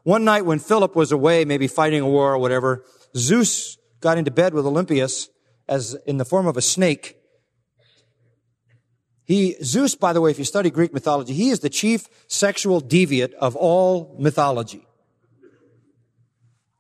one 0.03 0.23
night 0.23 0.45
when 0.45 0.59
Philip 0.59 0.95
was 0.95 1.11
away, 1.11 1.43
maybe 1.43 1.67
fighting 1.67 2.01
a 2.01 2.07
war 2.07 2.35
or 2.35 2.37
whatever, 2.37 2.85
Zeus 3.17 3.77
got 3.99 4.19
into 4.19 4.31
bed 4.31 4.53
with 4.53 4.65
Olympias 4.65 5.29
as 5.67 5.95
in 6.05 6.17
the 6.17 6.25
form 6.25 6.45
of 6.45 6.55
a 6.55 6.61
snake. 6.61 7.15
He, 9.29 9.57
Zeus, 9.63 9.93
by 9.93 10.11
the 10.11 10.21
way, 10.21 10.31
if 10.31 10.39
you 10.39 10.43
study 10.43 10.71
Greek 10.71 10.91
mythology, 10.91 11.33
he 11.33 11.51
is 11.51 11.59
the 11.59 11.69
chief 11.69 12.07
sexual 12.25 12.81
deviant 12.81 13.33
of 13.33 13.55
all 13.55 14.15
mythology, 14.17 14.87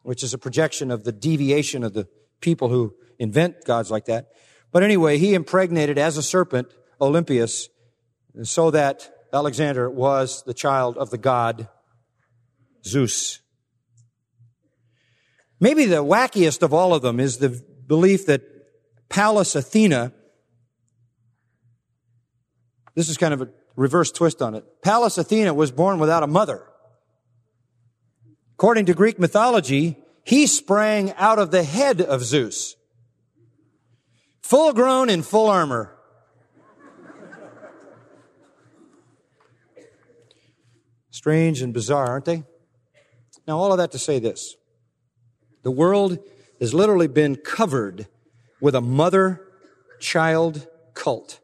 which 0.01 0.23
is 0.23 0.33
a 0.33 0.39
projection 0.39 0.89
of 0.89 1.03
the 1.03 1.11
deviation 1.11 1.83
of 1.83 1.93
the 1.93 2.07
people 2.41 2.69
who 2.69 2.95
invent 3.19 3.65
gods 3.65 3.91
like 3.91 4.05
that. 4.05 4.29
But 4.71 4.81
anyway, 4.81 5.19
he 5.19 5.35
impregnated 5.35 5.99
as 5.99 6.17
a 6.17 6.23
serpent 6.23 6.73
Olympias 6.99 7.69
so 8.41 8.71
that 8.71 9.11
Alexander 9.31 9.87
was 9.87 10.41
the 10.41 10.55
child 10.55 10.97
of 10.97 11.11
the 11.11 11.19
god 11.19 11.67
Zeus. 12.83 13.41
Maybe 15.59 15.85
the 15.85 16.03
wackiest 16.03 16.63
of 16.63 16.73
all 16.73 16.95
of 16.95 17.03
them 17.03 17.19
is 17.19 17.37
the 17.37 17.63
belief 17.85 18.25
that 18.25 18.41
Pallas 19.07 19.55
Athena, 19.55 20.13
this 22.99 23.07
is 23.07 23.15
kind 23.15 23.33
of 23.33 23.41
a 23.41 23.47
reverse 23.77 24.11
twist 24.11 24.41
on 24.41 24.55
it. 24.55 24.65
Pallas 24.81 25.17
Athena 25.17 25.53
was 25.53 25.71
born 25.71 25.99
without 25.99 26.21
a 26.21 26.27
mother. 26.27 26.65
According 28.55 28.87
to 28.87 28.93
Greek 28.93 29.17
mythology, 29.17 29.95
he 30.25 30.45
sprang 30.47 31.13
out 31.13 31.39
of 31.39 31.51
the 31.51 31.63
head 31.63 32.01
of 32.01 32.25
Zeus. 32.25 32.75
Full 34.41 34.73
grown 34.73 35.09
in 35.09 35.21
full 35.21 35.49
armor. 35.49 35.95
Strange 41.09 41.61
and 41.61 41.73
bizarre, 41.73 42.07
aren't 42.07 42.25
they? 42.25 42.43
Now, 43.47 43.59
all 43.59 43.71
of 43.71 43.77
that 43.77 43.93
to 43.93 43.97
say 43.97 44.19
this. 44.19 44.57
The 45.63 45.71
world 45.71 46.19
has 46.59 46.73
literally 46.73 47.07
been 47.07 47.37
covered 47.37 48.07
with 48.59 48.75
a 48.75 48.81
mother 48.81 49.39
child 50.01 50.67
cult. 50.93 51.39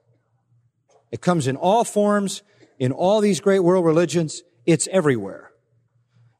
It 1.16 1.22
comes 1.22 1.48
in 1.48 1.56
all 1.56 1.86
forms, 1.86 2.44
in 2.78 2.92
all 2.92 3.22
these 3.22 3.40
great 3.40 3.62
world 3.62 3.86
religions. 3.86 4.44
It's 4.66 4.86
everywhere. 4.92 5.52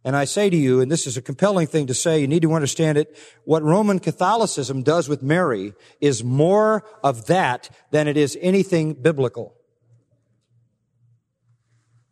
And 0.04 0.18
I 0.18 0.26
say 0.26 0.50
to 0.50 0.58
you, 0.58 0.82
and 0.82 0.92
this 0.92 1.08
is 1.08 1.16
a 1.16 1.22
compelling 1.22 1.68
thing 1.68 1.88
to 1.88 1.94
say, 1.94 2.20
you 2.20 2.28
need 2.28 2.42
to 2.42 2.52
understand 2.52 2.98
it, 2.98 3.18
what 3.46 3.64
Roman 3.64 4.00
Catholicism 4.00 4.84
does 4.84 5.08
with 5.08 5.24
Mary 5.24 5.72
is 6.02 6.26
more 6.26 6.84
of 7.02 7.28
that 7.28 7.70
than 7.92 8.10
it 8.10 8.18
is 8.18 8.38
anything 8.42 8.96
biblical. 8.96 9.56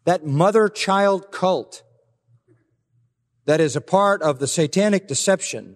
That 0.06 0.26
mother-child 0.26 1.34
cult 1.34 1.84
that 3.44 3.60
is 3.60 3.76
a 3.76 3.82
part 3.82 4.22
of 4.22 4.40
the 4.40 4.48
satanic 4.48 5.10
deception 5.10 5.76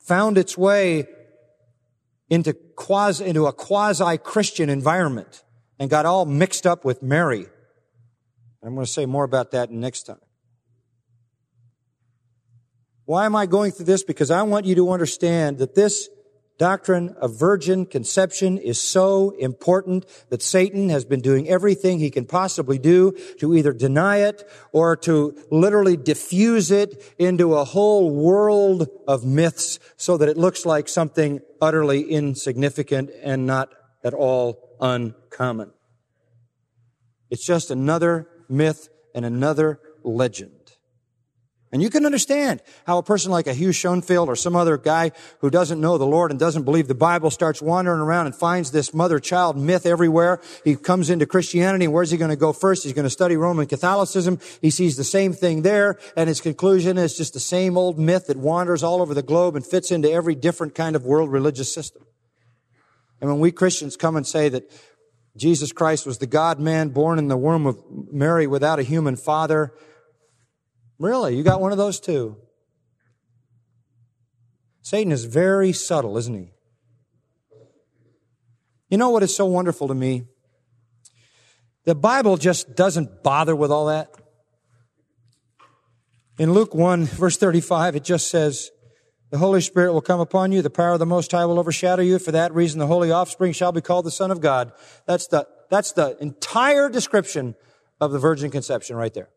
found 0.00 0.36
its 0.36 0.58
way 0.58 1.06
into 2.28 2.54
quasi, 2.74 3.24
into 3.24 3.46
a 3.46 3.52
quasi-Christian 3.52 4.68
environment 4.68 5.43
and 5.78 5.90
got 5.90 6.06
all 6.06 6.24
mixed 6.24 6.66
up 6.66 6.84
with 6.84 7.02
Mary. 7.02 7.46
I'm 8.62 8.74
going 8.74 8.86
to 8.86 8.90
say 8.90 9.06
more 9.06 9.24
about 9.24 9.50
that 9.50 9.70
next 9.70 10.04
time. 10.04 10.20
Why 13.04 13.26
am 13.26 13.36
I 13.36 13.46
going 13.46 13.72
through 13.72 13.84
this? 13.84 14.02
Because 14.02 14.30
I 14.30 14.42
want 14.42 14.64
you 14.64 14.74
to 14.76 14.90
understand 14.90 15.58
that 15.58 15.74
this 15.74 16.08
doctrine 16.56 17.14
of 17.20 17.38
virgin 17.38 17.84
conception 17.84 18.58
is 18.58 18.80
so 18.80 19.30
important 19.38 20.06
that 20.30 20.40
Satan 20.40 20.88
has 20.88 21.04
been 21.04 21.20
doing 21.20 21.48
everything 21.48 21.98
he 21.98 22.10
can 22.10 22.24
possibly 22.26 22.78
do 22.78 23.12
to 23.40 23.54
either 23.54 23.72
deny 23.72 24.18
it 24.18 24.48
or 24.72 24.96
to 24.98 25.36
literally 25.50 25.96
diffuse 25.96 26.70
it 26.70 27.02
into 27.18 27.54
a 27.54 27.64
whole 27.64 28.10
world 28.10 28.88
of 29.08 29.24
myths 29.24 29.80
so 29.96 30.16
that 30.16 30.28
it 30.28 30.38
looks 30.38 30.64
like 30.64 30.88
something 30.88 31.40
utterly 31.60 32.02
insignificant 32.02 33.10
and 33.22 33.46
not 33.46 33.74
at 34.04 34.14
all 34.14 34.63
uncommon. 34.80 35.72
It's 37.30 37.46
just 37.46 37.70
another 37.70 38.28
myth 38.48 38.88
and 39.14 39.24
another 39.24 39.80
legend. 40.02 40.64
And 41.74 41.82
you 41.82 41.90
can 41.90 42.06
understand 42.06 42.62
how 42.86 42.98
a 42.98 43.02
person 43.02 43.32
like 43.32 43.48
a 43.48 43.52
Hugh 43.52 43.70
Schonfield 43.70 44.28
or 44.28 44.36
some 44.36 44.54
other 44.54 44.78
guy 44.78 45.10
who 45.40 45.50
doesn't 45.50 45.80
know 45.80 45.98
the 45.98 46.06
Lord 46.06 46.30
and 46.30 46.38
doesn't 46.38 46.62
believe 46.62 46.86
the 46.86 46.94
Bible 46.94 47.32
starts 47.32 47.60
wandering 47.60 47.98
around 47.98 48.26
and 48.26 48.36
finds 48.36 48.70
this 48.70 48.94
mother-child 48.94 49.56
myth 49.56 49.84
everywhere. 49.84 50.40
He 50.62 50.76
comes 50.76 51.10
into 51.10 51.26
Christianity 51.26 51.86
and 51.86 51.92
where's 51.92 52.12
he 52.12 52.16
going 52.16 52.30
to 52.30 52.36
go 52.36 52.52
first? 52.52 52.84
He's 52.84 52.92
going 52.92 53.06
to 53.06 53.10
study 53.10 53.36
Roman 53.36 53.66
Catholicism. 53.66 54.38
He 54.62 54.70
sees 54.70 54.96
the 54.96 55.02
same 55.02 55.32
thing 55.32 55.62
there 55.62 55.98
and 56.16 56.28
his 56.28 56.40
conclusion 56.40 56.96
is 56.96 57.16
just 57.16 57.34
the 57.34 57.40
same 57.40 57.76
old 57.76 57.98
myth 57.98 58.28
that 58.28 58.36
wanders 58.36 58.84
all 58.84 59.02
over 59.02 59.12
the 59.12 59.20
globe 59.20 59.56
and 59.56 59.66
fits 59.66 59.90
into 59.90 60.08
every 60.08 60.36
different 60.36 60.76
kind 60.76 60.94
of 60.94 61.04
world 61.04 61.32
religious 61.32 61.74
system. 61.74 62.03
And 63.24 63.32
when 63.32 63.40
we 63.40 63.50
Christians 63.50 63.96
come 63.96 64.16
and 64.16 64.26
say 64.26 64.50
that 64.50 64.70
Jesus 65.34 65.72
Christ 65.72 66.04
was 66.04 66.18
the 66.18 66.26
God 66.26 66.60
man 66.60 66.90
born 66.90 67.18
in 67.18 67.28
the 67.28 67.36
womb 67.36 67.66
of 67.66 67.82
Mary 68.12 68.46
without 68.46 68.78
a 68.78 68.82
human 68.82 69.16
father, 69.16 69.72
Really? 70.98 71.36
You 71.36 71.42
got 71.42 71.60
one 71.60 71.72
of 71.72 71.78
those 71.78 72.00
too? 72.00 72.36
Satan 74.82 75.12
is 75.12 75.24
very 75.24 75.72
subtle, 75.72 76.16
isn't 76.18 76.34
he? 76.34 76.52
You 78.88 78.98
know 78.98 79.10
what 79.10 79.22
is 79.22 79.34
so 79.34 79.46
wonderful 79.46 79.88
to 79.88 79.94
me? 79.94 80.24
The 81.84 81.94
Bible 81.94 82.36
just 82.36 82.76
doesn't 82.76 83.22
bother 83.22 83.56
with 83.56 83.70
all 83.70 83.86
that. 83.86 84.10
In 86.38 86.52
Luke 86.52 86.74
1, 86.74 87.04
verse 87.04 87.36
35, 87.36 87.96
it 87.96 88.04
just 88.04 88.28
says, 88.28 88.70
The 89.30 89.38
Holy 89.38 89.60
Spirit 89.60 89.92
will 89.92 90.00
come 90.00 90.20
upon 90.20 90.52
you, 90.52 90.62
the 90.62 90.70
power 90.70 90.92
of 90.92 90.98
the 90.98 91.06
Most 91.06 91.32
High 91.32 91.46
will 91.46 91.58
overshadow 91.58 92.02
you. 92.02 92.18
For 92.18 92.30
that 92.32 92.54
reason, 92.54 92.78
the 92.78 92.86
holy 92.86 93.10
offspring 93.10 93.52
shall 93.52 93.72
be 93.72 93.80
called 93.80 94.06
the 94.06 94.10
Son 94.10 94.30
of 94.30 94.40
God. 94.40 94.72
That's 95.06 95.26
the, 95.26 95.48
that's 95.70 95.92
the 95.92 96.16
entire 96.20 96.88
description 96.88 97.56
of 98.00 98.12
the 98.12 98.18
virgin 98.18 98.50
conception 98.50 98.96
right 98.96 99.12
there. 99.12 99.30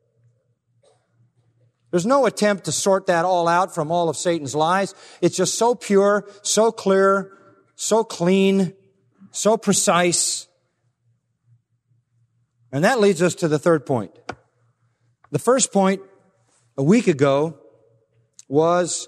There's 1.92 2.06
no 2.06 2.26
attempt 2.26 2.66
to 2.66 2.72
sort 2.72 3.08
that 3.08 3.24
all 3.24 3.48
out 3.48 3.74
from 3.74 3.92
all 3.92 4.10
of 4.10 4.18
Satan's 4.18 4.54
lies. 4.54 4.94
It's 5.22 5.38
just 5.38 5.56
so 5.56 5.74
pure, 5.74 6.30
so 6.42 6.72
clear, 6.72 7.32
so 7.76 8.04
clean, 8.04 8.74
so 9.32 9.58
precise. 9.58 10.48
And 12.72 12.84
that 12.84 13.00
leads 13.00 13.22
us 13.22 13.36
to 13.36 13.48
the 13.48 13.58
third 13.58 13.86
point. 13.86 14.12
The 15.32 15.40
first 15.40 15.72
point 15.72 16.02
a 16.78 16.84
week 16.84 17.08
ago 17.08 17.58
was 18.50 19.08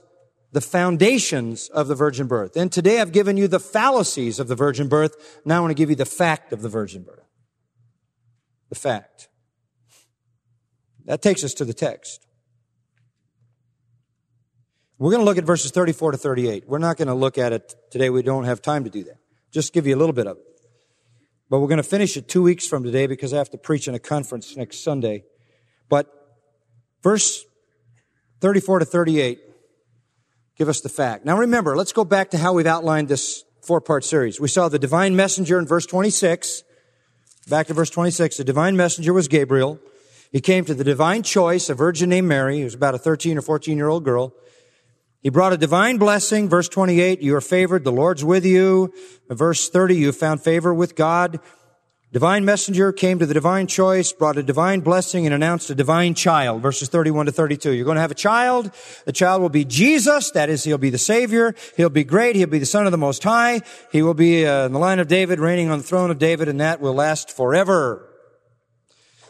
the 0.52 0.62
foundations 0.62 1.70
of 1.70 1.88
the 1.88 1.95
virgin 1.95 2.28
birth. 2.28 2.56
And 2.56 2.72
today 2.72 3.00
I've 3.00 3.12
given 3.12 3.38
you 3.38 3.47
the 3.47 3.60
fallacies 3.60 4.39
of 4.39 4.47
the 4.47 4.56
virgin 4.56 4.88
birth. 4.88 5.41
Now 5.45 5.58
I 5.58 5.60
want 5.62 5.72
to 5.72 5.76
give 5.76 5.89
you 5.89 5.95
the 5.95 6.06
fact 6.06 6.52
of 6.54 6.62
the 6.62 6.70
virgin 6.70 7.04
birth. 7.04 7.28
The 8.70 8.76
fact. 8.76 9.28
That 11.06 11.22
takes 11.22 11.43
us 11.43 11.54
to 11.56 11.66
the 11.66 11.74
text. 11.74 12.26
We're 14.97 15.12
going 15.12 15.22
to 15.22 15.26
look 15.26 15.38
at 15.38 15.45
verses 15.45 15.72
34 15.72 16.12
to 16.12 16.18
38. 16.18 16.68
We're 16.68 16.78
not 16.78 16.97
going 16.97 17.08
to 17.08 17.14
look 17.14 17.38
at 17.38 17.54
it 17.54 17.74
today. 17.89 18.10
We 18.10 18.22
don't 18.22 18.43
have 18.43 18.62
time 18.62 18.84
to 18.84 18.89
do 18.89 19.04
that. 19.06 19.18
Just 19.52 19.74
give 19.74 19.88
you 19.88 19.95
a 19.95 19.97
little 19.97 20.14
bit 20.14 20.28
of 20.28 20.38
it. 20.38 20.43
But 21.50 21.60
we're 21.60 21.68
going 21.68 21.78
to 21.78 21.84
finish 21.84 22.18
it 22.18 22.28
two 22.28 22.43
weeks 22.43 22.68
from 22.68 22.84
today 22.84 23.08
because 23.08 23.34
I 23.34 23.38
have 23.38 23.50
to 23.52 23.58
preach 23.58 23.88
in 23.88 23.95
a 23.95 24.00
conference 24.00 24.56
next 24.56 24.84
Sunday. 24.84 25.24
But 25.88 26.08
verse 27.02 27.43
34 28.41 28.80
to 28.80 28.86
38 28.86 29.39
give 30.60 30.70
us 30.70 30.82
the 30.82 30.89
fact. 30.89 31.26
Now 31.26 31.38
remember, 31.38 31.76
let's 31.76 31.93
go 31.93 32.03
back 32.03 32.32
to 32.32 32.38
how 32.38 32.53
we've 32.53 32.68
outlined 32.68 33.07
this 33.07 33.45
four 33.64 33.80
part 33.80 34.03
series. 34.03 34.39
We 34.39 34.49
saw 34.49 34.68
the 34.68 34.78
divine 34.78 35.16
messenger 35.16 35.57
in 35.57 35.66
verse 35.66 35.86
26. 35.86 36.64
Back 37.49 37.68
to 37.68 37.74
verse 37.74 37.89
26. 37.89 38.38
The 38.38 38.43
divine 38.43 38.76
messenger 38.76 39.14
was 39.14 39.30
Gabriel. 39.30 39.80
He 40.32 40.41
came 40.41 40.66
to 40.66 40.74
the 40.76 40.84
divine 40.84 41.24
choice, 41.24 41.70
a 41.70 41.74
virgin 41.74 42.10
named 42.10 42.28
Mary, 42.28 42.60
who 42.60 42.66
was 42.66 42.76
about 42.76 42.93
a 42.93 42.99
13 42.99 43.38
or 43.38 43.41
14 43.41 43.78
year 43.78 43.88
old 43.88 44.03
girl. 44.03 44.34
He 45.22 45.30
brought 45.30 45.53
a 45.53 45.57
divine 45.57 45.97
blessing. 45.97 46.49
Verse 46.49 46.68
28, 46.70 47.22
you 47.22 47.36
are 47.36 47.41
favored. 47.41 47.86
The 47.86 47.91
Lord's 47.91 48.24
with 48.24 48.45
you. 48.45 48.93
Verse 49.30 49.70
30, 49.70 49.95
you 49.95 50.12
found 50.12 50.41
favor 50.41 50.74
with 50.74 50.95
God. 50.95 51.39
Divine 52.12 52.43
messenger 52.43 52.91
came 52.91 53.20
to 53.20 53.28
the 53.28 53.36
divine 53.36 53.68
choice, 53.68 54.12
brought 54.12 54.36
a 54.36 54.41
divine 54.41 54.80
blessing, 54.80 55.28
and 55.28 55.36
announced 55.36 55.70
a 55.70 55.76
divine 55.76 56.16
child. 56.16 56.60
Verses 56.60 56.89
31 56.89 57.28
to 57.28 57.32
32. 57.32 57.72
You're 57.74 57.86
going 57.86 57.95
to 57.95 58.01
have 58.01 58.10
a 58.10 58.16
child. 58.16 58.72
The 59.05 59.12
child 59.12 59.43
will 59.43 59.49
be 59.49 59.64
Jesus. 59.64 60.32
That 60.32 60.49
is, 60.49 60.64
he'll 60.64 60.80
be 60.80 60.89
the 60.89 60.97
Savior. 60.97 61.53
He'll 61.78 61.89
be 61.89 62.03
great. 62.03 62.36
He'll 62.36 62.47
be 62.47 62.57
the 62.57 62.66
Son 62.66 62.88
of 62.88 62.91
the 62.91 62.97
Most 62.97 63.24
High. 63.24 63.62
He 63.91 64.01
will 64.01 64.16
be 64.16 64.47
uh, 64.47 64.66
in 64.66 64.74
the 64.74 64.80
line 64.80 64.97
of 64.97 65.07
David, 65.07 65.39
reigning 65.39 65.70
on 65.70 65.78
the 65.78 65.84
throne 65.84 66.10
of 66.10 66.18
David, 66.18 66.47
and 66.47 66.60
that 66.60 66.82
will 66.82 66.95
last 66.95 67.30
forever. 67.30 68.10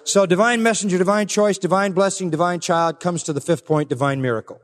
So 0.06 0.26
divine 0.26 0.64
messenger, 0.64 0.98
divine 0.98 1.28
choice, 1.28 1.58
divine 1.58 1.92
blessing, 1.92 2.30
divine 2.30 2.62
child 2.62 3.02
comes 3.02 3.24
to 3.24 3.34
the 3.34 3.42
fifth 3.42 3.66
point, 3.66 3.90
divine 3.90 4.22
miracle. 4.22 4.62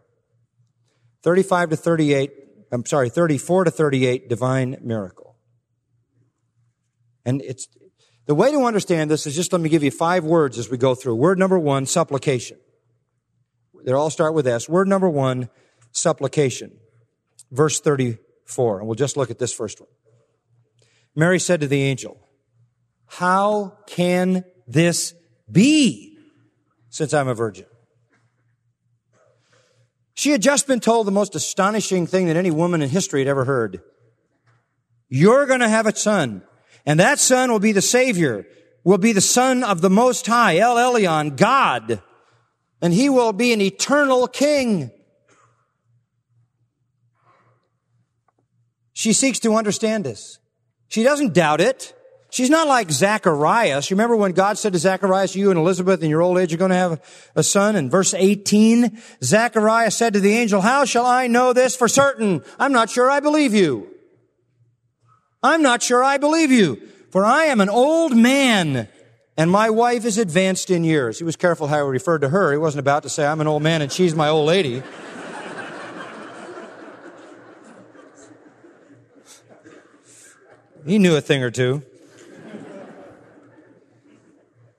35 1.23 1.71
to 1.71 1.75
38, 1.75 2.31
I'm 2.71 2.85
sorry, 2.85 3.09
34 3.09 3.65
to 3.65 3.71
38, 3.71 4.29
divine 4.29 4.77
miracle. 4.81 5.35
And 7.25 7.41
it's, 7.41 7.67
the 8.25 8.35
way 8.35 8.51
to 8.51 8.63
understand 8.63 9.11
this 9.11 9.27
is 9.27 9.35
just 9.35 9.51
let 9.51 9.61
me 9.61 9.69
give 9.69 9.83
you 9.83 9.91
five 9.91 10.23
words 10.23 10.57
as 10.57 10.69
we 10.69 10.77
go 10.77 10.95
through. 10.95 11.15
Word 11.15 11.37
number 11.37 11.59
one, 11.59 11.85
supplication. 11.85 12.57
They 13.83 13.91
all 13.91 14.09
start 14.09 14.33
with 14.33 14.47
S. 14.47 14.67
Word 14.67 14.87
number 14.87 15.07
one, 15.07 15.49
supplication. 15.91 16.71
Verse 17.51 17.79
34. 17.79 18.79
And 18.79 18.87
we'll 18.87 18.95
just 18.95 19.15
look 19.15 19.29
at 19.29 19.37
this 19.37 19.53
first 19.53 19.79
one. 19.79 19.89
Mary 21.15 21.39
said 21.39 21.61
to 21.61 21.67
the 21.67 21.81
angel, 21.83 22.17
how 23.05 23.77
can 23.87 24.43
this 24.67 25.13
be 25.49 26.17
since 26.89 27.13
I'm 27.13 27.27
a 27.27 27.35
virgin? 27.35 27.65
She 30.15 30.31
had 30.31 30.41
just 30.41 30.65
been 30.65 30.79
told 30.79 31.05
the 31.05 31.11
most 31.11 31.35
astonishing 31.35 32.07
thing 32.07 32.27
that 32.27 32.37
any 32.37 32.49
woman 32.49 32.81
in 32.81 32.89
history 32.89 33.21
had 33.21 33.27
ever 33.27 33.45
heard. 33.45 33.81
You're 35.09 35.45
going 35.45 35.59
to 35.59 35.69
have 35.69 35.85
a 35.85 35.95
son, 35.95 36.41
and 36.85 36.99
that 36.99 37.19
son 37.19 37.51
will 37.51 37.59
be 37.59 37.71
the 37.71 37.81
Savior, 37.81 38.45
will 38.83 38.97
be 38.97 39.11
the 39.11 39.21
Son 39.21 39.63
of 39.63 39.81
the 39.81 39.89
Most 39.89 40.27
High, 40.27 40.57
El 40.57 40.75
Elyon, 40.75 41.35
God, 41.35 42.01
and 42.81 42.93
he 42.93 43.09
will 43.09 43.33
be 43.33 43.53
an 43.53 43.61
eternal 43.61 44.27
king. 44.27 44.91
She 48.93 49.11
seeks 49.11 49.39
to 49.39 49.55
understand 49.55 50.03
this. 50.03 50.39
She 50.87 51.03
doesn't 51.03 51.33
doubt 51.33 51.61
it. 51.61 51.93
She's 52.29 52.49
not 52.49 52.67
like 52.67 52.91
Zacharias. 52.91 53.89
You 53.89 53.95
remember 53.95 54.15
when 54.15 54.33
God 54.33 54.57
said 54.57 54.73
to 54.73 54.79
Zacharias, 54.79 55.35
you 55.35 55.51
and 55.51 55.59
Elizabeth 55.59 56.03
in 56.03 56.09
your 56.09 56.21
old 56.21 56.37
age 56.37 56.53
are 56.53 56.57
going 56.57 56.69
to 56.69 56.75
have 56.75 57.01
a 57.33 57.43
son? 57.43 57.75
In 57.75 57.89
verse 57.89 58.13
18, 58.13 59.01
Zacharias 59.23 59.95
said 59.95 60.13
to 60.13 60.19
the 60.19 60.35
angel, 60.35 60.61
how 60.61 60.85
shall 60.85 61.05
I 61.05 61.27
know 61.27 61.53
this 61.53 61.75
for 61.75 61.87
certain? 61.87 62.43
I'm 62.59 62.73
not 62.73 62.89
sure 62.89 63.09
I 63.09 63.21
believe 63.21 63.53
you. 63.53 63.94
I'm 65.45 65.61
not 65.61 65.83
sure 65.83 66.03
I 66.03 66.17
believe 66.17 66.51
you. 66.51 66.81
For 67.11 67.23
I 67.23 67.45
am 67.45 67.61
an 67.61 67.69
old 67.69 68.17
man 68.17 68.89
and 69.37 69.51
my 69.51 69.69
wife 69.69 70.05
is 70.05 70.17
advanced 70.17 70.71
in 70.71 70.83
years. 70.83 71.19
He 71.19 71.23
was 71.23 71.35
careful 71.35 71.67
how 71.67 71.85
he 71.85 71.91
referred 71.91 72.21
to 72.21 72.29
her. 72.29 72.51
He 72.51 72.57
wasn't 72.57 72.79
about 72.79 73.03
to 73.03 73.09
say, 73.09 73.25
I'm 73.27 73.41
an 73.41 73.47
old 73.47 73.61
man 73.61 73.81
and 73.83 73.91
she's 73.91 74.15
my 74.15 74.27
old 74.27 74.47
lady. 74.47 74.81
he 80.85 80.97
knew 80.97 81.15
a 81.15 81.21
thing 81.21 81.43
or 81.43 81.51
two. 81.51 81.83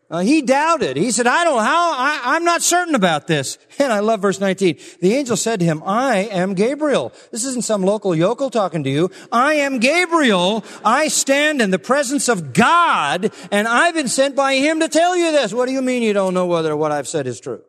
Uh, 0.08 0.20
he 0.20 0.40
doubted. 0.40 0.96
He 0.96 1.10
said, 1.10 1.26
I 1.26 1.42
don't, 1.42 1.58
how, 1.58 1.92
I, 1.92 2.20
I'm 2.24 2.44
not 2.44 2.62
certain 2.62 2.94
about 2.94 3.26
this. 3.26 3.58
And 3.78 3.92
I 3.92 4.00
love 4.00 4.22
verse 4.22 4.40
19. 4.40 4.78
The 5.02 5.14
angel 5.14 5.36
said 5.36 5.60
to 5.60 5.66
him, 5.66 5.82
I 5.84 6.28
am 6.30 6.54
Gabriel. 6.54 7.12
This 7.30 7.44
isn't 7.44 7.62
some 7.62 7.82
local 7.82 8.14
yokel 8.14 8.48
talking 8.48 8.82
to 8.84 8.90
you. 8.90 9.10
I 9.30 9.54
am 9.54 9.80
Gabriel. 9.80 10.64
I 10.82 11.08
stand 11.08 11.60
in 11.60 11.70
the 11.70 11.78
presence 11.78 12.28
of 12.30 12.54
God 12.54 13.30
and 13.52 13.68
I've 13.68 13.94
been 13.94 14.08
sent 14.08 14.34
by 14.34 14.54
him 14.54 14.80
to 14.80 14.88
tell 14.88 15.14
you 15.14 15.30
this. 15.30 15.52
What 15.52 15.66
do 15.66 15.72
you 15.72 15.82
mean 15.82 16.02
you 16.02 16.14
don't 16.14 16.32
know 16.32 16.46
whether 16.46 16.74
what 16.74 16.90
I've 16.90 17.06
said 17.06 17.26
is 17.26 17.38
true? 17.38 17.62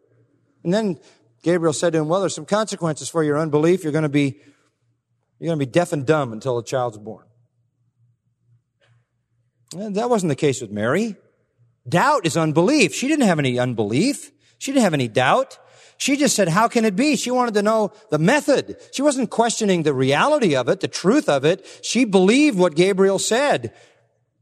And 0.64 0.74
then 0.74 0.98
Gabriel 1.44 1.74
said 1.74 1.92
to 1.92 2.00
him, 2.00 2.08
well, 2.08 2.22
there's 2.22 2.34
some 2.34 2.46
consequences 2.46 3.10
for 3.10 3.22
your 3.22 3.38
unbelief. 3.38 3.84
You're 3.84 3.92
going 3.92 4.04
to 4.04 4.10
be, 4.10 4.40
you're 5.40 5.50
going 5.50 5.60
to 5.60 5.66
be 5.66 5.70
deaf 5.70 5.92
and 5.92 6.06
dumb 6.06 6.32
until 6.32 6.58
a 6.58 6.64
child's 6.64 6.98
born. 6.98 7.26
And 9.76 9.96
that 9.96 10.10
wasn't 10.10 10.30
the 10.30 10.36
case 10.38 10.62
with 10.62 10.72
Mary. 10.72 11.18
Doubt 11.88 12.26
is 12.26 12.36
unbelief. 12.36 12.94
She 12.94 13.08
didn't 13.08 13.28
have 13.28 13.40
any 13.40 13.58
unbelief. 13.60 14.32
She 14.58 14.72
didn't 14.72 14.84
have 14.84 14.94
any 14.94 15.08
doubt. 15.08 15.58
She 15.98 16.16
just 16.16 16.36
said, 16.36 16.50
how 16.50 16.68
can 16.68 16.86
it 16.86 16.96
be? 16.96 17.16
She 17.16 17.32
wanted 17.32 17.56
to 17.56 17.64
know 17.64 17.92
the 18.12 18.20
method. 18.20 18.78
She 18.92 19.02
wasn't 19.02 19.32
questioning 19.32 19.84
the 19.84 19.94
reality 19.94 20.56
of 20.56 20.70
it, 20.70 20.80
the 20.80 20.88
truth 20.88 21.28
of 21.28 21.44
it. 21.44 21.66
She 21.82 22.06
believed 22.06 22.58
what 22.58 22.76
Gabriel 22.76 23.18
said. 23.18 23.74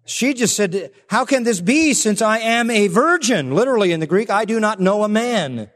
She 0.06 0.34
just 0.34 0.56
said, 0.56 0.92
how 1.08 1.26
can 1.26 1.44
this 1.44 1.62
be 1.62 1.94
since 1.94 2.22
I 2.22 2.40
am 2.40 2.70
a 2.70 2.88
virgin? 2.88 3.56
Literally 3.56 3.92
in 3.92 4.02
the 4.02 4.08
Greek, 4.08 4.30
I 4.30 4.46
do 4.46 4.60
not 4.60 4.80
know 4.80 5.04
a 5.04 5.10
man. 5.10 5.70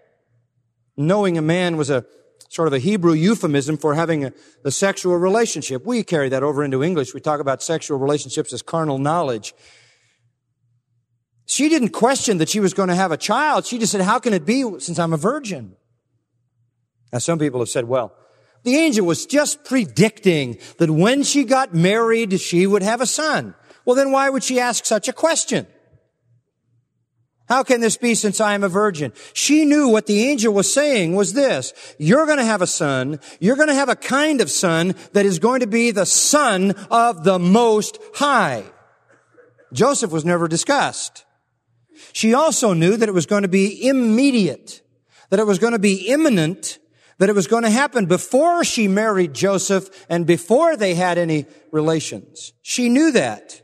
Knowing 0.98 1.38
a 1.38 1.42
man 1.42 1.78
was 1.78 1.90
a 1.90 2.06
sort 2.50 2.68
of 2.68 2.74
a 2.74 2.80
Hebrew 2.80 3.14
euphemism 3.14 3.78
for 3.78 3.94
having 3.94 4.26
a, 4.26 4.34
a 4.66 4.72
sexual 4.72 5.16
relationship. 5.18 5.86
We 5.86 6.04
carry 6.04 6.30
that 6.30 6.44
over 6.44 6.64
into 6.64 6.84
English. 6.84 7.14
We 7.14 7.22
talk 7.22 7.40
about 7.40 7.64
sexual 7.64 7.98
relationships 8.00 8.52
as 8.52 8.62
carnal 8.62 8.98
knowledge. 8.98 9.54
She 11.50 11.68
didn't 11.68 11.90
question 11.90 12.38
that 12.38 12.48
she 12.48 12.60
was 12.60 12.76
going 12.76 12.90
to 12.90 12.96
have 12.96 13.12
a 13.12 13.18
child. 13.18 13.66
She 13.66 13.80
just 13.80 13.92
said, 13.92 14.02
how 14.02 14.20
can 14.20 14.36
it 14.36 14.46
be 14.46 14.64
since 14.80 15.00
I'm 15.00 15.14
a 15.14 15.18
virgin? 15.18 15.76
Now, 17.12 17.18
some 17.18 17.40
people 17.40 17.60
have 17.60 17.70
said, 17.70 17.86
well, 17.86 18.14
the 18.62 18.76
angel 18.76 19.04
was 19.04 19.26
just 19.26 19.66
predicting 19.66 20.60
that 20.78 20.92
when 20.92 21.24
she 21.24 21.44
got 21.44 21.74
married, 21.74 22.40
she 22.40 22.68
would 22.68 22.84
have 22.84 23.02
a 23.02 23.08
son. 23.08 23.56
Well, 23.84 23.96
then 23.96 24.12
why 24.12 24.30
would 24.30 24.44
she 24.44 24.60
ask 24.60 24.86
such 24.86 25.08
a 25.08 25.14
question? 25.14 25.66
How 27.48 27.64
can 27.64 27.82
this 27.82 27.98
be 27.98 28.14
since 28.14 28.40
I 28.40 28.54
am 28.54 28.64
a 28.64 28.70
virgin? 28.70 29.12
She 29.34 29.66
knew 29.66 29.88
what 29.88 30.06
the 30.06 30.30
angel 30.30 30.54
was 30.54 30.72
saying 30.72 31.16
was 31.16 31.34
this. 31.34 31.74
You're 31.98 32.28
going 32.28 32.38
to 32.38 32.46
have 32.46 32.62
a 32.62 32.68
son. 32.68 33.20
You're 33.40 33.56
going 33.56 33.70
to 33.70 33.74
have 33.74 33.90
a 33.90 33.96
kind 33.96 34.40
of 34.40 34.52
son 34.52 34.94
that 35.14 35.26
is 35.26 35.40
going 35.40 35.62
to 35.62 35.68
be 35.68 35.90
the 35.90 36.06
son 36.06 36.76
of 36.92 37.24
the 37.24 37.40
most 37.40 37.98
high. 38.14 38.66
Joseph 39.74 40.12
was 40.12 40.24
never 40.24 40.48
discussed. 40.48 41.26
She 42.14 42.34
also 42.34 42.74
knew 42.74 42.98
that 42.98 43.10
it 43.10 43.14
was 43.14 43.26
going 43.26 43.44
to 43.44 43.48
be 43.48 43.88
immediate, 43.88 44.82
that 45.30 45.40
it 45.40 45.46
was 45.46 45.60
going 45.60 45.74
to 45.74 45.80
be 45.80 46.08
imminent, 46.08 46.80
that 47.18 47.30
it 47.30 47.36
was 47.36 47.48
going 47.48 47.64
to 47.64 47.70
happen 47.70 48.06
before 48.06 48.64
she 48.64 48.88
married 48.88 49.34
Joseph 49.34 49.90
and 50.10 50.26
before 50.26 50.76
they 50.76 50.96
had 50.96 51.18
any 51.18 51.46
relations. 51.72 52.54
She 52.62 52.90
knew 52.90 53.12
that. 53.12 53.62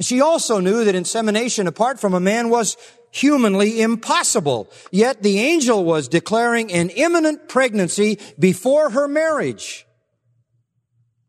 She 0.00 0.20
also 0.20 0.60
knew 0.60 0.84
that 0.84 0.94
insemination 0.94 1.66
apart 1.66 2.00
from 2.00 2.14
a 2.14 2.20
man 2.20 2.48
was 2.48 2.76
humanly 3.10 3.82
impossible. 3.82 4.70
Yet 4.90 5.22
the 5.22 5.38
angel 5.40 5.84
was 5.84 6.08
declaring 6.08 6.72
an 6.72 6.90
imminent 6.90 7.48
pregnancy 7.48 8.18
before 8.38 8.90
her 8.90 9.06
marriage. 9.06 9.86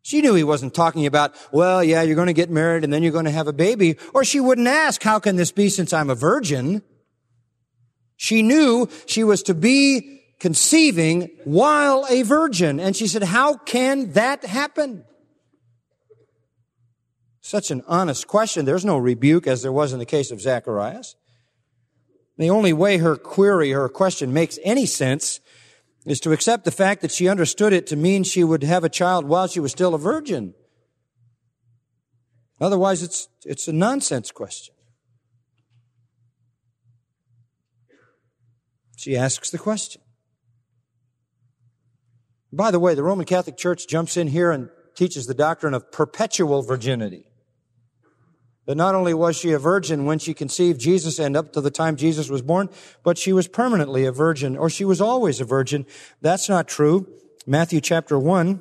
She 0.04 0.22
knew 0.22 0.34
he 0.34 0.44
wasn't 0.44 0.74
talking 0.74 1.06
about, 1.06 1.36
well, 1.52 1.84
yeah, 1.84 2.02
you're 2.02 2.16
going 2.16 2.28
to 2.28 2.34
get 2.34 2.50
married 2.50 2.84
and 2.84 2.92
then 2.92 3.04
you're 3.04 3.12
going 3.12 3.26
to 3.26 3.32
have 3.32 3.48
a 3.48 3.54
baby. 3.54 3.98
Or 4.14 4.26
she 4.26 4.40
wouldn't 4.40 4.68
ask, 4.68 5.02
how 5.04 5.20
can 5.20 5.36
this 5.36 5.52
be 5.52 5.70
since 5.70 5.94
I'm 5.94 6.10
a 6.10 6.16
virgin? 6.16 6.82
She 8.18 8.42
knew 8.42 8.90
she 9.06 9.24
was 9.24 9.44
to 9.44 9.54
be 9.54 10.22
conceiving 10.40 11.30
while 11.44 12.06
a 12.10 12.24
virgin. 12.24 12.80
And 12.80 12.96
she 12.96 13.08
said, 13.08 13.24
how 13.24 13.56
can 13.58 14.14
that 14.14 14.44
happen? 14.44 15.06
Such 17.42 17.70
an 17.70 17.84
honest 17.88 18.28
question. 18.28 18.66
There's 18.66 18.86
no 18.86 18.98
rebuke 18.98 19.46
as 19.46 19.62
there 19.62 19.72
was 19.72 19.94
in 19.94 20.00
the 20.00 20.06
case 20.06 20.32
of 20.32 20.42
Zacharias. 20.42 21.16
The 22.38 22.50
only 22.50 22.74
way 22.74 22.98
her 22.98 23.16
query, 23.18 23.72
her 23.72 23.88
question 23.88 24.34
makes 24.34 24.58
any 24.64 24.88
sense 24.88 25.42
is 26.06 26.20
to 26.22 26.32
accept 26.32 26.66
the 26.66 26.72
fact 26.72 27.02
that 27.02 27.12
she 27.12 27.28
understood 27.28 27.74
it 27.74 27.88
to 27.88 27.96
mean 27.96 28.24
she 28.24 28.44
would 28.44 28.64
have 28.64 28.84
a 28.84 28.90
child 28.90 29.26
while 29.26 29.48
she 29.48 29.60
was 29.60 29.72
still 29.72 29.94
a 29.94 30.00
virgin. 30.00 30.54
Otherwise, 32.60 33.04
it's, 33.04 33.28
it's 33.46 33.68
a 33.68 33.74
nonsense 33.74 34.32
question. 34.32 34.74
She 38.98 39.18
asks 39.18 39.50
the 39.50 39.58
question. 39.58 40.02
By 42.54 42.70
the 42.70 42.80
way, 42.80 42.94
the 42.94 43.04
Roman 43.04 43.26
Catholic 43.26 43.58
Church 43.58 43.88
jumps 43.88 44.18
in 44.18 44.28
here 44.28 44.52
and 44.52 44.70
teaches 44.96 45.26
the 45.26 45.34
doctrine 45.34 45.74
of 45.74 45.92
perpetual 45.92 46.62
virginity. 46.62 47.31
That 48.66 48.76
not 48.76 48.94
only 48.94 49.14
was 49.14 49.36
she 49.36 49.52
a 49.52 49.60
virgin 49.60 50.06
when 50.06 50.20
she 50.20 50.34
conceived 50.34 50.80
Jesus 50.80 51.18
and 51.18 51.36
up 51.36 51.52
to 51.54 51.62
the 51.62 51.72
time 51.72 51.96
Jesus 51.96 52.30
was 52.30 52.42
born, 52.42 52.70
but 53.04 53.18
she 53.18 53.34
was 53.34 53.48
permanently 53.48 54.06
a 54.06 54.12
virgin, 54.12 54.56
or 54.56 54.70
she 54.70 54.86
was 54.86 55.02
always 55.02 55.42
a 55.42 55.46
virgin. 55.46 55.86
That's 56.22 56.48
not 56.48 56.68
true. 56.68 57.08
Matthew 57.48 57.82
chapter 57.82 58.20
1, 58.20 58.60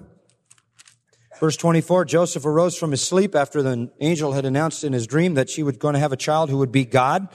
verse 1.38 1.56
24, 1.58 2.06
Joseph 2.06 2.46
arose 2.46 2.78
from 2.78 2.92
his 2.92 3.06
sleep 3.06 3.34
after 3.34 3.62
the 3.62 3.90
angel 4.00 4.32
had 4.32 4.46
announced 4.46 4.84
in 4.84 4.94
his 4.94 5.06
dream 5.06 5.34
that 5.34 5.50
she 5.50 5.62
was 5.62 5.76
going 5.76 5.94
to 5.94 6.00
have 6.00 6.12
a 6.12 6.16
child 6.16 6.48
who 6.48 6.58
would 6.58 6.72
be 6.72 6.86
God. 6.86 7.28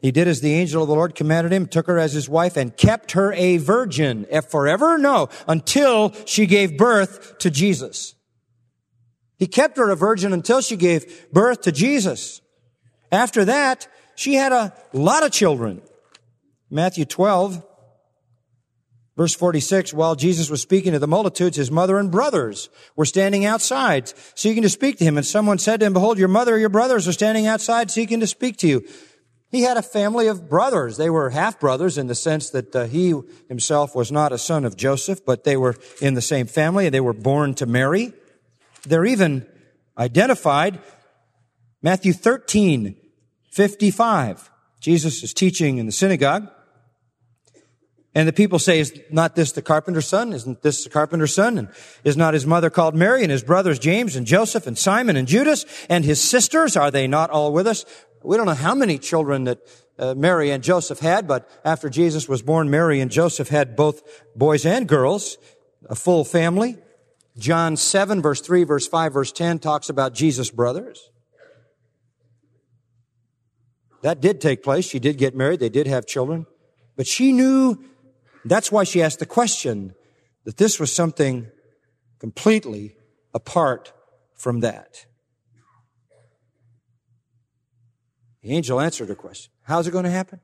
He 0.00 0.12
did 0.12 0.28
as 0.28 0.40
the 0.40 0.54
angel 0.54 0.82
of 0.82 0.88
the 0.88 0.94
Lord 0.94 1.16
commanded 1.16 1.52
him, 1.52 1.66
took 1.66 1.88
her 1.88 1.98
as 1.98 2.12
his 2.12 2.28
wife, 2.28 2.56
and 2.56 2.76
kept 2.76 3.12
her 3.12 3.32
a 3.32 3.56
virgin. 3.58 4.26
If 4.30 4.46
forever? 4.46 4.96
No, 4.96 5.28
until 5.48 6.14
she 6.24 6.46
gave 6.46 6.78
birth 6.78 7.38
to 7.38 7.50
Jesus. 7.50 8.14
He 9.40 9.46
kept 9.46 9.78
her 9.78 9.88
a 9.88 9.96
virgin 9.96 10.34
until 10.34 10.60
she 10.60 10.76
gave 10.76 11.32
birth 11.32 11.62
to 11.62 11.72
Jesus. 11.72 12.42
After 13.10 13.46
that, 13.46 13.88
she 14.14 14.34
had 14.34 14.52
a 14.52 14.74
lot 14.92 15.24
of 15.24 15.32
children. 15.32 15.80
Matthew 16.70 17.06
12, 17.06 17.64
verse 19.16 19.34
46, 19.34 19.94
while 19.94 20.14
Jesus 20.14 20.50
was 20.50 20.60
speaking 20.60 20.92
to 20.92 20.98
the 20.98 21.08
multitudes, 21.08 21.56
his 21.56 21.70
mother 21.70 21.98
and 21.98 22.10
brothers 22.10 22.68
were 22.96 23.06
standing 23.06 23.46
outside 23.46 24.12
seeking 24.34 24.62
to 24.62 24.68
speak 24.68 24.98
to 24.98 25.04
him. 25.04 25.16
And 25.16 25.24
someone 25.24 25.58
said 25.58 25.80
to 25.80 25.86
him, 25.86 25.94
behold, 25.94 26.18
your 26.18 26.28
mother 26.28 26.56
or 26.56 26.58
your 26.58 26.68
brothers 26.68 27.08
are 27.08 27.12
standing 27.12 27.46
outside 27.46 27.90
seeking 27.90 28.20
to 28.20 28.26
speak 28.26 28.58
to 28.58 28.68
you. 28.68 28.86
He 29.50 29.62
had 29.62 29.78
a 29.78 29.82
family 29.82 30.26
of 30.26 30.50
brothers. 30.50 30.98
They 30.98 31.08
were 31.08 31.30
half 31.30 31.58
brothers 31.58 31.96
in 31.96 32.08
the 32.08 32.14
sense 32.14 32.50
that 32.50 32.76
uh, 32.76 32.84
he 32.84 33.18
himself 33.48 33.96
was 33.96 34.12
not 34.12 34.32
a 34.32 34.38
son 34.38 34.66
of 34.66 34.76
Joseph, 34.76 35.24
but 35.24 35.44
they 35.44 35.56
were 35.56 35.76
in 36.02 36.12
the 36.12 36.20
same 36.20 36.46
family. 36.46 36.84
And 36.84 36.94
they 36.94 37.00
were 37.00 37.14
born 37.14 37.54
to 37.54 37.64
Mary. 37.64 38.12
They're 38.84 39.04
even 39.04 39.46
identified. 39.96 40.80
Matthew 41.82 42.12
13, 42.12 42.96
55. 43.50 44.50
Jesus 44.80 45.22
is 45.22 45.34
teaching 45.34 45.78
in 45.78 45.86
the 45.86 45.92
synagogue. 45.92 46.48
And 48.14 48.26
the 48.26 48.32
people 48.32 48.58
say, 48.58 48.80
is 48.80 48.98
not 49.10 49.36
this 49.36 49.52
the 49.52 49.62
carpenter's 49.62 50.08
son? 50.08 50.32
Isn't 50.32 50.62
this 50.62 50.82
the 50.82 50.90
carpenter's 50.90 51.32
son? 51.32 51.58
And 51.58 51.68
is 52.02 52.16
not 52.16 52.34
his 52.34 52.44
mother 52.44 52.68
called 52.68 52.94
Mary 52.94 53.22
and 53.22 53.30
his 53.30 53.44
brothers 53.44 53.78
James 53.78 54.16
and 54.16 54.26
Joseph 54.26 54.66
and 54.66 54.76
Simon 54.76 55.16
and 55.16 55.28
Judas 55.28 55.64
and 55.88 56.04
his 56.04 56.20
sisters? 56.20 56.76
Are 56.76 56.90
they 56.90 57.06
not 57.06 57.30
all 57.30 57.52
with 57.52 57.68
us? 57.68 57.84
We 58.24 58.36
don't 58.36 58.46
know 58.46 58.54
how 58.54 58.74
many 58.74 58.98
children 58.98 59.44
that 59.44 59.60
uh, 59.98 60.14
Mary 60.14 60.50
and 60.50 60.62
Joseph 60.62 60.98
had, 60.98 61.28
but 61.28 61.48
after 61.64 61.88
Jesus 61.88 62.28
was 62.28 62.42
born, 62.42 62.68
Mary 62.68 63.00
and 63.00 63.10
Joseph 63.10 63.48
had 63.48 63.76
both 63.76 64.02
boys 64.34 64.66
and 64.66 64.88
girls, 64.88 65.36
a 65.88 65.94
full 65.94 66.24
family. 66.24 66.78
John 67.40 67.76
7 67.76 68.20
verse 68.20 68.42
3, 68.42 68.64
verse 68.64 68.86
5, 68.86 69.14
verse 69.14 69.32
10 69.32 69.58
talks 69.58 69.88
about 69.88 70.14
Jesus' 70.14 70.50
brothers. 70.50 71.10
That 74.02 74.20
did 74.20 74.40
take 74.40 74.62
place. 74.62 74.84
She 74.84 74.98
did 74.98 75.16
get 75.16 75.34
married. 75.34 75.58
They 75.58 75.70
did 75.70 75.86
have 75.86 76.06
children. 76.06 76.46
But 76.96 77.06
she 77.06 77.32
knew, 77.32 77.82
that's 78.44 78.70
why 78.70 78.84
she 78.84 79.02
asked 79.02 79.20
the 79.20 79.26
question, 79.26 79.94
that 80.44 80.58
this 80.58 80.78
was 80.78 80.92
something 80.92 81.48
completely 82.18 82.96
apart 83.32 83.92
from 84.34 84.60
that. 84.60 85.06
The 88.42 88.52
angel 88.54 88.80
answered 88.80 89.08
her 89.08 89.14
question. 89.14 89.50
How's 89.62 89.86
it 89.86 89.92
going 89.92 90.04
to 90.04 90.10
happen? 90.10 90.40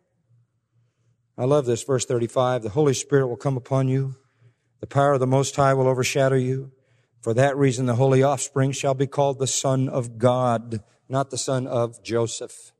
I 1.36 1.44
love 1.44 1.66
this, 1.66 1.82
verse 1.82 2.06
35. 2.06 2.62
The 2.62 2.70
Holy 2.70 2.94
Spirit 2.94 3.26
will 3.26 3.36
come 3.36 3.56
upon 3.56 3.88
you. 3.88 4.16
The 4.80 4.86
power 4.86 5.12
of 5.12 5.20
the 5.20 5.26
Most 5.26 5.56
High 5.56 5.74
will 5.74 5.88
overshadow 5.88 6.36
you. 6.36 6.72
For 7.26 7.34
that 7.34 7.56
reason, 7.56 7.86
the 7.86 7.96
holy 7.96 8.22
offspring 8.22 8.70
shall 8.70 8.94
be 8.94 9.08
called 9.08 9.40
the 9.40 9.48
Son 9.48 9.88
of 9.88 10.16
God, 10.16 10.84
not 11.08 11.30
the 11.30 11.36
son 11.36 11.66
of 11.66 12.00
Joseph. 12.00 12.70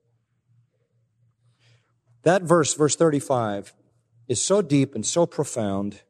That 2.22 2.42
verse, 2.42 2.72
verse 2.72 2.94
35, 2.94 3.74
is 4.28 4.40
so 4.40 4.62
deep 4.62 4.94
and 4.94 5.04
so 5.04 5.26
profound. 5.26 6.02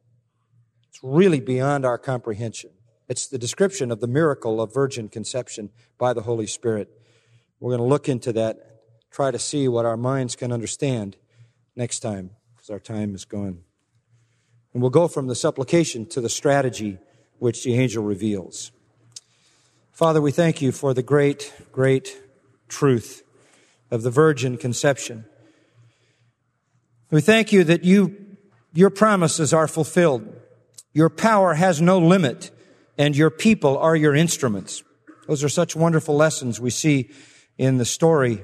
It's 0.87 0.99
really 1.01 1.39
beyond 1.39 1.83
our 1.83 1.97
comprehension. 1.97 2.69
It's 3.09 3.25
the 3.25 3.39
description 3.39 3.89
of 3.89 4.01
the 4.01 4.07
miracle 4.07 4.61
of 4.61 4.71
virgin 4.71 5.09
conception 5.09 5.71
by 5.97 6.13
the 6.13 6.21
Holy 6.21 6.45
Spirit. 6.45 6.89
We're 7.59 7.71
going 7.71 7.81
to 7.81 7.91
look 7.91 8.07
into 8.07 8.31
that, 8.33 8.83
try 9.09 9.31
to 9.31 9.39
see 9.39 9.67
what 9.67 9.87
our 9.87 9.97
minds 9.97 10.35
can 10.35 10.51
understand 10.51 11.17
next 11.75 12.01
time, 12.01 12.29
because 12.55 12.69
our 12.69 12.79
time 12.79 13.15
is 13.15 13.25
gone. 13.25 13.63
And 14.73 14.83
we'll 14.83 14.91
go 14.91 15.07
from 15.07 15.25
the 15.25 15.33
supplication 15.33 16.05
to 16.09 16.21
the 16.21 16.29
strategy 16.29 16.99
which 17.39 17.63
the 17.63 17.75
angel 17.75 18.03
reveals. 18.03 18.71
Father, 19.91 20.21
we 20.21 20.31
thank 20.31 20.61
you 20.61 20.71
for 20.71 20.93
the 20.93 21.03
great, 21.03 21.53
great 21.71 22.21
truth 22.67 23.23
of 23.89 24.03
the 24.03 24.11
virgin 24.11 24.57
conception. 24.57 25.25
We 27.09 27.21
thank 27.21 27.51
you 27.51 27.63
that 27.63 27.83
you, 27.83 28.37
your 28.73 28.89
promises 28.89 29.53
are 29.53 29.67
fulfilled. 29.67 30.35
Your 30.93 31.09
power 31.09 31.53
has 31.53 31.81
no 31.81 31.99
limit 31.99 32.51
and 32.97 33.15
your 33.15 33.29
people 33.29 33.77
are 33.77 33.95
your 33.95 34.15
instruments. 34.15 34.83
Those 35.27 35.43
are 35.43 35.49
such 35.49 35.75
wonderful 35.75 36.15
lessons 36.15 36.59
we 36.59 36.69
see 36.69 37.09
in 37.57 37.77
the 37.77 37.85
story 37.85 38.43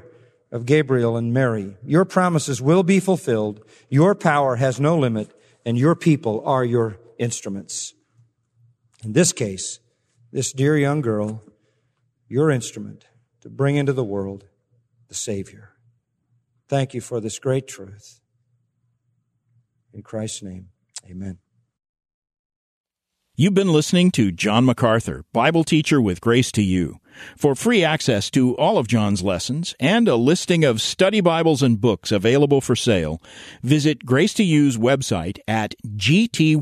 of 0.51 0.65
Gabriel 0.65 1.17
and 1.17 1.33
Mary. 1.33 1.75
Your 1.85 2.05
promises 2.05 2.61
will 2.61 2.83
be 2.83 2.99
fulfilled. 2.99 3.63
Your 3.89 4.15
power 4.15 4.55
has 4.57 4.79
no 4.79 4.97
limit 4.97 5.31
and 5.65 5.77
your 5.77 5.95
people 5.95 6.41
are 6.45 6.63
your 6.63 6.99
instruments. 7.17 7.93
In 9.03 9.11
this 9.11 9.33
case, 9.33 9.79
this 10.31 10.53
dear 10.53 10.77
young 10.77 11.01
girl, 11.01 11.43
your 12.29 12.49
instrument 12.49 13.05
to 13.41 13.49
bring 13.49 13.75
into 13.75 13.91
the 13.91 14.03
world 14.03 14.45
the 15.09 15.15
Savior. 15.15 15.73
Thank 16.69 16.93
you 16.93 17.01
for 17.01 17.19
this 17.19 17.37
great 17.37 17.67
truth. 17.67 18.21
In 19.93 20.01
Christ's 20.01 20.41
name, 20.41 20.69
amen. 21.09 21.39
You've 23.35 23.53
been 23.53 23.73
listening 23.73 24.11
to 24.11 24.31
John 24.31 24.63
MacArthur, 24.63 25.25
Bible 25.33 25.63
teacher 25.63 25.99
with 25.99 26.21
Grace 26.21 26.51
to 26.53 26.61
You. 26.61 26.99
For 27.35 27.55
free 27.55 27.83
access 27.83 28.29
to 28.31 28.55
all 28.57 28.77
of 28.77 28.87
John's 28.87 29.21
lessons 29.21 29.75
and 29.79 30.07
a 30.07 30.15
listing 30.15 30.63
of 30.63 30.81
study 30.81 31.19
Bibles 31.19 31.61
and 31.61 31.81
books 31.81 32.11
available 32.11 32.61
for 32.61 32.75
sale, 32.75 33.21
visit 33.61 34.05
Grace 34.05 34.33
to 34.35 34.43
You's 34.43 34.77
website 34.77 35.39
at 35.47 35.75
gty.org. 35.85 36.61